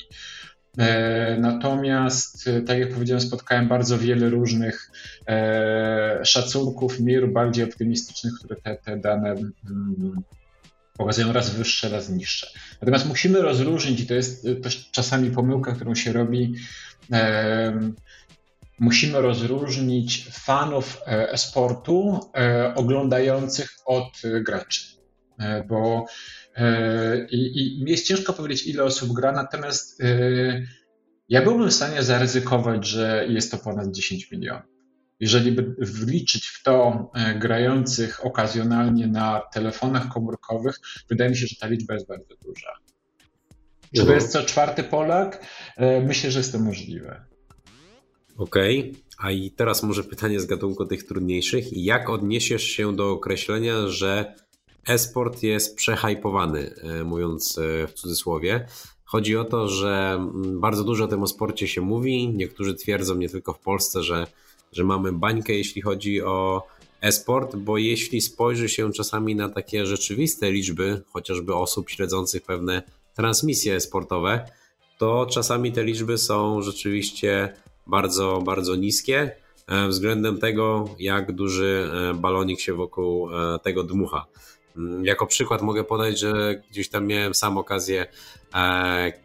Natomiast, 1.38 2.50
tak 2.66 2.78
jak 2.78 2.94
powiedziałem, 2.94 3.20
spotkałem 3.20 3.68
bardzo 3.68 3.98
wiele 3.98 4.30
różnych 4.30 4.90
szacunków, 6.22 7.00
mniej 7.00 7.16
lub 7.16 7.32
bardziej 7.32 7.64
optymistycznych, 7.64 8.32
które 8.38 8.56
te, 8.56 8.76
te 8.76 8.96
dane 8.96 9.30
mm, 9.30 10.22
pokazują 10.98 11.32
raz 11.32 11.50
wyższe, 11.50 11.88
raz 11.88 12.08
niższe. 12.10 12.46
Natomiast 12.80 13.06
musimy 13.06 13.42
rozróżnić, 13.42 14.00
i 14.00 14.06
to 14.06 14.14
jest 14.14 14.46
też 14.62 14.90
czasami 14.90 15.30
pomyłka, 15.30 15.72
którą 15.72 15.94
się 15.94 16.12
robi, 16.12 16.54
e, 17.12 17.92
musimy 18.80 19.20
rozróżnić 19.20 20.28
fanów 20.32 21.02
e, 21.06 21.32
e-sportu 21.32 22.20
e, 22.36 22.74
oglądających 22.74 23.70
od 23.86 24.22
graczy. 24.42 24.80
E, 25.38 25.64
bo 25.64 26.06
e, 26.56 27.26
i, 27.30 27.58
i 27.58 27.90
jest 27.90 28.06
ciężko 28.06 28.32
powiedzieć, 28.32 28.66
ile 28.66 28.84
osób 28.84 29.12
gra, 29.12 29.32
natomiast 29.32 30.02
ja 31.28 31.42
byłbym 31.42 31.68
w 31.70 31.74
stanie 31.74 32.02
zaryzykować, 32.02 32.86
że 32.86 33.26
jest 33.28 33.50
to 33.50 33.58
ponad 33.58 33.90
10 33.90 34.30
milionów 34.30 34.79
jeżeli 35.20 35.52
by 35.52 35.74
wliczyć 35.78 36.46
w 36.46 36.62
to 36.62 37.10
e, 37.14 37.34
grających 37.38 38.26
okazjonalnie 38.26 39.06
na 39.06 39.42
telefonach 39.54 40.08
komórkowych, 40.08 40.80
wydaje 41.08 41.30
mi 41.30 41.36
się, 41.36 41.46
że 41.46 41.56
ta 41.56 41.66
liczba 41.66 41.94
jest 41.94 42.06
bardzo 42.06 42.34
duża. 42.44 42.72
Czy 43.96 44.06
to 44.06 44.12
jest 44.12 44.32
co 44.32 44.42
czwarty 44.42 44.82
Polak? 44.82 45.46
E, 45.76 46.00
myślę, 46.00 46.30
że 46.30 46.38
jest 46.38 46.52
to 46.52 46.58
możliwe. 46.58 47.24
Okej, 48.36 48.80
okay. 48.80 49.02
a 49.18 49.30
i 49.30 49.50
teraz 49.50 49.82
może 49.82 50.04
pytanie 50.04 50.40
z 50.40 50.46
gatunku 50.46 50.86
tych 50.86 51.04
trudniejszych. 51.04 51.64
Jak 51.72 52.10
odniesiesz 52.10 52.62
się 52.62 52.96
do 52.96 53.10
określenia, 53.10 53.88
że 53.88 54.34
esport 54.86 55.42
jest 55.42 55.76
przehajpowany, 55.76 56.74
e, 56.82 57.04
mówiąc 57.04 57.60
w 57.88 57.92
cudzysłowie? 57.92 58.66
Chodzi 59.04 59.36
o 59.36 59.44
to, 59.44 59.68
że 59.68 60.12
mm, 60.18 60.60
bardzo 60.60 60.84
dużo 60.84 61.04
o 61.04 61.08
tym 61.08 61.22
o 61.22 61.26
sporcie 61.26 61.68
się 61.68 61.80
mówi. 61.80 62.28
Niektórzy 62.28 62.74
twierdzą, 62.74 63.14
nie 63.14 63.28
tylko 63.28 63.52
w 63.52 63.58
Polsce, 63.58 64.02
że 64.02 64.26
że 64.72 64.84
mamy 64.84 65.12
bańkę, 65.12 65.52
jeśli 65.52 65.82
chodzi 65.82 66.22
o 66.22 66.66
e-sport, 67.00 67.56
bo 67.56 67.78
jeśli 67.78 68.20
spojrzy 68.20 68.68
się 68.68 68.92
czasami 68.92 69.36
na 69.36 69.48
takie 69.48 69.86
rzeczywiste 69.86 70.52
liczby, 70.52 71.02
chociażby 71.12 71.54
osób 71.54 71.90
śledzących 71.90 72.42
pewne 72.42 72.82
transmisje 73.14 73.80
sportowe, 73.80 74.46
to 74.98 75.26
czasami 75.26 75.72
te 75.72 75.84
liczby 75.84 76.18
są 76.18 76.62
rzeczywiście 76.62 77.54
bardzo, 77.86 78.42
bardzo 78.44 78.76
niskie 78.76 79.36
e, 79.66 79.88
względem 79.88 80.38
tego, 80.38 80.94
jak 80.98 81.32
duży 81.32 81.90
e, 81.92 82.14
balonik 82.14 82.60
się 82.60 82.74
wokół 82.74 83.30
e, 83.30 83.58
tego 83.58 83.84
dmucha. 83.84 84.26
Mm, 84.76 85.04
jako 85.04 85.26
przykład 85.26 85.62
mogę 85.62 85.84
podać, 85.84 86.18
że 86.18 86.62
gdzieś 86.70 86.88
tam 86.88 87.06
miałem 87.06 87.34
sam 87.34 87.58
okazję 87.58 88.06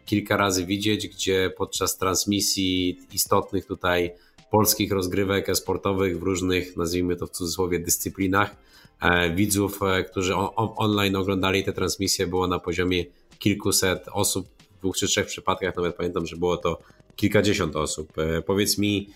kilka 0.04 0.36
razy 0.36 0.66
widzieć, 0.66 1.08
gdzie 1.08 1.52
podczas 1.56 1.96
transmisji 1.96 2.98
istotnych 3.12 3.66
tutaj 3.66 4.12
polskich 4.50 4.92
rozgrywek 4.92 5.56
sportowych 5.56 6.18
w 6.18 6.22
różnych, 6.22 6.76
nazwijmy 6.76 7.16
to 7.16 7.26
w 7.26 7.30
cudzysłowie, 7.30 7.78
dyscyplinach. 7.78 8.56
E, 9.00 9.34
widzów, 9.34 9.82
e, 9.82 10.04
którzy 10.04 10.34
online 10.56 11.16
oglądali 11.16 11.64
te 11.64 11.72
transmisje, 11.72 12.26
było 12.26 12.46
na 12.46 12.58
poziomie 12.58 13.04
kilkuset 13.38 14.04
osób. 14.12 14.48
W 14.76 14.78
dwóch 14.78 14.96
czy 14.96 15.06
trzech 15.06 15.26
przypadkach 15.26 15.76
nawet 15.76 15.96
pamiętam, 15.96 16.26
że 16.26 16.36
było 16.36 16.56
to 16.56 16.78
kilkadziesiąt 17.16 17.76
osób. 17.76 18.18
E, 18.18 18.42
powiedz 18.42 18.78
mi, 18.78 19.10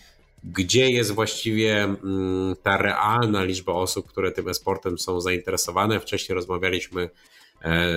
gdzie 0.44 0.90
jest 0.90 1.12
właściwie 1.12 1.82
mm, 1.82 2.56
ta 2.62 2.76
realna 2.76 3.44
liczba 3.44 3.72
osób, 3.72 4.06
które 4.06 4.32
tym 4.32 4.48
esportem 4.48 4.98
są 4.98 5.20
zainteresowane? 5.20 6.00
Wcześniej 6.00 6.34
rozmawialiśmy 6.34 7.10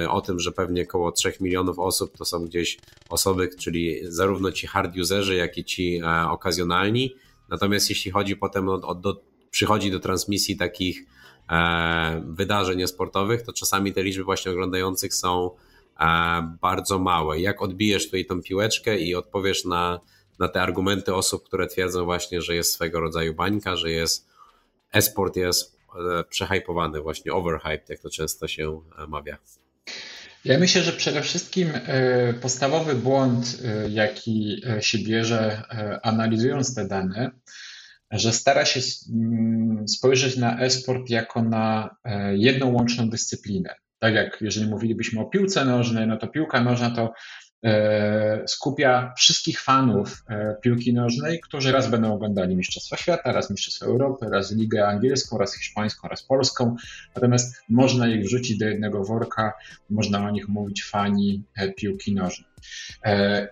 o 0.09 0.21
tym, 0.21 0.39
że 0.39 0.51
pewnie 0.51 0.84
około 0.84 1.11
3 1.11 1.34
milionów 1.41 1.79
osób 1.79 2.17
to 2.17 2.25
są 2.25 2.45
gdzieś 2.45 2.77
osoby, 3.09 3.49
czyli 3.59 3.99
zarówno 4.03 4.51
ci 4.51 4.67
hard 4.67 4.97
userzy, 4.97 5.36
jak 5.36 5.57
i 5.57 5.63
ci 5.63 6.01
okazjonalni. 6.29 7.15
Natomiast 7.49 7.89
jeśli 7.89 8.11
chodzi 8.11 8.35
potem 8.35 8.69
o, 8.69 8.73
o 8.73 8.95
do, 8.95 9.21
przychodzi 9.51 9.91
do 9.91 9.99
transmisji 9.99 10.57
takich 10.57 11.05
e, 11.49 12.23
wydarzeń 12.27 12.87
sportowych, 12.87 13.41
to 13.41 13.53
czasami 13.53 13.93
te 13.93 14.03
liczby 14.03 14.23
właśnie 14.23 14.51
oglądających 14.51 15.13
są 15.13 15.51
e, 15.99 16.55
bardzo 16.61 16.99
małe. 16.99 17.39
Jak 17.39 17.61
odbijesz 17.61 18.05
tutaj 18.05 18.25
tą 18.25 18.41
piłeczkę 18.41 18.99
i 18.99 19.15
odpowiesz 19.15 19.65
na, 19.65 19.99
na 20.39 20.47
te 20.47 20.61
argumenty 20.61 21.15
osób, 21.15 21.43
które 21.43 21.67
twierdzą 21.67 22.05
właśnie, 22.05 22.41
że 22.41 22.55
jest 22.55 22.73
swego 22.73 22.99
rodzaju 22.99 23.33
bańka, 23.33 23.75
że 23.75 23.91
jest 23.91 24.27
esport 24.91 25.35
jest 25.35 25.77
e, 26.19 26.23
przehypowany, 26.23 27.01
właśnie 27.01 27.33
overhyped, 27.33 27.89
jak 27.89 27.99
to 27.99 28.09
często 28.09 28.47
się 28.47 28.81
e, 28.97 29.07
mawia. 29.07 29.37
Ja 30.45 30.59
myślę, 30.59 30.81
że 30.81 30.91
przede 30.91 31.21
wszystkim 31.21 31.69
e, 31.75 32.33
podstawowy 32.33 32.95
błąd, 32.95 33.57
e, 33.65 33.89
jaki 33.89 34.61
e, 34.69 34.81
się 34.81 34.97
bierze 34.97 35.63
analizując 36.03 36.75
te 36.75 36.87
dane, 36.87 37.31
że 38.11 38.33
stara 38.33 38.65
się 38.65 38.81
mm, 39.13 39.87
spojrzeć 39.87 40.37
na 40.37 40.59
e-sport 40.59 41.09
jako 41.09 41.43
na 41.43 41.95
jedną 42.33 42.73
łączną 42.73 43.09
dyscyplinę. 43.09 43.75
Tak 43.99 44.13
jak 44.13 44.37
jeżeli 44.41 44.69
mówilibyśmy 44.69 45.21
o 45.21 45.25
piłce 45.25 45.65
nożnej, 45.65 46.07
no 46.07 46.17
to 46.17 46.27
piłka 46.27 46.63
nożna 46.63 46.91
to 46.91 47.13
skupia 48.45 49.14
wszystkich 49.18 49.61
fanów 49.61 50.24
e, 50.30 50.55
piłki 50.61 50.93
nożnej, 50.93 51.39
którzy 51.39 51.72
raz 51.72 51.89
będą 51.89 52.14
oglądali 52.14 52.55
Mistrzostwa 52.55 52.97
Świata, 52.97 53.32
raz 53.32 53.49
Mistrzostwa 53.49 53.86
Europy, 53.86 54.26
raz 54.32 54.51
Ligę 54.51 54.88
Angielską, 54.88 55.38
raz 55.38 55.55
Hiszpańską, 55.55 56.07
raz 56.07 56.24
Polską. 56.24 56.76
Natomiast 57.16 57.55
można 57.70 58.07
ich 58.07 58.26
wrzucić 58.26 58.57
do 58.57 58.66
jednego 58.66 59.03
worka, 59.03 59.53
można 59.89 60.28
o 60.28 60.32
nich 60.32 60.47
mówić 60.47 60.84
fani 60.84 61.43
piłki 61.78 62.16
nożnej. 62.16 62.49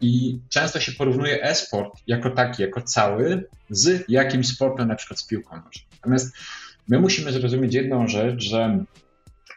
I 0.02 0.40
często 0.50 0.80
się 0.80 0.92
porównuje 0.92 1.44
e-sport 1.44 1.94
jako 2.08 2.30
taki, 2.30 2.62
jako 2.62 2.82
cały 2.82 3.50
z 3.70 4.10
jakimś 4.10 4.48
sportem, 4.48 4.88
na 4.88 4.96
przykład 4.96 5.20
z 5.20 5.28
piłką 5.28 5.56
nożną. 5.56 5.84
Natomiast 5.94 6.36
my 6.88 7.00
musimy 7.00 7.32
zrozumieć 7.32 7.74
jedną 7.74 8.08
rzecz, 8.08 8.44
że 8.44 8.86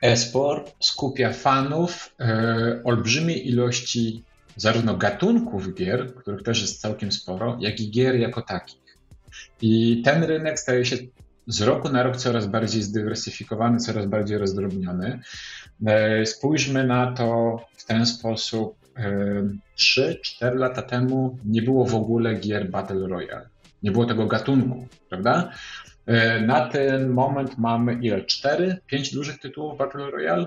e-sport 0.03 0.75
skupia 0.81 1.33
fanów 1.33 2.15
e, 2.21 2.81
olbrzymiej 2.85 3.49
ilości 3.49 4.25
zarówno 4.57 4.97
gatunków 4.97 5.75
gier, 5.75 6.15
których 6.15 6.43
też 6.43 6.61
jest 6.61 6.81
całkiem 6.81 7.13
sporo, 7.13 7.57
jak 7.61 7.81
i 7.81 7.91
gier 7.91 8.17
jako 8.17 8.43
takich. 8.43 8.85
I 9.63 10.03
ten 10.05 10.25
rynek 10.25 10.61
staje 10.61 10.85
się 10.85 10.97
z 11.47 11.63
roku 11.63 11.89
na 11.89 12.03
rok 12.03 12.17
coraz 12.17 12.47
bardziej 12.47 12.83
zdywersyfikowany, 12.83 13.79
coraz 13.79 14.07
bardziej 14.07 14.39
rozdrobniony. 14.39 15.21
E, 15.87 16.27
spójrzmy 16.27 16.87
na 16.87 17.13
to 17.13 17.59
w 17.77 17.85
ten 17.85 18.07
sposób. 18.07 18.85
3-4 19.79 20.17
e, 20.41 20.55
lata 20.55 20.83
temu 20.83 21.39
nie 21.45 21.63
było 21.63 21.87
w 21.87 21.95
ogóle 21.95 22.35
gier 22.35 22.71
Battle 22.71 23.09
Royale. 23.09 23.49
Nie 23.83 23.91
było 23.91 24.07
tego 24.07 24.27
gatunku, 24.27 24.89
prawda? 25.09 25.51
E, 26.07 26.41
na 26.41 26.69
ten 26.69 27.09
moment 27.09 27.59
mamy 27.59 27.99
ile? 28.03 28.25
Cztery, 28.25 28.77
pięć 28.87 29.15
dużych 29.15 29.39
tytułów 29.39 29.79
Battle 29.79 30.11
Royale, 30.11 30.47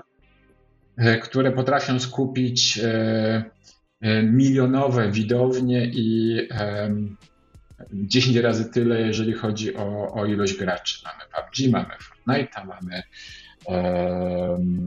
które 1.22 1.52
potrafią 1.52 2.00
skupić 2.00 2.80
milionowe 4.22 5.10
widownie 5.10 5.90
i 5.92 6.38
10 7.92 8.36
razy 8.36 8.64
tyle, 8.64 9.00
jeżeli 9.00 9.32
chodzi 9.32 9.76
o, 9.76 10.12
o 10.14 10.26
ilość 10.26 10.54
graczy. 10.54 10.98
Mamy 11.04 11.24
PUBG, 11.34 11.72
mamy 11.72 11.94
Fortnite'a, 11.94 12.66
mamy 12.66 13.02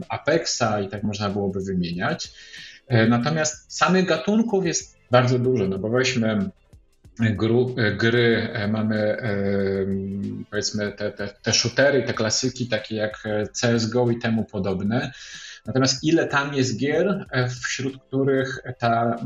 Apexa 0.08 0.80
i 0.86 0.88
tak 0.88 1.02
można 1.02 1.30
byłoby 1.30 1.60
wymieniać. 1.60 2.32
Natomiast 3.08 3.76
samych 3.76 4.06
gatunków 4.06 4.66
jest 4.66 4.98
bardzo 5.10 5.38
dużo, 5.38 5.68
no 5.68 5.78
bo 5.78 5.88
weźmy 5.88 6.50
gru, 7.18 7.74
gry, 7.98 8.48
e, 8.52 8.68
mamy 8.68 8.96
e, 8.96 9.36
powiedzmy 10.50 10.92
te, 10.92 11.12
te, 11.12 11.28
te 11.28 11.52
shootery, 11.52 12.02
te 12.02 12.14
klasyki 12.14 12.68
takie 12.68 12.96
jak 12.96 13.22
CSGO 13.52 14.10
i 14.10 14.18
temu 14.18 14.44
podobne. 14.44 15.12
Natomiast 15.66 16.04
ile 16.04 16.26
tam 16.26 16.54
jest 16.54 16.78
gier, 16.78 17.26
e, 17.30 17.48
wśród 17.48 18.02
których 18.02 18.62
ta 18.78 19.16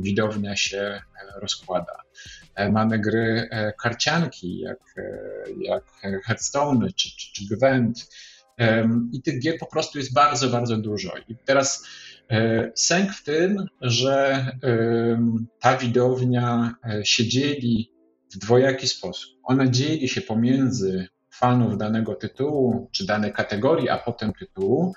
widownia 0.00 0.56
się 0.56 1.00
rozkłada? 1.40 2.02
Mamy 2.70 2.98
gry 2.98 3.48
karcianki, 3.82 4.58
jak, 4.58 4.78
jak 5.58 5.84
Hearthstone 6.24 6.88
czy, 6.96 7.16
czy, 7.16 7.32
czy 7.32 7.56
Gwent. 7.56 8.08
I 9.12 9.22
tych 9.22 9.40
gier 9.40 9.58
po 9.58 9.66
prostu 9.66 9.98
jest 9.98 10.12
bardzo, 10.14 10.48
bardzo 10.48 10.76
dużo. 10.76 11.12
I 11.28 11.36
teraz 11.44 11.84
E, 12.32 12.70
sęk 12.74 13.12
w 13.12 13.24
tym, 13.24 13.66
że 13.80 14.46
ta 15.60 15.76
widownia 15.76 16.74
e, 16.84 17.04
się 17.04 17.28
dzieli 17.28 17.92
w 18.34 18.38
dwojaki 18.38 18.88
sposób. 18.88 19.30
Ona 19.42 19.68
dzieli 19.68 20.08
się 20.08 20.20
pomiędzy 20.20 21.08
fanów 21.30 21.78
danego 21.78 22.14
tytułu 22.14 22.88
czy 22.92 23.06
danej 23.06 23.32
kategorii, 23.32 23.88
a 23.88 23.98
potem 23.98 24.32
tytułu. 24.32 24.94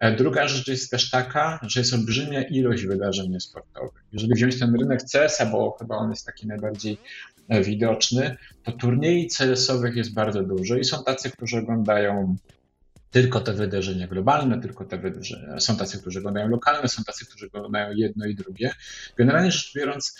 E, 0.00 0.16
druga 0.16 0.48
rzecz 0.48 0.68
jest 0.68 0.90
też 0.90 1.10
taka, 1.10 1.60
że 1.62 1.80
jest 1.80 1.94
olbrzymia 1.94 2.42
ilość 2.42 2.86
wydarzeń 2.86 3.40
sportowych. 3.40 4.04
Jeżeli 4.12 4.34
wziąć 4.34 4.58
ten 4.58 4.74
rynek 4.74 5.00
CS-a, 5.12 5.46
bo 5.46 5.76
chyba 5.78 5.96
on 5.96 6.10
jest 6.10 6.26
taki 6.26 6.46
najbardziej 6.46 6.98
widoczny, 7.64 8.36
to 8.62 8.72
turniejów 8.72 9.36
CS-owych 9.36 9.96
jest 9.96 10.14
bardzo 10.14 10.42
dużo 10.42 10.76
i 10.76 10.84
są 10.84 11.04
tacy, 11.04 11.30
którzy 11.30 11.58
oglądają 11.58 12.36
tylko 13.10 13.40
te 13.40 13.52
wydarzenia 13.52 14.06
globalne, 14.06 14.60
tylko 14.60 14.84
te 14.84 14.98
wydarzenia. 14.98 15.60
Są 15.60 15.76
tacy, 15.76 16.00
którzy 16.00 16.18
oglądają 16.18 16.48
lokalne, 16.48 16.88
są 16.88 17.04
tacy, 17.04 17.26
którzy 17.26 17.46
oglądają 17.46 17.96
jedno 17.96 18.26
i 18.26 18.34
drugie. 18.34 18.72
Generalnie 19.16 19.50
rzecz 19.50 19.72
biorąc, 19.76 20.18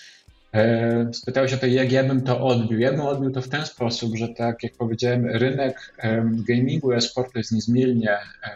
e, 0.54 1.10
spytałeś 1.14 1.52
o 1.52 1.56
to, 1.56 1.66
jak 1.66 1.92
ja 1.92 2.04
bym 2.04 2.22
to 2.22 2.40
odbił. 2.40 2.78
Ja 2.78 2.90
bym 2.90 3.00
odbił 3.00 3.30
to 3.30 3.42
w 3.42 3.48
ten 3.48 3.66
sposób, 3.66 4.16
że 4.16 4.28
tak 4.28 4.62
jak 4.62 4.76
powiedziałem, 4.76 5.26
rynek 5.26 5.94
e, 5.98 6.30
gamingu 6.48 6.92
e-sportu 6.92 7.38
jest 7.38 7.52
niezmiernie, 7.52 8.10
e, 8.10 8.50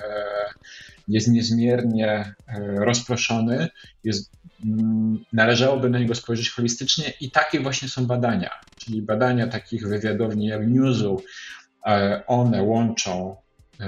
jest 1.09 1.29
niezmiernie 1.29 2.09
e, 2.09 2.35
rozproszony, 2.85 3.69
jest, 4.05 4.33
mm, 4.65 5.25
należałoby 5.33 5.91
na 5.91 5.99
niego 5.99 6.15
spojrzeć 6.15 6.51
holistycznie 6.51 7.05
i 7.21 7.31
takie 7.31 7.61
właśnie 7.61 7.89
są 7.89 8.07
badania, 8.07 8.51
czyli 8.79 9.03
badania 9.03 9.47
takich 9.47 9.89
wywiadowni 9.89 10.47
jak 10.47 10.69
Newsu, 10.69 11.23
e, 11.87 12.23
one 12.27 12.63
łączą 12.63 13.37
E, 13.81 13.87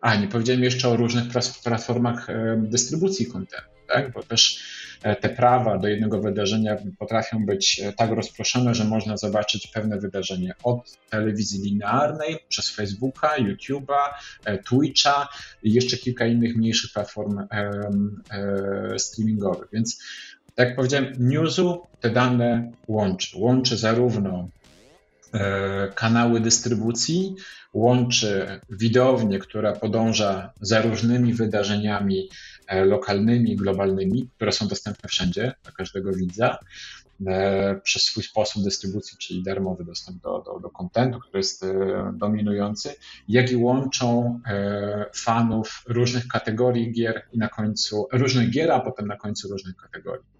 a, 0.00 0.16
nie 0.16 0.28
powiedziałem 0.28 0.62
jeszcze 0.62 0.88
o 0.88 0.96
różnych 0.96 1.24
platformach 1.64 2.26
dystrybucji 2.56 3.26
kontentu, 3.26 3.66
tak? 3.92 4.12
bo 4.12 4.22
też 4.22 4.62
e, 5.02 5.16
te 5.16 5.28
prawa 5.28 5.78
do 5.78 5.88
jednego 5.88 6.20
wydarzenia 6.20 6.76
potrafią 6.98 7.46
być 7.46 7.82
tak 7.96 8.10
rozproszone, 8.10 8.74
że 8.74 8.84
można 8.84 9.16
zobaczyć 9.16 9.66
pewne 9.66 9.98
wydarzenie 9.98 10.54
od 10.62 10.98
telewizji 11.10 11.62
linearnej, 11.62 12.38
przez 12.48 12.70
Facebooka, 12.70 13.36
YouTube'a, 13.38 13.98
Twitcha 14.64 15.28
i 15.62 15.72
jeszcze 15.72 15.96
kilka 15.96 16.26
innych 16.26 16.56
mniejszych 16.56 16.92
platform 16.92 17.46
streamingowych. 18.98 19.68
Więc 19.72 20.02
tak 20.54 20.68
jak 20.68 20.76
powiedziałem, 20.76 21.12
Newsu 21.18 21.86
te 22.00 22.10
dane 22.10 22.72
łączy. 22.88 23.38
Łączy 23.38 23.76
zarówno 23.76 24.48
kanały 25.94 26.40
dystrybucji, 26.40 27.36
łączy 27.74 28.60
widownię, 28.70 29.38
która 29.38 29.72
podąża 29.72 30.52
za 30.60 30.82
różnymi 30.82 31.34
wydarzeniami 31.34 32.28
e, 32.28 32.28
lokalnymi, 32.84 33.56
globalnymi, 33.56 34.28
które 34.36 34.52
są 34.52 34.68
dostępne 34.68 35.08
wszędzie 35.08 35.54
dla 35.62 35.72
każdego 35.72 36.12
widza, 36.12 36.58
e, 37.26 37.80
przez 37.84 38.02
swój 38.02 38.22
sposób 38.22 38.64
dystrybucji, 38.64 39.18
czyli 39.18 39.42
darmowy 39.42 39.84
dostęp 39.84 40.22
do, 40.22 40.42
do, 40.46 40.60
do 40.60 40.70
kontentu, 40.70 41.18
który 41.18 41.38
jest 41.38 41.64
e, 41.64 42.12
dominujący, 42.16 42.94
jak 43.28 43.50
i 43.50 43.56
łączą 43.56 44.40
fanów 45.14 45.84
różnych 45.88 46.28
kategorii 46.28 46.92
gier 46.92 47.26
i 47.32 47.38
na 47.38 47.48
końcu 47.48 48.08
różnych 48.12 48.50
gier, 48.50 48.70
a 48.70 48.80
potem 48.80 49.06
na 49.06 49.16
końcu 49.16 49.48
różnych 49.48 49.76
kategorii. 49.76 50.32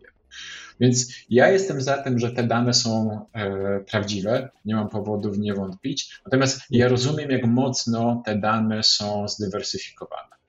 Więc 0.80 1.12
ja 1.30 1.51
jestem 1.51 1.80
za 1.80 2.03
tym, 2.03 2.18
że 2.18 2.30
te 2.30 2.43
dane 2.43 2.74
są 2.74 3.20
e, 3.33 3.80
prawdziwe, 3.80 4.51
nie 4.64 4.74
mam 4.74 4.89
powodów 4.89 5.39
nie 5.39 5.55
wątpić, 5.55 6.20
natomiast 6.24 6.61
ja 6.70 6.89
rozumiem, 6.89 7.30
jak 7.30 7.47
mocno 7.47 8.22
te 8.26 8.39
dane 8.39 8.83
są 8.83 9.28
zdywersyfikowane. 9.28 10.41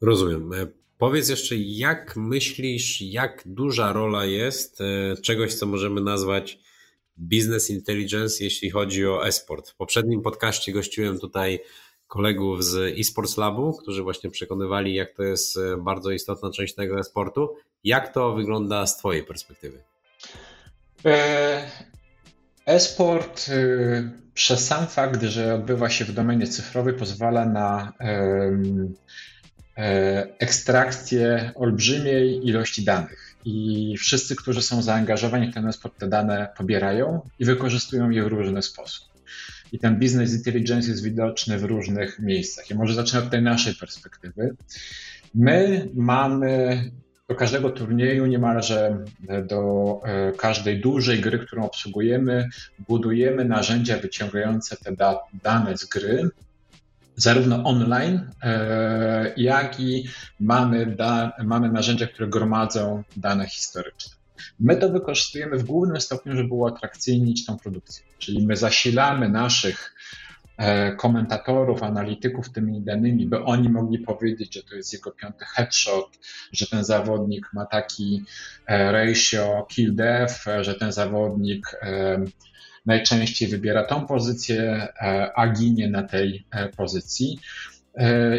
Rozumiem. 0.00 0.52
E, 0.52 0.66
powiedz 0.98 1.28
jeszcze, 1.28 1.56
jak 1.56 2.16
myślisz, 2.16 3.02
jak 3.02 3.42
duża 3.46 3.92
rola 3.92 4.24
jest 4.24 4.80
e, 4.80 5.16
czegoś, 5.16 5.54
co 5.54 5.66
możemy 5.66 6.00
nazwać 6.00 6.58
business 7.16 7.70
intelligence, 7.70 8.44
jeśli 8.44 8.70
chodzi 8.70 9.06
o 9.06 9.26
e-sport. 9.26 9.70
W 9.70 9.76
poprzednim 9.76 10.22
podcaście 10.22 10.72
gościłem 10.72 11.18
tutaj 11.18 11.60
kolegów 12.08 12.64
z 12.64 12.98
eSports 13.00 13.36
Labu, 13.36 13.72
którzy 13.72 14.02
właśnie 14.02 14.30
przekonywali, 14.30 14.94
jak 14.94 15.16
to 15.16 15.22
jest 15.22 15.56
e, 15.56 15.76
bardzo 15.76 16.10
istotna 16.10 16.50
część 16.50 16.74
tego 16.74 16.98
e-sportu. 16.98 17.56
Jak 17.84 18.14
to 18.14 18.34
wygląda 18.34 18.86
z 18.86 18.98
Twojej 18.98 19.24
perspektywy? 19.24 19.82
E-sport 22.66 23.50
przez 24.34 24.66
sam 24.66 24.86
fakt, 24.86 25.22
że 25.22 25.54
odbywa 25.54 25.90
się 25.90 26.04
w 26.04 26.12
domenie 26.12 26.46
cyfrowej, 26.46 26.94
pozwala 26.94 27.46
na 27.46 27.92
ekstrakcję 30.38 31.52
olbrzymiej 31.54 32.46
ilości 32.48 32.84
danych. 32.84 33.36
I 33.44 33.94
wszyscy, 33.98 34.36
którzy 34.36 34.62
są 34.62 34.82
zaangażowani 34.82 35.50
w 35.50 35.54
ten 35.54 35.68
e-sport, 35.68 35.98
te 35.98 36.08
dane 36.08 36.48
pobierają 36.56 37.20
i 37.38 37.44
wykorzystują 37.44 38.10
je 38.10 38.24
w 38.24 38.26
różny 38.26 38.62
sposób 38.62 39.16
i 39.72 39.78
ten 39.78 39.98
business 39.98 40.34
intelligence 40.34 40.90
jest 40.90 41.04
widoczny 41.04 41.58
w 41.58 41.64
różnych 41.64 42.18
miejscach. 42.18 42.70
I 42.70 42.74
może 42.74 42.94
zacznę 42.94 43.18
od 43.18 43.30
tej 43.30 43.42
naszej 43.42 43.74
perspektywy. 43.74 44.56
My 45.34 45.88
mamy 45.94 46.82
do 47.28 47.34
każdego 47.34 47.70
turnieju, 47.70 48.26
niemalże 48.26 49.04
do 49.46 50.00
e, 50.04 50.32
każdej 50.32 50.80
dużej 50.80 51.20
gry, 51.20 51.38
którą 51.38 51.64
obsługujemy, 51.64 52.48
budujemy 52.88 53.44
narzędzia 53.44 53.98
wyciągające 53.98 54.76
te 54.76 54.92
da 54.92 55.18
dane 55.42 55.76
z 55.76 55.84
gry, 55.84 56.30
zarówno 57.16 57.64
online, 57.64 58.30
e, 58.42 59.32
jak 59.36 59.80
i 59.80 60.08
mamy, 60.40 60.96
mamy 61.44 61.72
narzędzia, 61.72 62.06
które 62.06 62.28
gromadzą 62.28 63.02
dane 63.16 63.46
historyczne. 63.46 64.16
My 64.60 64.76
to 64.76 64.88
wykorzystujemy 64.88 65.58
w 65.58 65.64
głównym 65.64 66.00
stopniu, 66.00 66.36
żeby 66.36 66.54
uatrakcyjnić 66.54 67.46
tą 67.46 67.58
produkcję. 67.58 68.04
Czyli 68.18 68.46
my 68.46 68.56
zasilamy 68.56 69.28
naszych 69.28 69.94
komentatorów, 70.98 71.82
analityków 71.82 72.52
tymi 72.52 72.80
danymi, 72.80 73.26
by 73.26 73.44
oni 73.44 73.68
mogli 73.68 73.98
powiedzieć, 73.98 74.54
że 74.54 74.62
to 74.62 74.74
jest 74.74 74.92
jego 74.92 75.10
piąty 75.10 75.44
headshot, 75.54 76.18
że 76.52 76.66
ten 76.66 76.84
zawodnik 76.84 77.50
ma 77.52 77.66
taki 77.66 78.22
ratio 78.68 79.66
kill 79.68 79.94
death, 79.94 80.34
że 80.60 80.74
ten 80.74 80.92
zawodnik 80.92 81.66
najczęściej 82.86 83.48
wybiera 83.48 83.84
tą 83.84 84.06
pozycję, 84.06 84.88
a 85.34 85.48
ginie 85.48 85.90
na 85.90 86.02
tej 86.02 86.46
pozycji. 86.76 87.38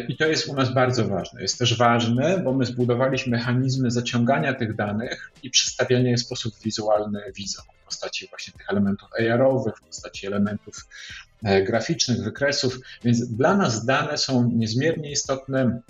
I 0.08 0.18
to 0.18 0.28
jest 0.28 0.48
u 0.48 0.54
nas 0.54 0.74
bardzo 0.74 1.08
ważne. 1.08 1.42
Jest 1.42 1.60
też 1.60 1.78
ważne, 1.78 2.38
bo 2.38 2.54
my 2.54 2.66
zbudowaliśmy 2.66 3.38
mechanizmy 3.38 3.92
zaciągania 3.92 4.54
tych 4.54 4.76
danych 4.76 5.32
i 5.44 5.50
przedstawiania 5.50 6.10
je 6.10 6.18
w 6.18 6.22
sposób 6.22 6.54
wizualny 6.64 7.22
widzom 7.36 7.66
w 7.82 7.86
postaci 7.86 8.28
właśnie 8.28 8.54
tych 8.54 8.70
elementów 8.70 9.10
AR-owych, 9.20 9.78
w 9.78 9.82
postaci 9.82 10.28
elementów 10.28 10.88
e, 11.44 11.64
graficznych, 11.64 12.24
wykresów. 12.24 12.80
Więc 13.04 13.28
dla 13.28 13.58
nas 13.58 13.86
dane 13.86 14.18
są 14.18 14.52
niezmiernie 14.56 15.12
istotne, 15.12 15.82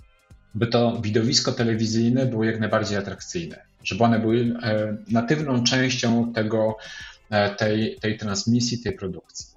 by 0.55 0.67
to 0.67 1.01
widowisko 1.01 1.51
telewizyjne 1.51 2.25
było 2.25 2.43
jak 2.43 2.59
najbardziej 2.59 2.97
atrakcyjne, 2.97 3.61
żeby 3.83 4.03
one 4.03 4.19
były 4.19 4.53
e, 4.63 4.97
natywną 5.11 5.63
częścią 5.63 6.33
tego, 6.33 6.77
e, 6.77 7.16
tej, 7.57 7.97
tej 8.01 8.17
transmisji, 8.17 8.83
tej 8.83 8.93
produkcji. 8.93 9.47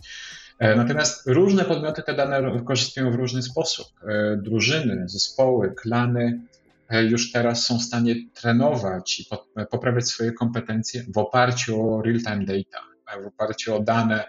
E, 0.61 0.77
natomiast 0.77 1.27
różne 1.27 1.65
podmioty 1.65 2.03
te 2.03 2.15
dane 2.15 2.53
wykorzystują 2.53 3.11
w 3.11 3.15
różny 3.15 3.43
sposób. 3.43 3.87
E, 4.03 4.37
drużyny, 4.37 5.09
zespoły, 5.09 5.75
klany 5.75 6.41
e, 6.89 7.05
już 7.05 7.33
teraz 7.33 7.67
są 7.67 7.79
w 7.79 7.83
stanie 7.83 8.15
trenować 8.35 9.21
i 9.21 9.27
poprawiać 9.71 10.09
swoje 10.09 10.33
kompetencje 10.33 11.05
w 11.15 11.19
oparciu 11.19 11.91
o 11.91 12.03
real-time 12.03 12.45
data, 12.45 12.87
w 13.23 13.27
oparciu 13.27 13.75
o 13.75 13.81
dane 13.81 14.25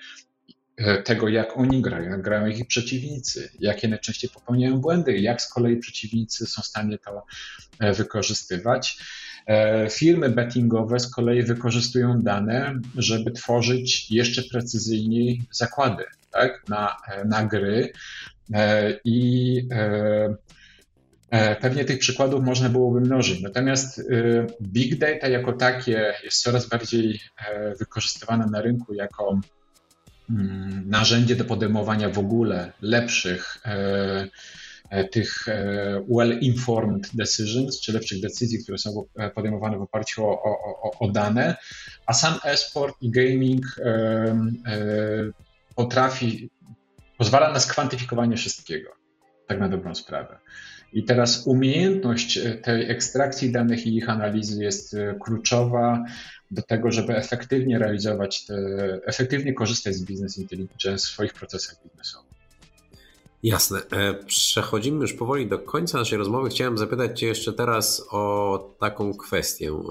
tego, 1.04 1.28
jak 1.28 1.58
oni 1.58 1.82
grają, 1.82 2.10
jak 2.10 2.22
grają 2.22 2.48
ich 2.48 2.68
przeciwnicy, 2.68 3.50
jakie 3.60 3.88
najczęściej 3.88 4.30
popełniają 4.30 4.82
błędy, 4.82 5.18
jak 5.18 5.42
z 5.42 5.50
kolei 5.54 5.78
przeciwnicy 5.78 6.46
są 6.46 6.62
w 6.62 6.66
stanie 6.66 6.98
to 6.98 7.26
wykorzystywać. 7.80 8.98
Firmy 9.90 10.30
bettingowe 10.30 11.00
z 11.00 11.12
kolei 11.12 11.44
wykorzystują 11.44 12.20
dane, 12.22 12.80
żeby 12.96 13.32
tworzyć 13.32 14.12
jeszcze 14.12 14.44
precyzyjniej 14.44 15.42
zakłady 15.52 16.04
tak, 16.32 16.64
na, 16.70 16.98
na 17.26 17.46
gry. 17.46 17.92
E, 18.54 18.94
I 19.04 19.68
e, 19.72 20.36
e, 21.30 21.56
pewnie 21.56 21.86
tych 21.86 22.00
przykładów 22.00 22.44
można 22.44 22.70
byłoby 22.70 23.02
mnożyć. 23.02 23.42
Natomiast 23.42 24.02
big 24.62 24.98
data 24.98 25.28
jako 25.28 25.54
takie 25.54 26.14
jest 26.24 26.44
coraz 26.44 26.70
bardziej 26.70 27.20
wykorzystywane 27.80 28.46
na 28.46 28.62
rynku 28.62 28.94
jako 28.94 29.40
mm, 30.30 30.84
narzędzie 30.90 31.36
do 31.36 31.46
podejmowania 31.46 32.10
w 32.10 32.20
ogóle 32.20 32.72
lepszych 32.82 33.58
tych 35.12 35.46
well-informed 36.10 37.10
decisions, 37.14 37.82
czy 37.82 37.94
lepszych 37.94 38.22
decyzji, 38.22 38.64
które 38.64 38.78
są 38.78 39.06
podejmowane 39.36 39.78
w 39.78 39.82
oparciu 39.82 40.26
o, 40.26 40.44
o, 40.44 41.00
o 41.00 41.12
dane, 41.12 41.56
a 42.06 42.14
sam 42.14 42.34
esport 42.44 42.96
i 43.02 43.12
gaming 43.12 43.66
potrafi, 45.76 46.50
pozwala 47.18 47.54
na 47.54 47.60
skwantyfikowanie 47.60 48.38
wszystkiego, 48.38 48.90
tak 49.48 49.60
na 49.60 49.70
dobrą 49.70 49.96
sprawę. 49.96 50.40
I 50.94 51.04
teraz 51.04 51.48
umiejętność 51.48 52.38
e, 52.38 52.56
tej 52.56 52.92
ekstrakcji 52.92 53.52
danych 53.52 53.88
i 53.88 53.98
ich 53.98 54.10
analizy 54.10 54.64
jest 54.64 54.94
e, 54.94 55.16
kluczowa 55.24 56.06
do 56.52 56.62
tego, 56.62 56.92
żeby 56.92 57.16
efektywnie 57.16 57.80
realizować, 57.80 58.46
te, 58.46 58.56
efektywnie 59.06 59.54
korzystać 59.54 59.96
z 59.96 60.04
business 60.04 60.38
intelligence 60.38 60.98
w 60.98 61.10
swoich 61.10 61.34
procesach 61.34 61.76
biznesowych. 61.84 62.31
Jasne. 63.44 63.82
E, 63.92 64.14
przechodzimy 64.14 65.02
już 65.02 65.14
powoli 65.14 65.48
do 65.48 65.60
końca 65.60 65.98
naszej 65.98 66.18
rozmowy. 66.18 66.50
Chciałem 66.50 66.78
zapytać 66.78 67.20
Cię 67.20 67.28
jeszcze 67.28 67.54
teraz 67.54 68.08
o 68.12 68.76
taką 68.80 69.14
kwestię. 69.14 69.84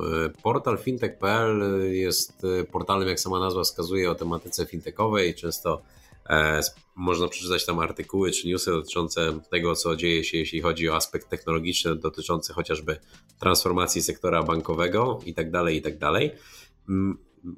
Portal 0.43 0.79
fintech.pl 0.79 1.63
jest 1.93 2.47
portalem, 2.73 3.09
jak 3.09 3.21
sama 3.21 3.41
nazwa 3.41 3.63
wskazuje, 3.63 4.11
o 4.11 4.15
tematyce 4.15 4.67
fintechowej. 4.67 5.35
Często 5.35 5.83
E, 6.31 6.61
można 6.97 7.29
przeczytać 7.29 7.67
tam 7.67 7.79
artykuły 7.79 8.31
czy 8.31 8.49
newsy 8.49 8.71
dotyczące 8.71 9.41
tego, 9.51 9.75
co 9.77 9.97
dzieje 9.97 10.25
się, 10.25 10.39
jeśli 10.39 10.61
chodzi 10.61 10.89
o 10.89 10.97
aspekt 10.97 11.29
technologiczny, 11.29 11.97
dotyczący 11.97 12.53
chociażby 12.53 12.97
transformacji 13.39 14.03
sektora 14.03 14.43
bankowego 14.43 15.21
itd. 15.25 15.51
Tak 15.53 15.75
itd. 15.75 16.31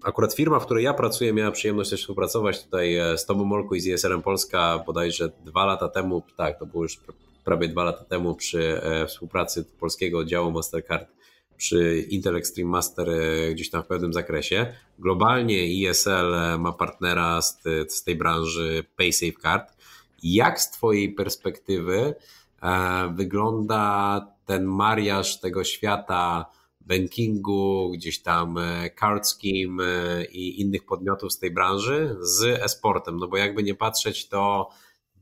Akurat 0.05 0.35
firma, 0.35 0.61
w 0.61 0.65
której 0.65 0.85
ja 0.85 0.95
pracuję, 0.95 1.33
miała 1.33 1.51
przyjemność 1.51 1.91
też 1.91 2.01
współpracować 2.01 2.65
tutaj 2.65 2.97
e, 2.97 3.19
z 3.19 3.27
Tobą 3.27 3.45
Molku 3.45 3.75
i 3.75 3.81
z 3.81 3.89
ESR-em 3.89 4.23
Polska 4.23 4.83
bodajże 4.87 5.31
dwa 5.45 5.67
lata 5.67 5.89
temu, 5.89 6.23
tak, 6.37 6.59
to 6.59 6.67
było 6.67 6.83
już 6.83 6.99
prawie 7.45 7.69
dwa 7.69 7.85
lata 7.85 8.05
temu 8.05 8.35
przy 8.35 8.83
e, 8.83 9.07
współpracy 9.07 9.65
polskiego 9.81 10.19
oddziału 10.19 10.51
Mastercard 10.51 11.09
przy 11.57 12.07
Intel 12.11 12.37
Extreme 12.37 12.71
Master 12.71 13.11
e, 13.11 13.55
gdzieś 13.55 13.71
tam 13.71 13.83
w 13.83 13.87
pewnym 13.87 14.13
zakresie. 14.13 14.75
Globalnie 14.99 15.89
ESL 15.89 16.35
e, 16.35 16.59
ma 16.59 16.73
partnera 16.73 17.43
z, 17.43 17.63
z 17.89 18.05
tej 18.05 18.17
branży 18.17 18.85
PaySafeCard. 18.97 19.77
Jak 20.23 20.61
z 20.61 20.71
Twojej 20.71 21.15
perspektywy 21.15 22.15
wygląda 23.15 24.21
ten 24.47 24.65
mariaż 24.65 25.41
tego 25.41 25.65
świata 25.65 26.47
bankingu, 26.87 27.91
gdzieś 27.95 28.23
tam 28.23 28.57
card 29.01 29.27
scheme 29.27 30.25
i 30.33 30.61
innych 30.61 30.85
podmiotów 30.85 31.33
z 31.33 31.39
tej 31.39 31.51
branży 31.51 32.17
z 32.21 32.63
esportem? 32.63 33.17
No 33.17 33.29
bo 33.29 33.37
jakby 33.37 33.63
nie 33.63 33.75
patrzeć, 33.75 34.29
to 34.29 34.69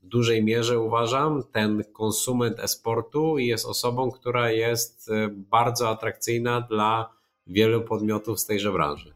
w 0.03 0.07
dużej 0.07 0.45
mierze 0.45 0.79
uważam, 0.79 1.43
ten 1.53 1.85
konsument 1.93 2.61
esportu 2.61 3.39
jest 3.39 3.67
osobą, 3.67 4.11
która 4.11 4.51
jest 4.51 5.11
e, 5.11 5.29
bardzo 5.29 5.89
atrakcyjna 5.89 6.61
dla 6.61 7.11
wielu 7.47 7.83
podmiotów 7.83 8.41
z 8.41 8.47
tejże 8.47 8.73
branży. 8.73 9.15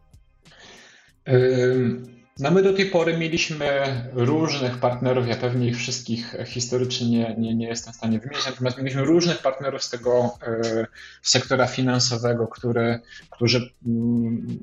No 2.39 2.51
my 2.51 2.61
do 2.61 2.73
tej 2.73 2.85
pory 2.85 3.17
mieliśmy 3.17 3.67
różnych 4.13 4.77
partnerów, 4.77 5.27
ja 5.27 5.35
pewnie 5.35 5.67
ich 5.67 5.77
wszystkich 5.77 6.35
historycznie 6.45 7.07
nie, 7.07 7.35
nie, 7.37 7.55
nie 7.55 7.67
jestem 7.67 7.93
w 7.93 7.95
stanie 7.95 8.19
wymienić, 8.19 8.45
natomiast 8.45 8.77
mieliśmy 8.77 9.03
różnych 9.03 9.37
partnerów 9.37 9.83
z 9.83 9.89
tego 9.89 10.37
e, 10.47 10.87
sektora 11.21 11.67
finansowego, 11.67 12.47
które, 12.47 12.99
którzy 13.29 13.69
mm, 13.87 14.59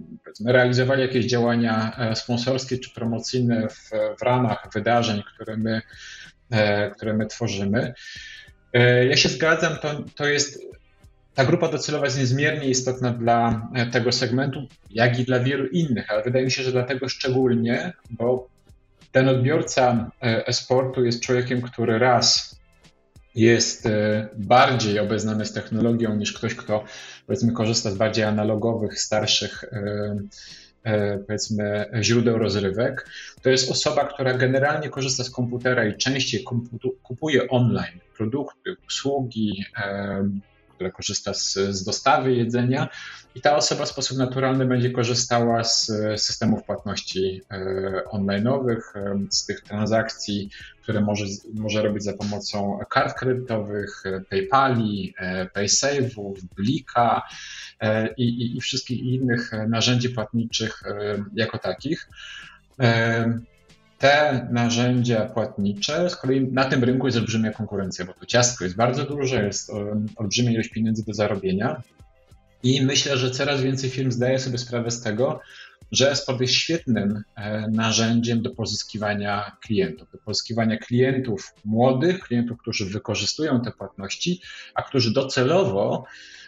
realizowali 0.47 1.03
jakieś 1.03 1.27
działania 1.27 1.97
e, 1.99 2.17
sponsorskie 2.17 2.79
czy 2.79 2.91
promocyjne 2.91 3.69
w, 3.69 3.91
w 4.19 4.23
ramach 4.23 4.69
wydarzeń, 4.75 5.23
które 5.35 5.57
my, 5.57 5.83
e, 6.51 6.91
które 6.91 7.15
my 7.15 7.27
tworzymy. 7.27 7.95
Ja 9.09 9.17
się 9.17 9.29
zgadzam, 9.29 9.77
to, 9.79 10.05
to 10.17 10.27
jest 10.27 10.61
ta 11.35 11.45
grupa 11.45 11.69
docelowa 11.69 12.05
jest 12.05 12.19
niezmiernie 12.19 12.69
istotna 12.69 13.11
dla 13.11 13.69
e, 13.75 13.87
tego 13.87 14.13
segmentu, 14.13 14.67
jak 14.91 15.19
i 15.19 15.25
dla 15.25 15.41
wielu 15.41 15.67
innych, 15.67 16.11
ale 16.11 16.23
wydaje 16.23 16.45
mi 16.45 16.51
się, 16.51 16.63
że 16.63 16.73
dlatego 16.73 17.09
szczególnie, 17.09 17.93
bo 18.11 18.49
ten 19.13 19.29
odbiorca 19.29 20.11
e, 20.23 20.47
e-sportu 20.47 21.05
jest 21.05 21.23
człowiekiem, 21.23 21.63
który 21.63 21.99
raz 21.99 22.57
jest 23.35 23.87
e, 23.87 24.29
bardziej 24.37 24.99
obeznany 24.99 25.47
z 25.47 25.53
technologią 25.53 26.17
niż 26.17 26.33
ktoś, 26.33 26.55
kto 26.55 26.85
powiedzmy 27.27 27.53
korzysta 27.53 27.91
z 27.91 27.95
bardziej 27.95 28.25
analogowych, 28.25 29.01
starszych 29.01 29.65
powiedzmy 31.27 31.91
źródeł 32.01 32.39
rozrywek. 32.39 33.07
To 33.43 33.51
jest 33.51 33.71
osoba, 33.71 34.05
która 34.05 34.35
generalnie 34.35 34.89
korzysta 34.89 35.25
z 35.25 35.31
komputera 35.31 35.85
i 35.85 35.97
częściej 35.97 36.45
kupuje 37.03 37.49
online 37.49 38.01
produkty, 38.17 38.77
usługi, 38.87 39.65
która 40.83 40.91
korzysta 40.91 41.35
z, 41.35 41.55
z 41.55 41.85
dostawy 41.85 42.35
jedzenia 42.35 42.89
i 43.35 43.41
ta 43.41 43.57
osoba 43.57 43.85
w 43.85 43.89
sposób 43.89 44.19
naturalny 44.19 44.67
będzie 44.67 44.91
korzystała 44.91 45.65
z 45.65 45.93
systemów 46.17 46.65
płatności 46.65 47.41
e, 47.51 48.03
online'owych, 48.13 48.81
e, 48.95 49.19
z 49.31 49.47
tych 49.47 49.61
transakcji, 49.61 50.51
które 50.83 51.01
może, 51.01 51.25
może 51.55 51.83
robić 51.83 52.05
za 52.05 52.13
pomocą 52.13 52.79
kart 52.91 53.19
kredytowych, 53.19 54.03
e, 54.07 54.21
PayPali, 54.21 55.15
PaySave'ów, 55.55 56.35
Blika 56.57 57.23
i, 58.17 58.25
i, 58.25 58.57
i 58.57 58.61
wszystkich 58.61 59.01
innych 59.01 59.51
narzędzi 59.69 60.09
płatniczych 60.09 60.83
jako 61.35 61.59
takich 61.59 62.09
te 64.03 64.49
narzędzia 64.51 65.27
płatnicze, 65.27 66.11
z 66.11 66.17
kolei 66.17 66.53
na 66.53 66.65
tym 66.65 66.85
rynku 66.85 67.07
jest 67.07 67.19
olbrzymia 67.19 67.53
konkurencja, 67.53 68.05
bo 68.05 68.13
to 68.13 68.27
ciastko 68.27 68.65
jest 68.65 68.77
bardzo 68.77 69.05
duże, 69.05 69.45
jest 69.45 69.71
olbrzymia 70.17 70.51
ilość 70.51 70.69
pieniędzy 70.69 71.05
do 71.05 71.15
zarobienia. 71.15 71.83
I 72.63 72.83
myślę, 72.85 73.19
że 73.19 73.31
coraz 73.31 73.61
więcej 73.61 73.91
firm 73.91 74.11
zdaje 74.11 74.39
sobie 74.39 74.59
sprawę 74.59 74.91
z 74.91 75.03
tego, 75.03 75.41
że 75.93 76.11
esport 76.11 76.41
jest 76.41 76.55
świetnym 76.55 77.23
e, 77.37 77.69
narzędziem 77.69 78.43
do 78.43 78.51
pozyskiwania 78.51 79.57
klientów, 79.67 80.11
do 80.13 80.19
pozyskiwania 80.19 80.77
klientów 80.77 81.55
młodych, 81.65 82.21
klientów, 82.21 82.59
którzy 82.59 82.87
wykorzystują 82.87 83.61
te 83.61 83.73
płatności, 83.73 84.41
a 84.75 84.83
którzy 84.83 85.13
docelowo 85.13 86.05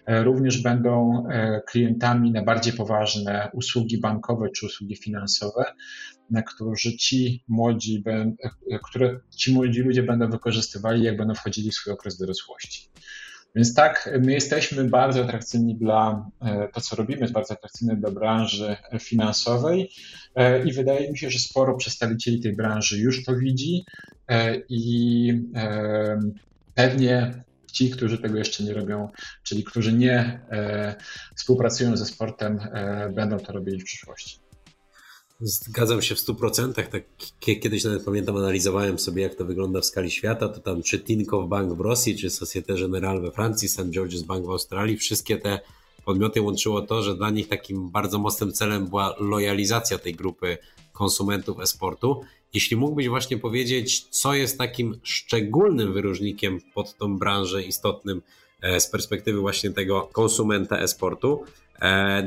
e, 0.07 0.24
również 0.24 0.62
będą 0.62 1.24
e, 1.28 1.61
klientami 1.68 2.32
na 2.32 2.42
bardziej 2.42 2.72
poważne 2.72 3.50
usługi 3.52 3.98
bankowe 3.98 4.48
czy 4.50 4.66
usługi 4.66 4.96
finansowe, 4.96 5.64
na 6.31 6.43
którzy 6.43 6.97
ci 6.97 7.45
młodzi, 7.49 8.05
które 8.85 9.20
ci 9.37 9.53
młodzi 9.53 9.81
ludzie 9.81 10.03
będą 10.03 10.31
wykorzystywali, 10.31 11.03
jak 11.03 11.16
będą 11.16 11.35
wchodzili 11.35 11.70
w 11.70 11.75
swój 11.75 11.93
okres 11.93 12.18
dorosłości. 12.18 12.89
Więc 13.55 13.75
tak, 13.75 14.18
my 14.20 14.33
jesteśmy 14.33 14.85
bardzo 14.85 15.25
atrakcyjni 15.25 15.77
dla, 15.77 16.31
e, 16.43 16.68
to 16.68 16.81
co 16.81 16.97
robimy 16.97 17.20
jest 17.20 17.33
bardzo 17.33 17.55
atrakcyjne 17.55 17.97
dla 17.97 18.11
branży 18.11 18.77
finansowej 19.01 19.91
e, 20.35 20.64
i 20.64 20.72
wydaje 20.72 21.11
mi 21.11 21.18
się, 21.18 21.31
że 21.31 21.39
sporo 21.39 21.77
przedstawicieli 21.77 22.41
tej 22.41 22.57
branży 22.57 22.99
już 22.99 23.25
to 23.25 23.37
widzi 23.37 23.85
e, 24.29 24.57
i 24.68 25.33
pewnie 26.75 27.45
ci, 27.72 27.91
którzy 27.91 28.18
tego 28.18 28.39
jeszcze 28.39 28.64
nie 28.64 28.72
robią, 28.72 29.09
czyli 29.43 29.64
którzy 29.64 29.93
nie 29.93 30.41
współpracują 31.37 31.97
ze 31.97 32.07
sportem, 32.07 32.59
będą 33.14 33.39
to 33.39 33.53
robili 33.53 33.81
w 33.81 33.85
przyszłości. 33.85 34.43
Zgadzam 35.41 36.03
się 36.03 36.14
w 36.14 36.18
100%. 36.18 36.72
Tak, 36.72 37.05
kiedyś 37.41 37.85
nawet 37.85 38.05
pamiętam, 38.05 38.37
analizowałem 38.37 38.99
sobie, 38.99 39.22
jak 39.22 39.35
to 39.35 39.45
wygląda 39.45 39.80
w 39.80 39.85
skali 39.85 40.11
świata. 40.11 40.49
To 40.49 40.61
tam 40.61 40.82
czy 40.82 40.99
Tinkoff 40.99 41.49
Bank 41.49 41.72
w 41.72 41.80
Rosji, 41.80 42.18
czy 42.18 42.30
Societe 42.30 42.74
Generale 42.74 43.20
we 43.20 43.30
Francji, 43.30 43.68
St. 43.68 43.80
George's 43.80 44.22
Bank 44.22 44.47
w 44.47 44.51
Australii, 44.51 44.97
wszystkie 44.97 45.39
te 45.39 45.61
podmioty 46.05 46.43
łączyło 46.43 46.82
to, 46.82 47.03
że 47.03 47.16
dla 47.16 47.30
nich 47.30 47.49
takim 47.49 47.91
bardzo 47.91 48.18
mocnym 48.18 48.53
celem 48.53 48.87
była 48.87 49.14
lojalizacja 49.18 49.99
tej 49.99 50.14
grupy 50.14 50.59
konsumentów 50.93 51.61
e-sportu. 51.61 52.20
Jeśli 52.55 52.76
mógłbyś 52.76 53.09
właśnie 53.09 53.39
powiedzieć, 53.39 54.07
co 54.11 54.35
jest 54.35 54.59
takim 54.59 55.01
szczególnym 55.03 55.93
wyróżnikiem 55.93 56.61
pod 56.74 56.97
tą 56.97 57.18
branżę 57.18 57.62
istotnym 57.62 58.22
e, 58.61 58.80
z 58.80 58.87
perspektywy 58.87 59.41
właśnie 59.41 59.70
tego 59.70 60.09
konsumenta 60.12 60.78
e-sportu, 60.78 61.45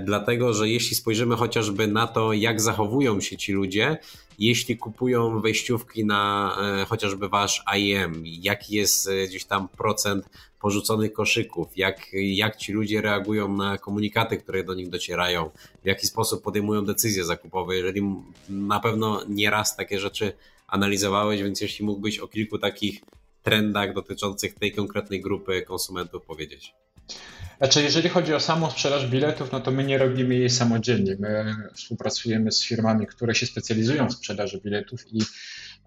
dlatego 0.05 0.53
że 0.53 0.69
jeśli 0.69 0.95
spojrzymy 0.95 1.35
chociażby 1.35 1.87
na 1.87 2.07
to, 2.07 2.33
jak 2.33 2.61
zachowują 2.61 3.21
się 3.21 3.37
ci 3.37 3.53
ludzie, 3.53 3.97
jeśli 4.39 4.77
kupują 4.77 5.41
wejściówki 5.41 6.05
na 6.05 6.51
e, 6.81 6.85
chociażby 6.85 7.29
wasz 7.29 7.63
IEM, 7.77 8.23
jaki 8.25 8.75
jest 8.75 9.07
e, 9.07 9.27
gdzieś 9.27 9.45
tam 9.45 9.67
procent 9.69 10.29
porzuconych 10.59 11.13
koszyków, 11.13 11.67
jak, 11.77 12.07
jak 12.13 12.55
ci 12.55 12.73
ludzie 12.73 13.01
reagują 13.01 13.55
na 13.55 13.77
komunikaty, 13.77 14.37
które 14.37 14.63
do 14.63 14.73
nich 14.73 14.89
docierają, 14.89 15.49
w 15.83 15.85
jaki 15.85 16.07
sposób 16.07 16.43
podejmują 16.43 16.85
decyzje 16.85 17.25
zakupowe, 17.25 17.75
jeżeli 17.75 18.01
na 18.49 18.79
pewno 18.79 19.21
nieraz 19.29 19.75
takie 19.75 19.99
rzeczy 19.99 20.33
analizowałeś, 20.67 21.43
więc 21.43 21.61
jeśli 21.61 21.85
mógłbyś 21.85 22.19
o 22.19 22.27
kilku 22.27 22.57
takich 22.57 23.01
trendach 23.47 23.93
dotyczących 23.93 24.55
tej 24.55 24.71
konkretnej 24.71 25.21
grupy 25.21 25.61
konsumentów 25.61 26.25
powiedzieć. 26.25 26.73
Znaczy, 27.57 27.83
jeżeli 27.83 28.09
chodzi 28.09 28.33
o 28.33 28.39
samą 28.39 28.71
sprzedaż 28.71 29.07
biletów, 29.07 29.51
no 29.51 29.59
to 29.59 29.71
my 29.71 29.83
nie 29.83 29.97
robimy 29.97 30.35
jej 30.35 30.49
samodzielnie. 30.49 31.15
My 31.19 31.55
współpracujemy 31.73 32.51
z 32.51 32.63
firmami, 32.63 33.07
które 33.07 33.35
się 33.35 33.45
specjalizują 33.45 34.07
w 34.07 34.13
sprzedaży 34.13 34.61
biletów 34.61 35.13
i 35.13 35.21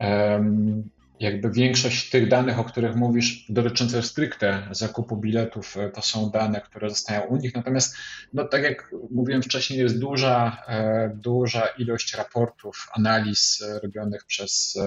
um, 0.00 0.90
jakby 1.20 1.50
większość 1.50 2.10
tych 2.10 2.28
danych, 2.28 2.58
o 2.58 2.64
których 2.64 2.96
mówisz, 2.96 3.46
dotyczące 3.48 4.02
stricte 4.02 4.68
zakupu 4.70 5.16
biletów, 5.16 5.76
e, 5.76 5.90
to 5.90 6.02
są 6.02 6.30
dane, 6.30 6.60
które 6.60 6.90
zostają 6.90 7.22
u 7.22 7.36
nich. 7.36 7.54
Natomiast, 7.54 7.96
no, 8.32 8.44
tak 8.44 8.62
jak 8.62 8.94
mówiłem 9.10 9.42
wcześniej, 9.42 9.78
jest 9.78 9.98
duża, 9.98 10.64
e, 10.68 11.10
duża 11.14 11.66
ilość 11.66 12.14
raportów, 12.14 12.88
analiz 12.92 13.62
e, 13.62 13.80
robionych 13.80 14.24
przez 14.24 14.78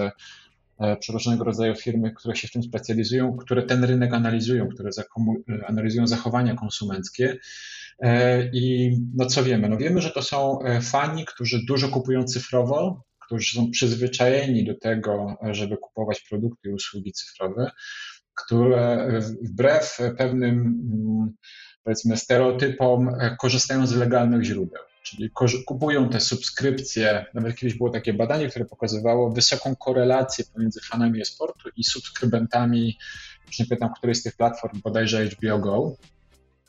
E, 0.80 0.98
przeróżnego 0.98 1.44
rodzaju 1.44 1.76
firmy, 1.76 2.12
które 2.12 2.36
się 2.36 2.48
w 2.48 2.52
tym 2.52 2.64
specjalizują, 2.64 3.38
które 3.38 3.64
ten 3.64 3.84
rynek 3.84 4.14
analizują, 4.14 4.68
które 4.68 4.90
e, 5.50 5.66
analizują 5.68 6.08
zachowania 6.08 6.56
konsumenckie. 6.56 7.38
E, 8.00 8.44
I 8.54 8.92
no 9.16 9.26
co 9.26 9.44
wiemy? 9.44 9.70
No 9.70 9.78
wiemy, 9.78 10.02
że 10.02 10.12
to 10.12 10.22
są 10.22 10.60
fani, 10.82 11.26
którzy 11.26 11.66
dużo 11.68 11.90
kupują 11.90 12.24
cyfrowo, 12.24 13.04
którzy 13.26 13.56
są 13.56 13.72
przyzwyczajeni 13.72 14.66
do 14.66 14.76
tego, 14.76 15.38
żeby 15.52 15.78
kupować 15.78 16.22
produkty 16.30 16.70
i 16.70 16.74
usługi 16.74 17.12
cyfrowe, 17.12 17.72
które 18.34 19.08
wbrew 19.42 20.00
pewnym 20.18 20.60
mm, 20.60 21.34
powiedzmy 21.84 22.18
stereotypom 22.18 23.12
korzystają 23.40 23.88
z 23.88 23.96
legalnych 23.96 24.44
źródeł 24.44 24.82
czyli 25.04 25.30
kupują 25.66 26.10
te 26.10 26.20
subskrypcje. 26.20 27.26
Nawet 27.34 27.56
kiedyś 27.56 27.78
było 27.78 27.90
takie 27.90 28.14
badanie, 28.14 28.50
które 28.50 28.66
pokazywało 28.66 29.32
wysoką 29.32 29.76
korelację 29.76 30.46
pomiędzy 30.54 30.82
fanami 30.82 31.22
e-sportu 31.22 31.70
i 31.78 31.84
subskrybentami, 31.84 32.98
już 33.48 33.60
nie 33.60 33.66
pytam, 33.66 33.94
której 33.94 34.16
z 34.16 34.24
tych 34.24 34.36
platform, 34.36 34.82
bodajże 34.84 35.26
HBO 35.26 35.60
Go. 35.60 35.96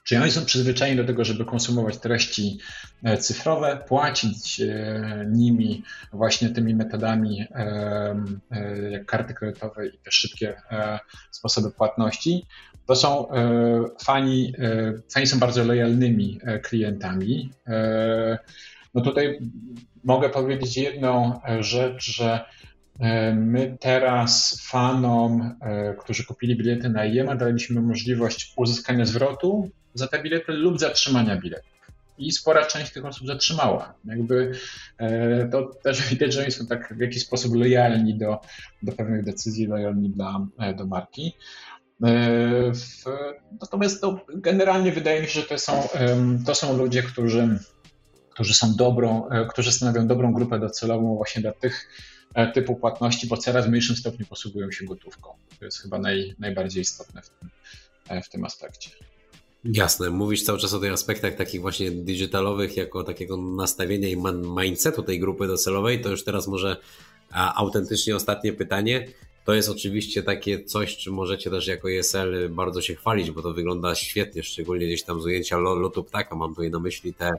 Czyli 0.04 0.22
oni 0.22 0.30
są 0.30 0.44
przyzwyczajeni 0.44 0.96
do 0.96 1.04
tego, 1.04 1.24
żeby 1.24 1.44
konsumować 1.44 1.98
treści 1.98 2.58
e, 3.04 3.18
cyfrowe, 3.18 3.84
płacić 3.88 4.60
e, 4.60 5.26
nimi 5.30 5.82
właśnie 6.12 6.48
tymi 6.48 6.74
metodami 6.74 7.46
e, 7.50 8.16
jak 8.90 9.06
karty 9.06 9.34
kredytowe 9.34 9.86
i 9.86 9.98
te 9.98 10.10
szybkie 10.10 10.56
sposoby 11.30 11.70
płatności. 11.70 12.46
To 12.86 12.96
są 12.96 13.28
fani, 14.04 14.54
fani 15.14 15.26
są 15.26 15.38
bardzo 15.38 15.64
lojalnymi 15.64 16.40
klientami. 16.62 17.50
No 18.94 19.00
tutaj 19.00 19.38
mogę 20.04 20.28
powiedzieć 20.28 20.76
jedną 20.76 21.40
rzecz, 21.60 22.04
że 22.04 22.44
My 23.34 23.76
teraz 23.80 24.60
fanom, 24.62 25.58
którzy 25.98 26.24
kupili 26.24 26.56
bilety 26.56 26.88
na 26.88 27.04
IEMA, 27.04 27.36
daliśmy 27.36 27.80
możliwość 27.80 28.52
uzyskania 28.56 29.04
zwrotu 29.04 29.70
za 29.94 30.08
te 30.08 30.22
bilety 30.22 30.52
lub 30.52 30.80
zatrzymania 30.80 31.36
biletów. 31.36 31.74
I 32.18 32.32
spora 32.32 32.66
część 32.66 32.92
tych 32.92 33.04
osób 33.04 33.26
zatrzymała. 33.26 33.94
Jakby 34.04 34.52
e, 34.98 35.48
to 35.48 35.70
też 35.82 36.08
widać, 36.08 36.32
że 36.32 36.42
oni 36.42 36.50
są 36.50 36.66
tak 36.66 36.94
w 36.96 37.00
jakiś 37.00 37.22
sposób 37.22 37.54
lojalni 37.54 38.18
do, 38.18 38.40
do 38.82 38.92
pewnych 38.92 39.24
decyzji, 39.24 39.66
lojalni 39.66 40.10
dla, 40.10 40.46
e, 40.58 40.74
do 40.74 40.86
marki. 40.86 41.36
E, 42.04 42.72
natomiast 43.60 44.00
to 44.00 44.26
generalnie 44.34 44.92
wydaje 44.92 45.22
mi 45.22 45.28
się, 45.28 45.40
że 45.40 45.46
to 45.46 45.58
są, 45.58 45.88
to 46.46 46.54
są 46.54 46.76
ludzie, 46.76 47.02
którzy, 47.02 47.58
którzy 48.30 48.54
są 48.54 48.74
dobrą, 48.76 49.28
którzy 49.50 49.72
stanowią 49.72 50.06
dobrą 50.06 50.32
grupę 50.32 50.58
docelową 50.58 51.16
właśnie 51.16 51.42
dla 51.42 51.52
tych 51.52 51.88
typu 52.54 52.76
płatności, 52.76 53.26
bo 53.26 53.36
coraz 53.36 53.66
w 53.66 53.68
mniejszym 53.68 53.96
stopniu 53.96 54.26
posługują 54.26 54.70
się 54.70 54.84
gotówką. 54.84 55.28
To 55.58 55.64
jest 55.64 55.82
chyba 55.82 55.98
naj, 55.98 56.34
najbardziej 56.38 56.82
istotne 56.82 57.22
w 57.22 57.28
tym, 57.28 57.50
w 58.22 58.28
tym 58.28 58.44
aspekcie. 58.44 58.90
Jasne, 59.64 60.10
mówisz 60.10 60.42
cały 60.42 60.58
czas 60.58 60.74
o 60.74 60.78
tych 60.78 60.92
aspektach 60.92 61.34
takich 61.34 61.60
właśnie 61.60 61.90
digitalowych, 61.90 62.76
jako 62.76 63.04
takiego 63.04 63.36
nastawienia 63.36 64.08
i 64.08 64.16
mindsetu 64.60 65.02
tej 65.02 65.20
grupy 65.20 65.46
docelowej. 65.46 66.00
To 66.00 66.10
już 66.10 66.24
teraz 66.24 66.46
może 66.46 66.76
autentycznie 67.32 68.16
ostatnie 68.16 68.52
pytanie. 68.52 69.08
To 69.44 69.54
jest 69.54 69.68
oczywiście 69.68 70.22
takie 70.22 70.64
coś, 70.64 70.96
czym 70.96 71.14
możecie 71.14 71.50
też 71.50 71.66
jako 71.66 71.90
ESL 71.90 72.48
bardzo 72.50 72.82
się 72.82 72.94
chwalić, 72.94 73.30
bo 73.30 73.42
to 73.42 73.52
wygląda 73.52 73.94
świetnie, 73.94 74.42
szczególnie 74.42 74.86
gdzieś 74.86 75.02
tam 75.02 75.20
z 75.20 75.24
ujęcia 75.24 75.58
lotu 75.58 76.04
ptaka. 76.04 76.36
Mam 76.36 76.50
tutaj 76.50 76.70
na 76.70 76.78
myśli 76.78 77.14
te 77.14 77.30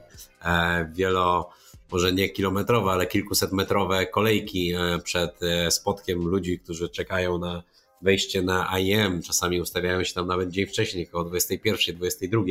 e, 0.44 0.92
wielo, 0.94 1.50
może 1.92 2.12
nie 2.12 2.28
kilometrowe, 2.28 2.90
ale 2.90 3.06
kilkuset 3.06 3.52
metrowe 3.52 4.06
kolejki 4.06 4.72
e, 4.72 4.98
przed 5.04 5.42
e, 5.42 5.70
spotkiem 5.70 6.28
ludzi, 6.28 6.58
którzy 6.58 6.88
czekają 6.88 7.38
na 7.38 7.62
wejście 8.02 8.42
na 8.42 8.78
IEM, 8.78 9.22
czasami 9.22 9.60
ustawiają 9.60 10.04
się 10.04 10.14
tam 10.14 10.26
nawet 10.26 10.50
dzień 10.50 10.66
wcześniej, 10.66 11.08
około 11.08 11.24
21, 11.24 11.96
22. 11.96 12.42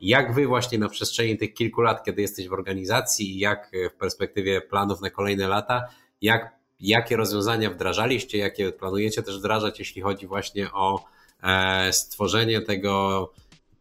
Jak 0.00 0.34
wy 0.34 0.46
właśnie 0.46 0.78
na 0.78 0.88
przestrzeni 0.88 1.38
tych 1.38 1.54
kilku 1.54 1.80
lat, 1.80 2.04
kiedy 2.04 2.22
jesteś 2.22 2.48
w 2.48 2.52
organizacji 2.52 3.36
i 3.36 3.38
jak 3.38 3.70
w 3.94 3.98
perspektywie 3.98 4.60
planów 4.60 5.00
na 5.00 5.10
kolejne 5.10 5.48
lata, 5.48 5.88
jak, 6.22 6.56
jakie 6.80 7.16
rozwiązania 7.16 7.70
wdrażaliście, 7.70 8.38
jakie 8.38 8.72
planujecie 8.72 9.22
też 9.22 9.38
wdrażać, 9.38 9.78
jeśli 9.78 10.02
chodzi 10.02 10.26
właśnie 10.26 10.72
o 10.72 11.04
e, 11.42 11.92
stworzenie 11.92 12.60
tego 12.60 13.32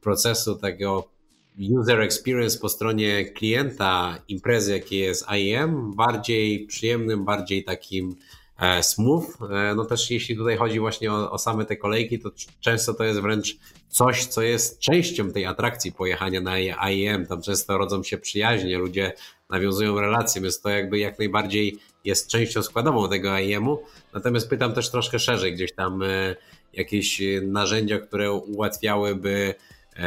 procesu, 0.01 0.55
tego 0.55 1.12
user 1.59 2.01
experience 2.01 2.59
po 2.59 2.69
stronie 2.69 3.25
klienta 3.25 4.17
imprezy, 4.27 4.71
jakie 4.71 4.99
jest 4.99 5.25
IEM, 5.31 5.93
bardziej 5.95 6.65
przyjemnym, 6.67 7.25
bardziej 7.25 7.63
takim 7.63 8.15
E, 8.63 8.83
smooth. 8.83 9.25
E, 9.51 9.75
no 9.75 9.85
też 9.85 10.11
jeśli 10.11 10.37
tutaj 10.37 10.57
chodzi 10.57 10.79
właśnie 10.79 11.11
o, 11.11 11.31
o, 11.31 11.37
same 11.37 11.65
te 11.65 11.77
kolejki, 11.77 12.19
to 12.19 12.31
często 12.59 12.93
to 12.93 13.03
jest 13.03 13.19
wręcz 13.19 13.57
coś, 13.89 14.25
co 14.25 14.41
jest 14.41 14.79
częścią 14.79 15.31
tej 15.31 15.45
atrakcji 15.45 15.91
pojechania 15.91 16.41
na 16.41 16.59
IEM. 16.89 17.25
Tam 17.25 17.41
często 17.41 17.77
rodzą 17.77 18.03
się 18.03 18.17
przyjaźnie, 18.17 18.77
ludzie 18.77 19.13
nawiązują 19.49 19.99
relacje, 19.99 20.41
więc 20.41 20.61
to 20.61 20.69
jakby 20.69 20.99
jak 20.99 21.19
najbardziej 21.19 21.77
jest 22.05 22.27
częścią 22.27 22.61
składową 22.61 23.09
tego 23.09 23.37
IEM-u. 23.37 23.79
Natomiast 24.13 24.49
pytam 24.49 24.73
też 24.73 24.91
troszkę 24.91 25.19
szerzej, 25.19 25.53
gdzieś 25.53 25.73
tam 25.73 26.03
e, 26.03 26.35
jakieś 26.73 27.21
narzędzia, 27.41 27.99
które 27.99 28.31
ułatwiałyby 28.31 29.55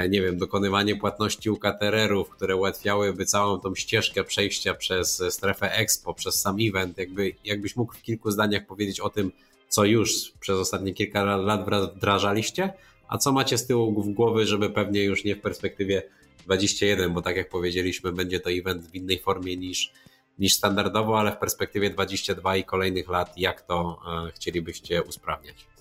nie 0.08 0.22
wiem, 0.22 0.38
dokonywanie 0.38 0.96
płatności 0.96 1.50
u 1.50 1.56
katererów, 1.56 2.30
które 2.30 2.56
ułatwiałyby 2.56 3.26
całą 3.26 3.60
tą 3.60 3.74
ścieżkę 3.74 4.24
przejścia 4.24 4.74
przez 4.74 5.22
strefę 5.30 5.72
Expo, 5.72 6.14
przez 6.14 6.40
sam 6.40 6.56
event. 6.60 6.98
Jakby, 6.98 7.32
jakbyś 7.44 7.76
mógł 7.76 7.94
w 7.94 8.02
kilku 8.02 8.30
zdaniach 8.30 8.66
powiedzieć 8.66 9.00
o 9.00 9.10
tym, 9.10 9.32
co 9.68 9.84
już 9.84 10.32
przez 10.40 10.56
ostatnie 10.56 10.94
kilka 10.94 11.24
lat 11.24 11.68
wdrażaliście, 11.96 12.72
a 13.08 13.18
co 13.18 13.32
macie 13.32 13.58
z 13.58 13.66
tyłu 13.66 13.92
głowy, 13.92 14.46
żeby 14.46 14.70
pewnie 14.70 15.04
już 15.04 15.24
nie 15.24 15.36
w 15.36 15.40
perspektywie 15.40 16.02
21, 16.44 17.14
bo 17.14 17.22
tak 17.22 17.36
jak 17.36 17.48
powiedzieliśmy, 17.48 18.12
będzie 18.12 18.40
to 18.40 18.50
event 18.50 18.86
w 18.86 18.94
innej 18.94 19.18
formie 19.18 19.56
niż, 19.56 19.92
niż 20.38 20.54
standardowo, 20.54 21.20
ale 21.20 21.32
w 21.32 21.38
perspektywie 21.38 21.90
22 21.90 22.56
i 22.56 22.64
kolejnych 22.64 23.08
lat, 23.08 23.38
jak 23.38 23.62
to 23.62 23.98
e, 24.28 24.32
chcielibyście 24.32 25.02
usprawniać? 25.02 25.75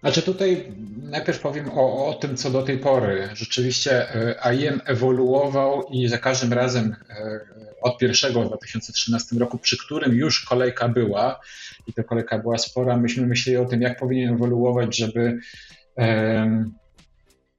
Znaczy 0.00 0.22
tutaj 0.22 0.72
najpierw 1.02 1.40
powiem 1.40 1.70
o, 1.70 2.06
o 2.06 2.14
tym, 2.14 2.36
co 2.36 2.50
do 2.50 2.62
tej 2.62 2.78
pory. 2.78 3.28
Rzeczywiście 3.32 4.14
e, 4.14 4.44
AIM 4.44 4.80
ewoluował 4.84 5.82
i 5.90 6.08
za 6.08 6.18
każdym 6.18 6.52
razem 6.52 6.96
e, 7.10 7.40
od 7.82 7.98
pierwszego 7.98 8.42
w 8.42 8.48
2013 8.48 9.36
roku, 9.36 9.58
przy 9.58 9.78
którym 9.78 10.12
już 10.14 10.44
kolejka 10.44 10.88
była 10.88 11.40
i 11.86 11.92
ta 11.92 12.02
kolejka 12.02 12.38
była 12.38 12.58
spora, 12.58 12.96
myśmy 12.96 13.26
myśleli 13.26 13.56
o 13.56 13.64
tym, 13.64 13.82
jak 13.82 13.98
powinien 13.98 14.34
ewoluować, 14.34 14.96
żeby 14.96 15.38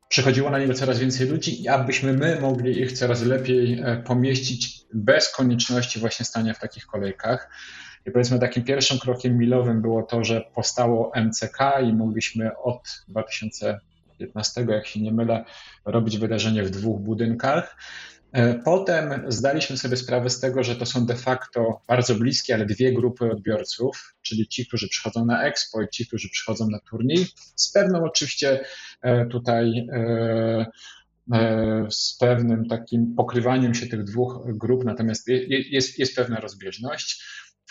przychodziło 0.09 0.49
na 0.49 0.59
niego 0.59 0.73
coraz 0.73 0.99
więcej 0.99 1.27
ludzi 1.27 1.63
i 1.63 1.67
abyśmy 1.67 2.13
my 2.13 2.41
mogli 2.41 2.81
ich 2.81 2.91
coraz 2.91 3.21
lepiej 3.21 3.79
e, 3.79 4.03
pomieścić 4.05 4.81
bez 4.93 5.31
konieczności 5.31 5.99
właśnie 5.99 6.25
stania 6.25 6.53
w 6.53 6.59
takich 6.59 6.85
kolejkach. 6.85 7.49
I 8.07 8.11
powiedzmy 8.11 8.39
takim 8.39 8.63
pierwszym 8.63 8.99
krokiem 8.99 9.37
milowym 9.37 9.81
było 9.81 10.03
to, 10.03 10.23
że 10.23 10.41
powstało 10.55 11.11
MCK 11.15 11.57
i 11.83 11.93
mogliśmy 11.93 12.57
od 12.57 13.03
2015, 13.07 14.65
jak 14.69 14.87
się 14.87 15.01
nie 15.01 15.11
mylę, 15.11 15.45
robić 15.85 16.17
wydarzenie 16.17 16.63
w 16.63 16.69
dwóch 16.69 17.01
budynkach. 17.01 17.77
E, 18.31 18.53
potem 18.53 19.23
zdaliśmy 19.27 19.77
sobie 19.77 19.97
sprawę 19.97 20.29
z 20.29 20.39
tego, 20.39 20.63
że 20.63 20.75
to 20.75 20.85
są 20.85 21.05
de 21.05 21.15
facto 21.15 21.81
bardzo 21.87 22.15
bliskie, 22.15 22.53
ale 22.53 22.65
dwie 22.65 22.93
grupy 22.93 23.31
odbiorców, 23.31 24.15
czyli 24.21 24.47
ci, 24.47 24.67
którzy 24.67 24.89
przychodzą 24.89 25.25
na 25.25 25.43
expo 25.43 25.81
i 25.81 25.89
ci, 25.89 26.07
którzy 26.07 26.29
przychodzą 26.29 26.69
na 26.69 26.79
turniej, 26.79 27.25
z 27.55 27.71
pewną 27.71 28.03
oczywiście 28.03 28.65
e, 29.01 29.25
tutaj 29.25 29.87
e, 29.91 30.65
z 31.89 32.17
pewnym 32.19 32.67
takim 32.67 33.15
pokrywaniem 33.15 33.73
się 33.73 33.87
tych 33.87 34.03
dwóch 34.03 34.57
grup, 34.57 34.85
natomiast 34.85 35.27
jest, 35.27 35.99
jest 35.99 36.15
pewna 36.15 36.39
rozbieżność. 36.39 37.23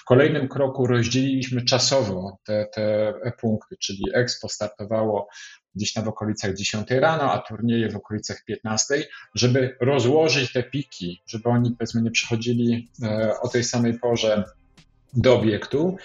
Kolejnym 0.06 0.48
kroku 0.48 0.86
rozdzieliliśmy 0.86 1.62
czasowo 1.64 2.38
te, 2.44 2.66
te 2.74 3.14
punkty, 3.40 3.76
czyli 3.76 4.02
Expo 4.14 4.48
startowało 4.48 5.28
gdzieś 5.74 5.92
tam 5.92 6.04
w 6.04 6.08
okolicach 6.08 6.54
10 6.54 6.90
rano, 6.90 7.32
a 7.32 7.38
turnieje 7.38 7.90
w 7.90 7.96
okolicach 7.96 8.44
15, 8.44 8.94
żeby 9.34 9.76
rozłożyć 9.80 10.52
te 10.52 10.62
piki, 10.62 11.22
żeby 11.26 11.48
oni 11.48 11.70
powiedzmy 11.70 12.02
nie 12.02 12.10
przychodzili 12.10 12.90
e, 13.02 13.40
o 13.40 13.48
tej 13.48 13.64
samej 13.64 13.98
porze 13.98 14.44
do 15.12 15.34
obiektu. 15.34 15.96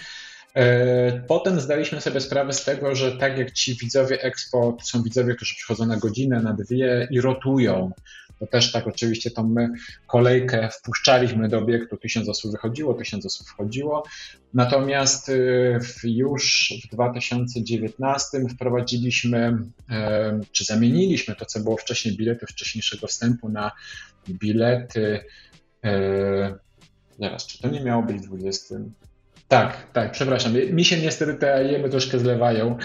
E, 0.55 1.23
potem 1.27 1.59
zdaliśmy 1.59 2.01
sobie 2.01 2.21
sprawę 2.21 2.53
z 2.53 2.65
tego, 2.65 2.95
że 2.95 3.11
tak 3.11 3.37
jak 3.37 3.51
ci 3.51 3.75
widzowie 3.75 4.21
Expo 4.21 4.77
to 4.79 4.85
są 4.85 5.03
widzowie, 5.03 5.35
którzy 5.35 5.55
przychodzą 5.55 5.85
na 5.85 5.97
godzinę, 5.97 6.41
na 6.41 6.53
dwie 6.53 7.07
i 7.11 7.21
rotują, 7.21 7.91
to 8.39 8.47
też 8.47 8.71
tak 8.71 8.87
oczywiście 8.87 9.31
tą 9.31 9.47
my 9.47 9.69
kolejkę 10.07 10.69
wpuszczaliśmy 10.69 11.49
do 11.49 11.57
obiektu, 11.57 11.97
tysiąc 11.97 12.29
osób 12.29 12.51
wychodziło, 12.51 12.93
tysiąc 12.93 13.25
osób 13.25 13.47
wchodziło. 13.47 14.03
Natomiast 14.53 15.29
y, 15.29 15.79
już 16.03 16.73
w 16.85 16.95
2019 16.95 18.45
wprowadziliśmy, 18.55 19.57
czy 20.51 20.65
zamieniliśmy 20.65 21.35
to, 21.35 21.45
co 21.45 21.59
było 21.59 21.77
wcześniej 21.77 22.17
bilety 22.17 22.45
wcześniejszego 22.45 23.07
wstępu 23.07 23.49
na 23.49 23.71
bilety. 24.29 25.19
E, 25.83 26.55
zaraz, 27.19 27.47
czy 27.47 27.61
to 27.61 27.67
nie 27.69 27.81
miało 27.81 28.03
być 28.03 28.21
20? 28.21 28.75
Tak, 29.51 29.91
tak, 29.93 30.11
przepraszam. 30.11 30.53
Mi 30.71 30.85
się 30.85 30.97
niestety 30.97 31.33
te 31.33 31.71
jemy 31.71 31.89
troszkę 31.89 32.19
zlewają. 32.19 32.77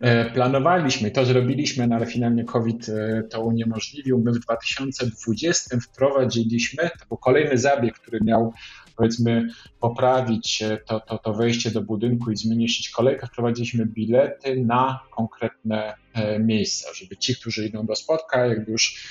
E, 0.00 0.30
planowaliśmy, 0.30 1.10
to 1.10 1.24
zrobiliśmy, 1.24 1.86
no 1.86 1.96
ale 1.96 2.06
finalnie 2.06 2.44
COVID 2.44 2.88
e, 2.88 3.22
to 3.22 3.40
uniemożliwił. 3.40 4.22
My 4.24 4.32
w 4.32 4.38
2020 4.38 5.76
wprowadziliśmy, 5.80 6.90
to 7.00 7.06
był 7.08 7.16
kolejny 7.16 7.58
zabieg, 7.58 7.98
który 7.98 8.20
miał 8.20 8.52
powiedzmy 8.96 9.48
poprawić 9.80 10.62
e, 10.62 10.76
to, 10.76 11.00
to, 11.00 11.18
to 11.18 11.34
wejście 11.34 11.70
do 11.70 11.82
budynku 11.82 12.30
i 12.30 12.36
zmniejszyć 12.36 12.90
kolejkę, 12.90 13.26
wprowadziliśmy 13.26 13.86
bilety 13.86 14.60
na 14.60 15.00
konkretne 15.10 15.94
miejsca, 16.38 16.88
żeby 16.94 17.16
ci, 17.16 17.36
którzy 17.36 17.66
idą 17.66 17.86
do 17.86 17.96
spotka, 17.96 18.46
jakby 18.46 18.72
już 18.72 19.08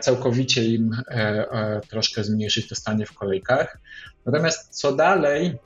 całkowicie 0.00 0.64
im 0.64 0.90
troszkę 1.90 2.24
zmniejszyć 2.24 2.68
to 2.68 2.74
stanie 2.74 3.06
w 3.06 3.12
kolejkach. 3.12 3.78
Natomiast 4.26 4.80
co 4.80 4.92
dalej, 4.92 5.58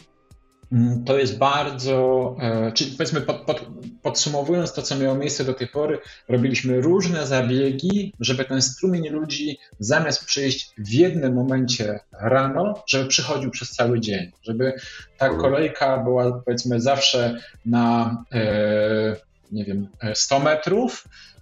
to 1.07 1.19
jest 1.19 1.39
bardzo, 1.39 2.37
e, 2.41 2.73
czyli 2.73 2.91
powiedzmy 2.91 3.21
pod, 3.21 3.37
pod, 3.37 3.67
podsumowując 4.03 4.73
to, 4.73 4.83
co 4.83 4.97
miało 4.97 5.15
miejsce 5.15 5.45
do 5.45 5.55
tej 5.55 5.69
pory, 5.69 5.99
robiliśmy 6.29 6.81
różne 6.81 7.27
zabiegi, 7.27 8.13
żeby 8.21 8.45
ten 8.45 8.63
strumień 8.63 9.09
ludzi 9.09 9.59
zamiast 9.79 10.25
przyjść 10.25 10.71
w 10.79 10.93
jednym 10.93 11.35
momencie 11.35 12.01
rano, 12.13 12.83
żeby 12.87 13.09
przychodził 13.09 13.51
przez 13.51 13.71
cały 13.71 14.01
dzień, 14.01 14.33
żeby 14.43 14.73
ta 15.19 15.29
kolejka 15.29 15.99
była 15.99 16.43
powiedzmy 16.45 16.81
zawsze 16.81 17.41
na 17.67 18.17
e, 18.33 19.17
nie 19.53 19.65
wiem, 19.65 19.89
100 20.15 20.41
metrów, 20.41 21.05
E, 21.05 21.38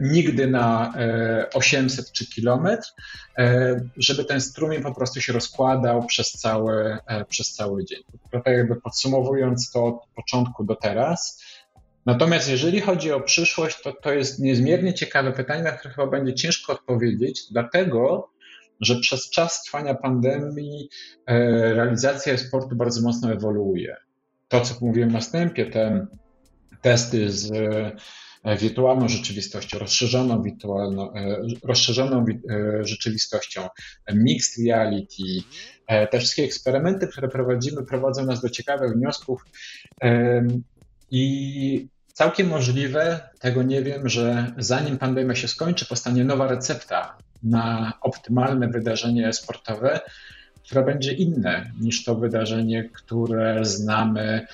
nigdy 0.00 0.46
na 0.46 0.94
800 1.54 2.06
e, 2.08 2.12
czy 2.12 2.26
kilometr, 2.26 2.88
e, 3.38 3.80
żeby 3.96 4.24
ten 4.24 4.40
strumień 4.40 4.82
po 4.82 4.94
prostu 4.94 5.20
się 5.20 5.32
rozkładał 5.32 6.06
przez 6.06 6.32
cały, 6.32 6.98
przez 7.28 7.52
cały 7.52 7.84
dzień. 7.84 8.02
To 8.30 8.40
tak 8.40 8.56
jakby 8.56 8.80
podsumowując 8.80 9.70
to 9.70 9.84
od 9.84 10.06
początku 10.14 10.64
do 10.64 10.76
teraz. 10.76 11.42
Natomiast 12.06 12.50
jeżeli 12.50 12.80
chodzi 12.80 13.12
o 13.12 13.20
przyszłość, 13.20 13.82
to 13.82 13.92
to 13.92 14.12
jest 14.12 14.38
niezmiernie 14.38 14.94
ciekawe 14.94 15.32
pytanie, 15.32 15.62
na 15.62 15.72
które 15.72 15.94
chyba 15.94 16.06
będzie 16.06 16.34
ciężko 16.34 16.72
odpowiedzieć, 16.72 17.42
dlatego 17.50 18.28
że 18.80 18.96
przez 19.00 19.30
czas 19.30 19.62
trwania 19.62 19.94
pandemii 19.94 20.88
realizacja 21.74 22.38
sportu 22.38 22.76
bardzo 22.76 23.02
mocno 23.02 23.32
ewoluuje. 23.32 23.96
To, 24.48 24.60
co 24.60 24.74
mówiłem 24.80 25.12
na 25.12 25.20
wstępie, 25.20 25.66
te 25.66 26.06
testy 26.82 27.30
z 27.30 27.52
E, 27.52 27.92
wirtualną 28.44 29.08
rzeczywistością, 29.08 29.78
rozszerzoną, 29.78 30.42
wirtualną, 30.42 31.14
e, 31.14 31.42
rozszerzoną 31.64 32.24
e, 32.24 32.84
rzeczywistością, 32.84 33.68
mixed 34.14 34.66
reality. 34.66 35.22
Te 36.10 36.18
wszystkie 36.18 36.44
eksperymenty, 36.44 37.08
które 37.08 37.28
prowadzimy, 37.28 37.82
prowadzą 37.82 38.26
nas 38.26 38.40
do 38.40 38.50
ciekawych 38.50 38.92
wniosków 38.92 39.44
i 41.10 41.88
całkiem 42.12 42.48
możliwe, 42.48 43.20
tego 43.40 43.62
nie 43.62 43.82
wiem, 43.82 44.08
że 44.08 44.52
zanim 44.58 44.98
pandemia 44.98 45.34
się 45.34 45.48
skończy, 45.48 45.86
powstanie 45.86 46.24
nowa 46.24 46.48
recepta 46.48 47.16
na 47.42 47.92
optymalne 48.00 48.68
wydarzenie 48.68 49.32
sportowe, 49.32 50.00
które 50.64 50.84
będzie 50.84 51.12
inne 51.12 51.70
niż 51.80 52.04
to 52.04 52.14
wydarzenie, 52.14 52.90
które 52.94 53.64
znamy 53.64 54.46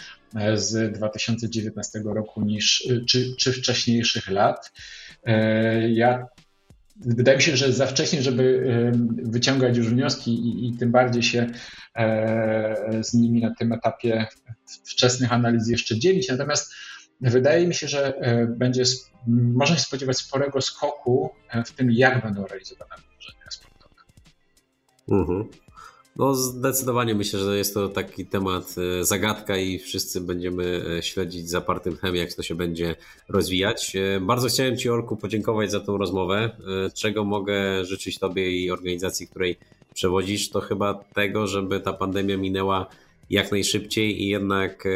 z 0.54 0.92
2019 0.92 2.00
roku 2.04 2.44
niż, 2.44 2.88
czy, 3.08 3.36
czy 3.36 3.52
wcześniejszych 3.52 4.30
lat. 4.30 4.72
E, 5.24 5.90
ja 5.90 6.26
wydaje 6.96 7.36
mi 7.36 7.42
się, 7.42 7.56
że 7.56 7.72
za 7.72 7.86
wcześnie, 7.86 8.22
żeby 8.22 8.62
wyciągać 9.22 9.76
już 9.76 9.88
wnioski 9.88 10.34
i, 10.34 10.68
i, 10.68 10.76
tym 10.76 10.90
bardziej 10.92 11.22
się 11.22 11.46
e, 11.94 13.04
z 13.04 13.14
nimi 13.14 13.40
na 13.40 13.54
tym 13.54 13.72
etapie 13.72 14.26
wczesnych 14.84 15.32
analiz 15.32 15.68
jeszcze 15.68 15.98
dzielić. 15.98 16.28
Natomiast 16.28 16.72
wydaje 17.20 17.66
mi 17.66 17.74
się, 17.74 17.88
że 17.88 18.16
e, 18.16 18.46
będzie, 18.46 18.84
można 19.26 19.76
się 19.76 19.82
spodziewać 19.82 20.16
sporego 20.16 20.60
skoku 20.60 21.30
w 21.66 21.72
tym, 21.72 21.92
jak 21.92 22.22
będą 22.22 22.46
realizowane 22.46 22.94
wydarzenia 22.96 23.50
sportowe. 23.50 23.94
Mhm. 25.08 25.67
No 26.18 26.34
zdecydowanie 26.34 27.14
myślę, 27.14 27.40
że 27.40 27.58
jest 27.58 27.74
to 27.74 27.88
taki 27.88 28.26
temat 28.26 28.74
e, 28.78 29.04
zagadka 29.04 29.56
i 29.56 29.78
wszyscy 29.78 30.20
będziemy 30.20 30.84
e, 30.98 31.02
śledzić 31.02 31.50
zapartym 31.50 31.96
chem, 31.96 32.16
jak 32.16 32.32
to 32.32 32.42
się 32.42 32.54
będzie 32.54 32.96
rozwijać. 33.28 33.96
E, 33.96 34.20
bardzo 34.20 34.48
chciałem 34.48 34.76
Ci 34.76 34.90
Orku 34.90 35.16
podziękować 35.16 35.70
za 35.70 35.80
tą 35.80 35.98
rozmowę. 35.98 36.50
Czego 36.94 37.24
mogę 37.24 37.84
życzyć 37.84 38.18
Tobie 38.18 38.50
i 38.50 38.70
organizacji, 38.70 39.28
której 39.28 39.58
przewodzisz, 39.94 40.50
to 40.50 40.60
chyba 40.60 40.94
tego, 41.14 41.46
żeby 41.46 41.80
ta 41.80 41.92
pandemia 41.92 42.36
minęła 42.36 42.86
jak 43.30 43.50
najszybciej 43.50 44.22
i 44.22 44.28
jednak 44.28 44.88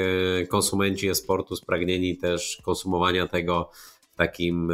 konsumenci 0.49 1.09
e-sportu 1.09 1.57
spragnieni 1.57 2.17
też 2.17 2.59
konsumowania 2.63 3.29
tego 3.29 3.71
w 4.01 4.17
takim 4.17 4.73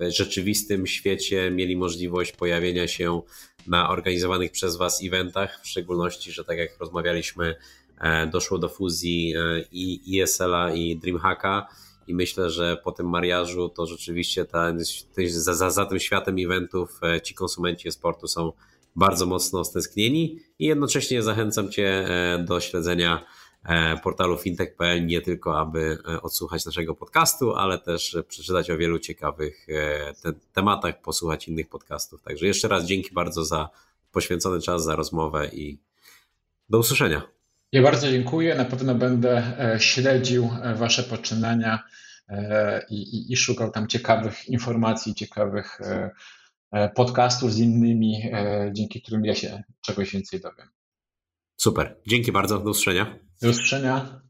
rzeczywistym 0.00 0.86
świecie 0.86 1.50
mieli 1.50 1.76
możliwość 1.76 2.32
pojawienia 2.32 2.88
się 2.88 3.22
na 3.70 3.90
organizowanych 3.90 4.50
przez 4.50 4.76
Was 4.76 5.00
eventach, 5.04 5.60
w 5.62 5.68
szczególności, 5.68 6.32
że 6.32 6.44
tak 6.44 6.58
jak 6.58 6.78
rozmawialiśmy, 6.80 7.56
e, 7.98 8.26
doszło 8.26 8.58
do 8.58 8.68
fuzji 8.68 9.34
e, 9.36 9.64
i 9.72 10.20
ESL-a 10.20 10.70
i 10.74 10.96
DreamHacka. 10.96 11.66
I 12.06 12.14
myślę, 12.14 12.50
że 12.50 12.76
po 12.84 12.92
tym 12.92 13.08
mariażu 13.08 13.68
to 13.68 13.86
rzeczywiście 13.86 14.44
ta, 14.44 14.72
za, 15.26 15.54
za, 15.54 15.70
za 15.70 15.86
tym 15.86 16.00
światem 16.00 16.36
eventów 16.38 17.00
ci 17.22 17.34
konsumenci 17.34 17.92
sportu 17.92 18.28
są 18.28 18.52
bardzo 18.96 19.26
mocno 19.26 19.64
stęsknieni. 19.64 20.38
I 20.58 20.66
jednocześnie 20.66 21.22
zachęcam 21.22 21.70
Cię 21.70 22.08
do 22.44 22.60
śledzenia 22.60 23.16
E, 23.16 23.39
portalu 24.02 24.38
fintech.pl 24.38 25.06
nie 25.06 25.20
tylko, 25.20 25.60
aby 25.60 25.98
e, 26.08 26.22
odsłuchać 26.22 26.66
naszego 26.66 26.94
podcastu, 26.94 27.54
ale 27.54 27.78
też 27.78 28.16
przeczytać 28.28 28.70
o 28.70 28.76
wielu 28.76 28.98
ciekawych 28.98 29.66
e, 29.68 30.14
te 30.14 30.32
tematach, 30.52 31.00
posłuchać 31.00 31.48
innych 31.48 31.68
podcastów. 31.68 32.22
Także 32.22 32.46
jeszcze 32.46 32.68
raz 32.68 32.84
dzięki 32.84 33.14
bardzo 33.14 33.44
za 33.44 33.68
poświęcony 34.12 34.60
czas, 34.60 34.84
za 34.84 34.96
rozmowę 34.96 35.48
i 35.48 35.78
do 36.68 36.78
usłyszenia. 36.78 37.22
Ja 37.72 37.82
bardzo 37.82 38.10
dziękuję. 38.10 38.54
Na 38.54 38.64
pewno 38.64 38.94
będę 38.94 39.56
śledził 39.78 40.50
Wasze 40.76 41.02
poczynania 41.02 41.82
i, 42.90 42.96
i, 42.96 43.32
i 43.32 43.36
szukał 43.36 43.70
tam 43.70 43.88
ciekawych 43.88 44.48
informacji, 44.48 45.14
ciekawych 45.14 45.80
podcastów 46.94 47.52
z 47.52 47.58
innymi, 47.58 48.30
dzięki 48.72 49.02
którym 49.02 49.24
ja 49.24 49.34
się 49.34 49.62
czegoś 49.80 50.12
więcej 50.12 50.40
dowiem. 50.40 50.68
Super. 51.56 51.96
Dzięki 52.06 52.32
bardzo. 52.32 52.58
Do 52.58 52.70
usłyszenia. 52.70 53.29
Do 53.42 53.50
usłyszenia. 53.50 54.20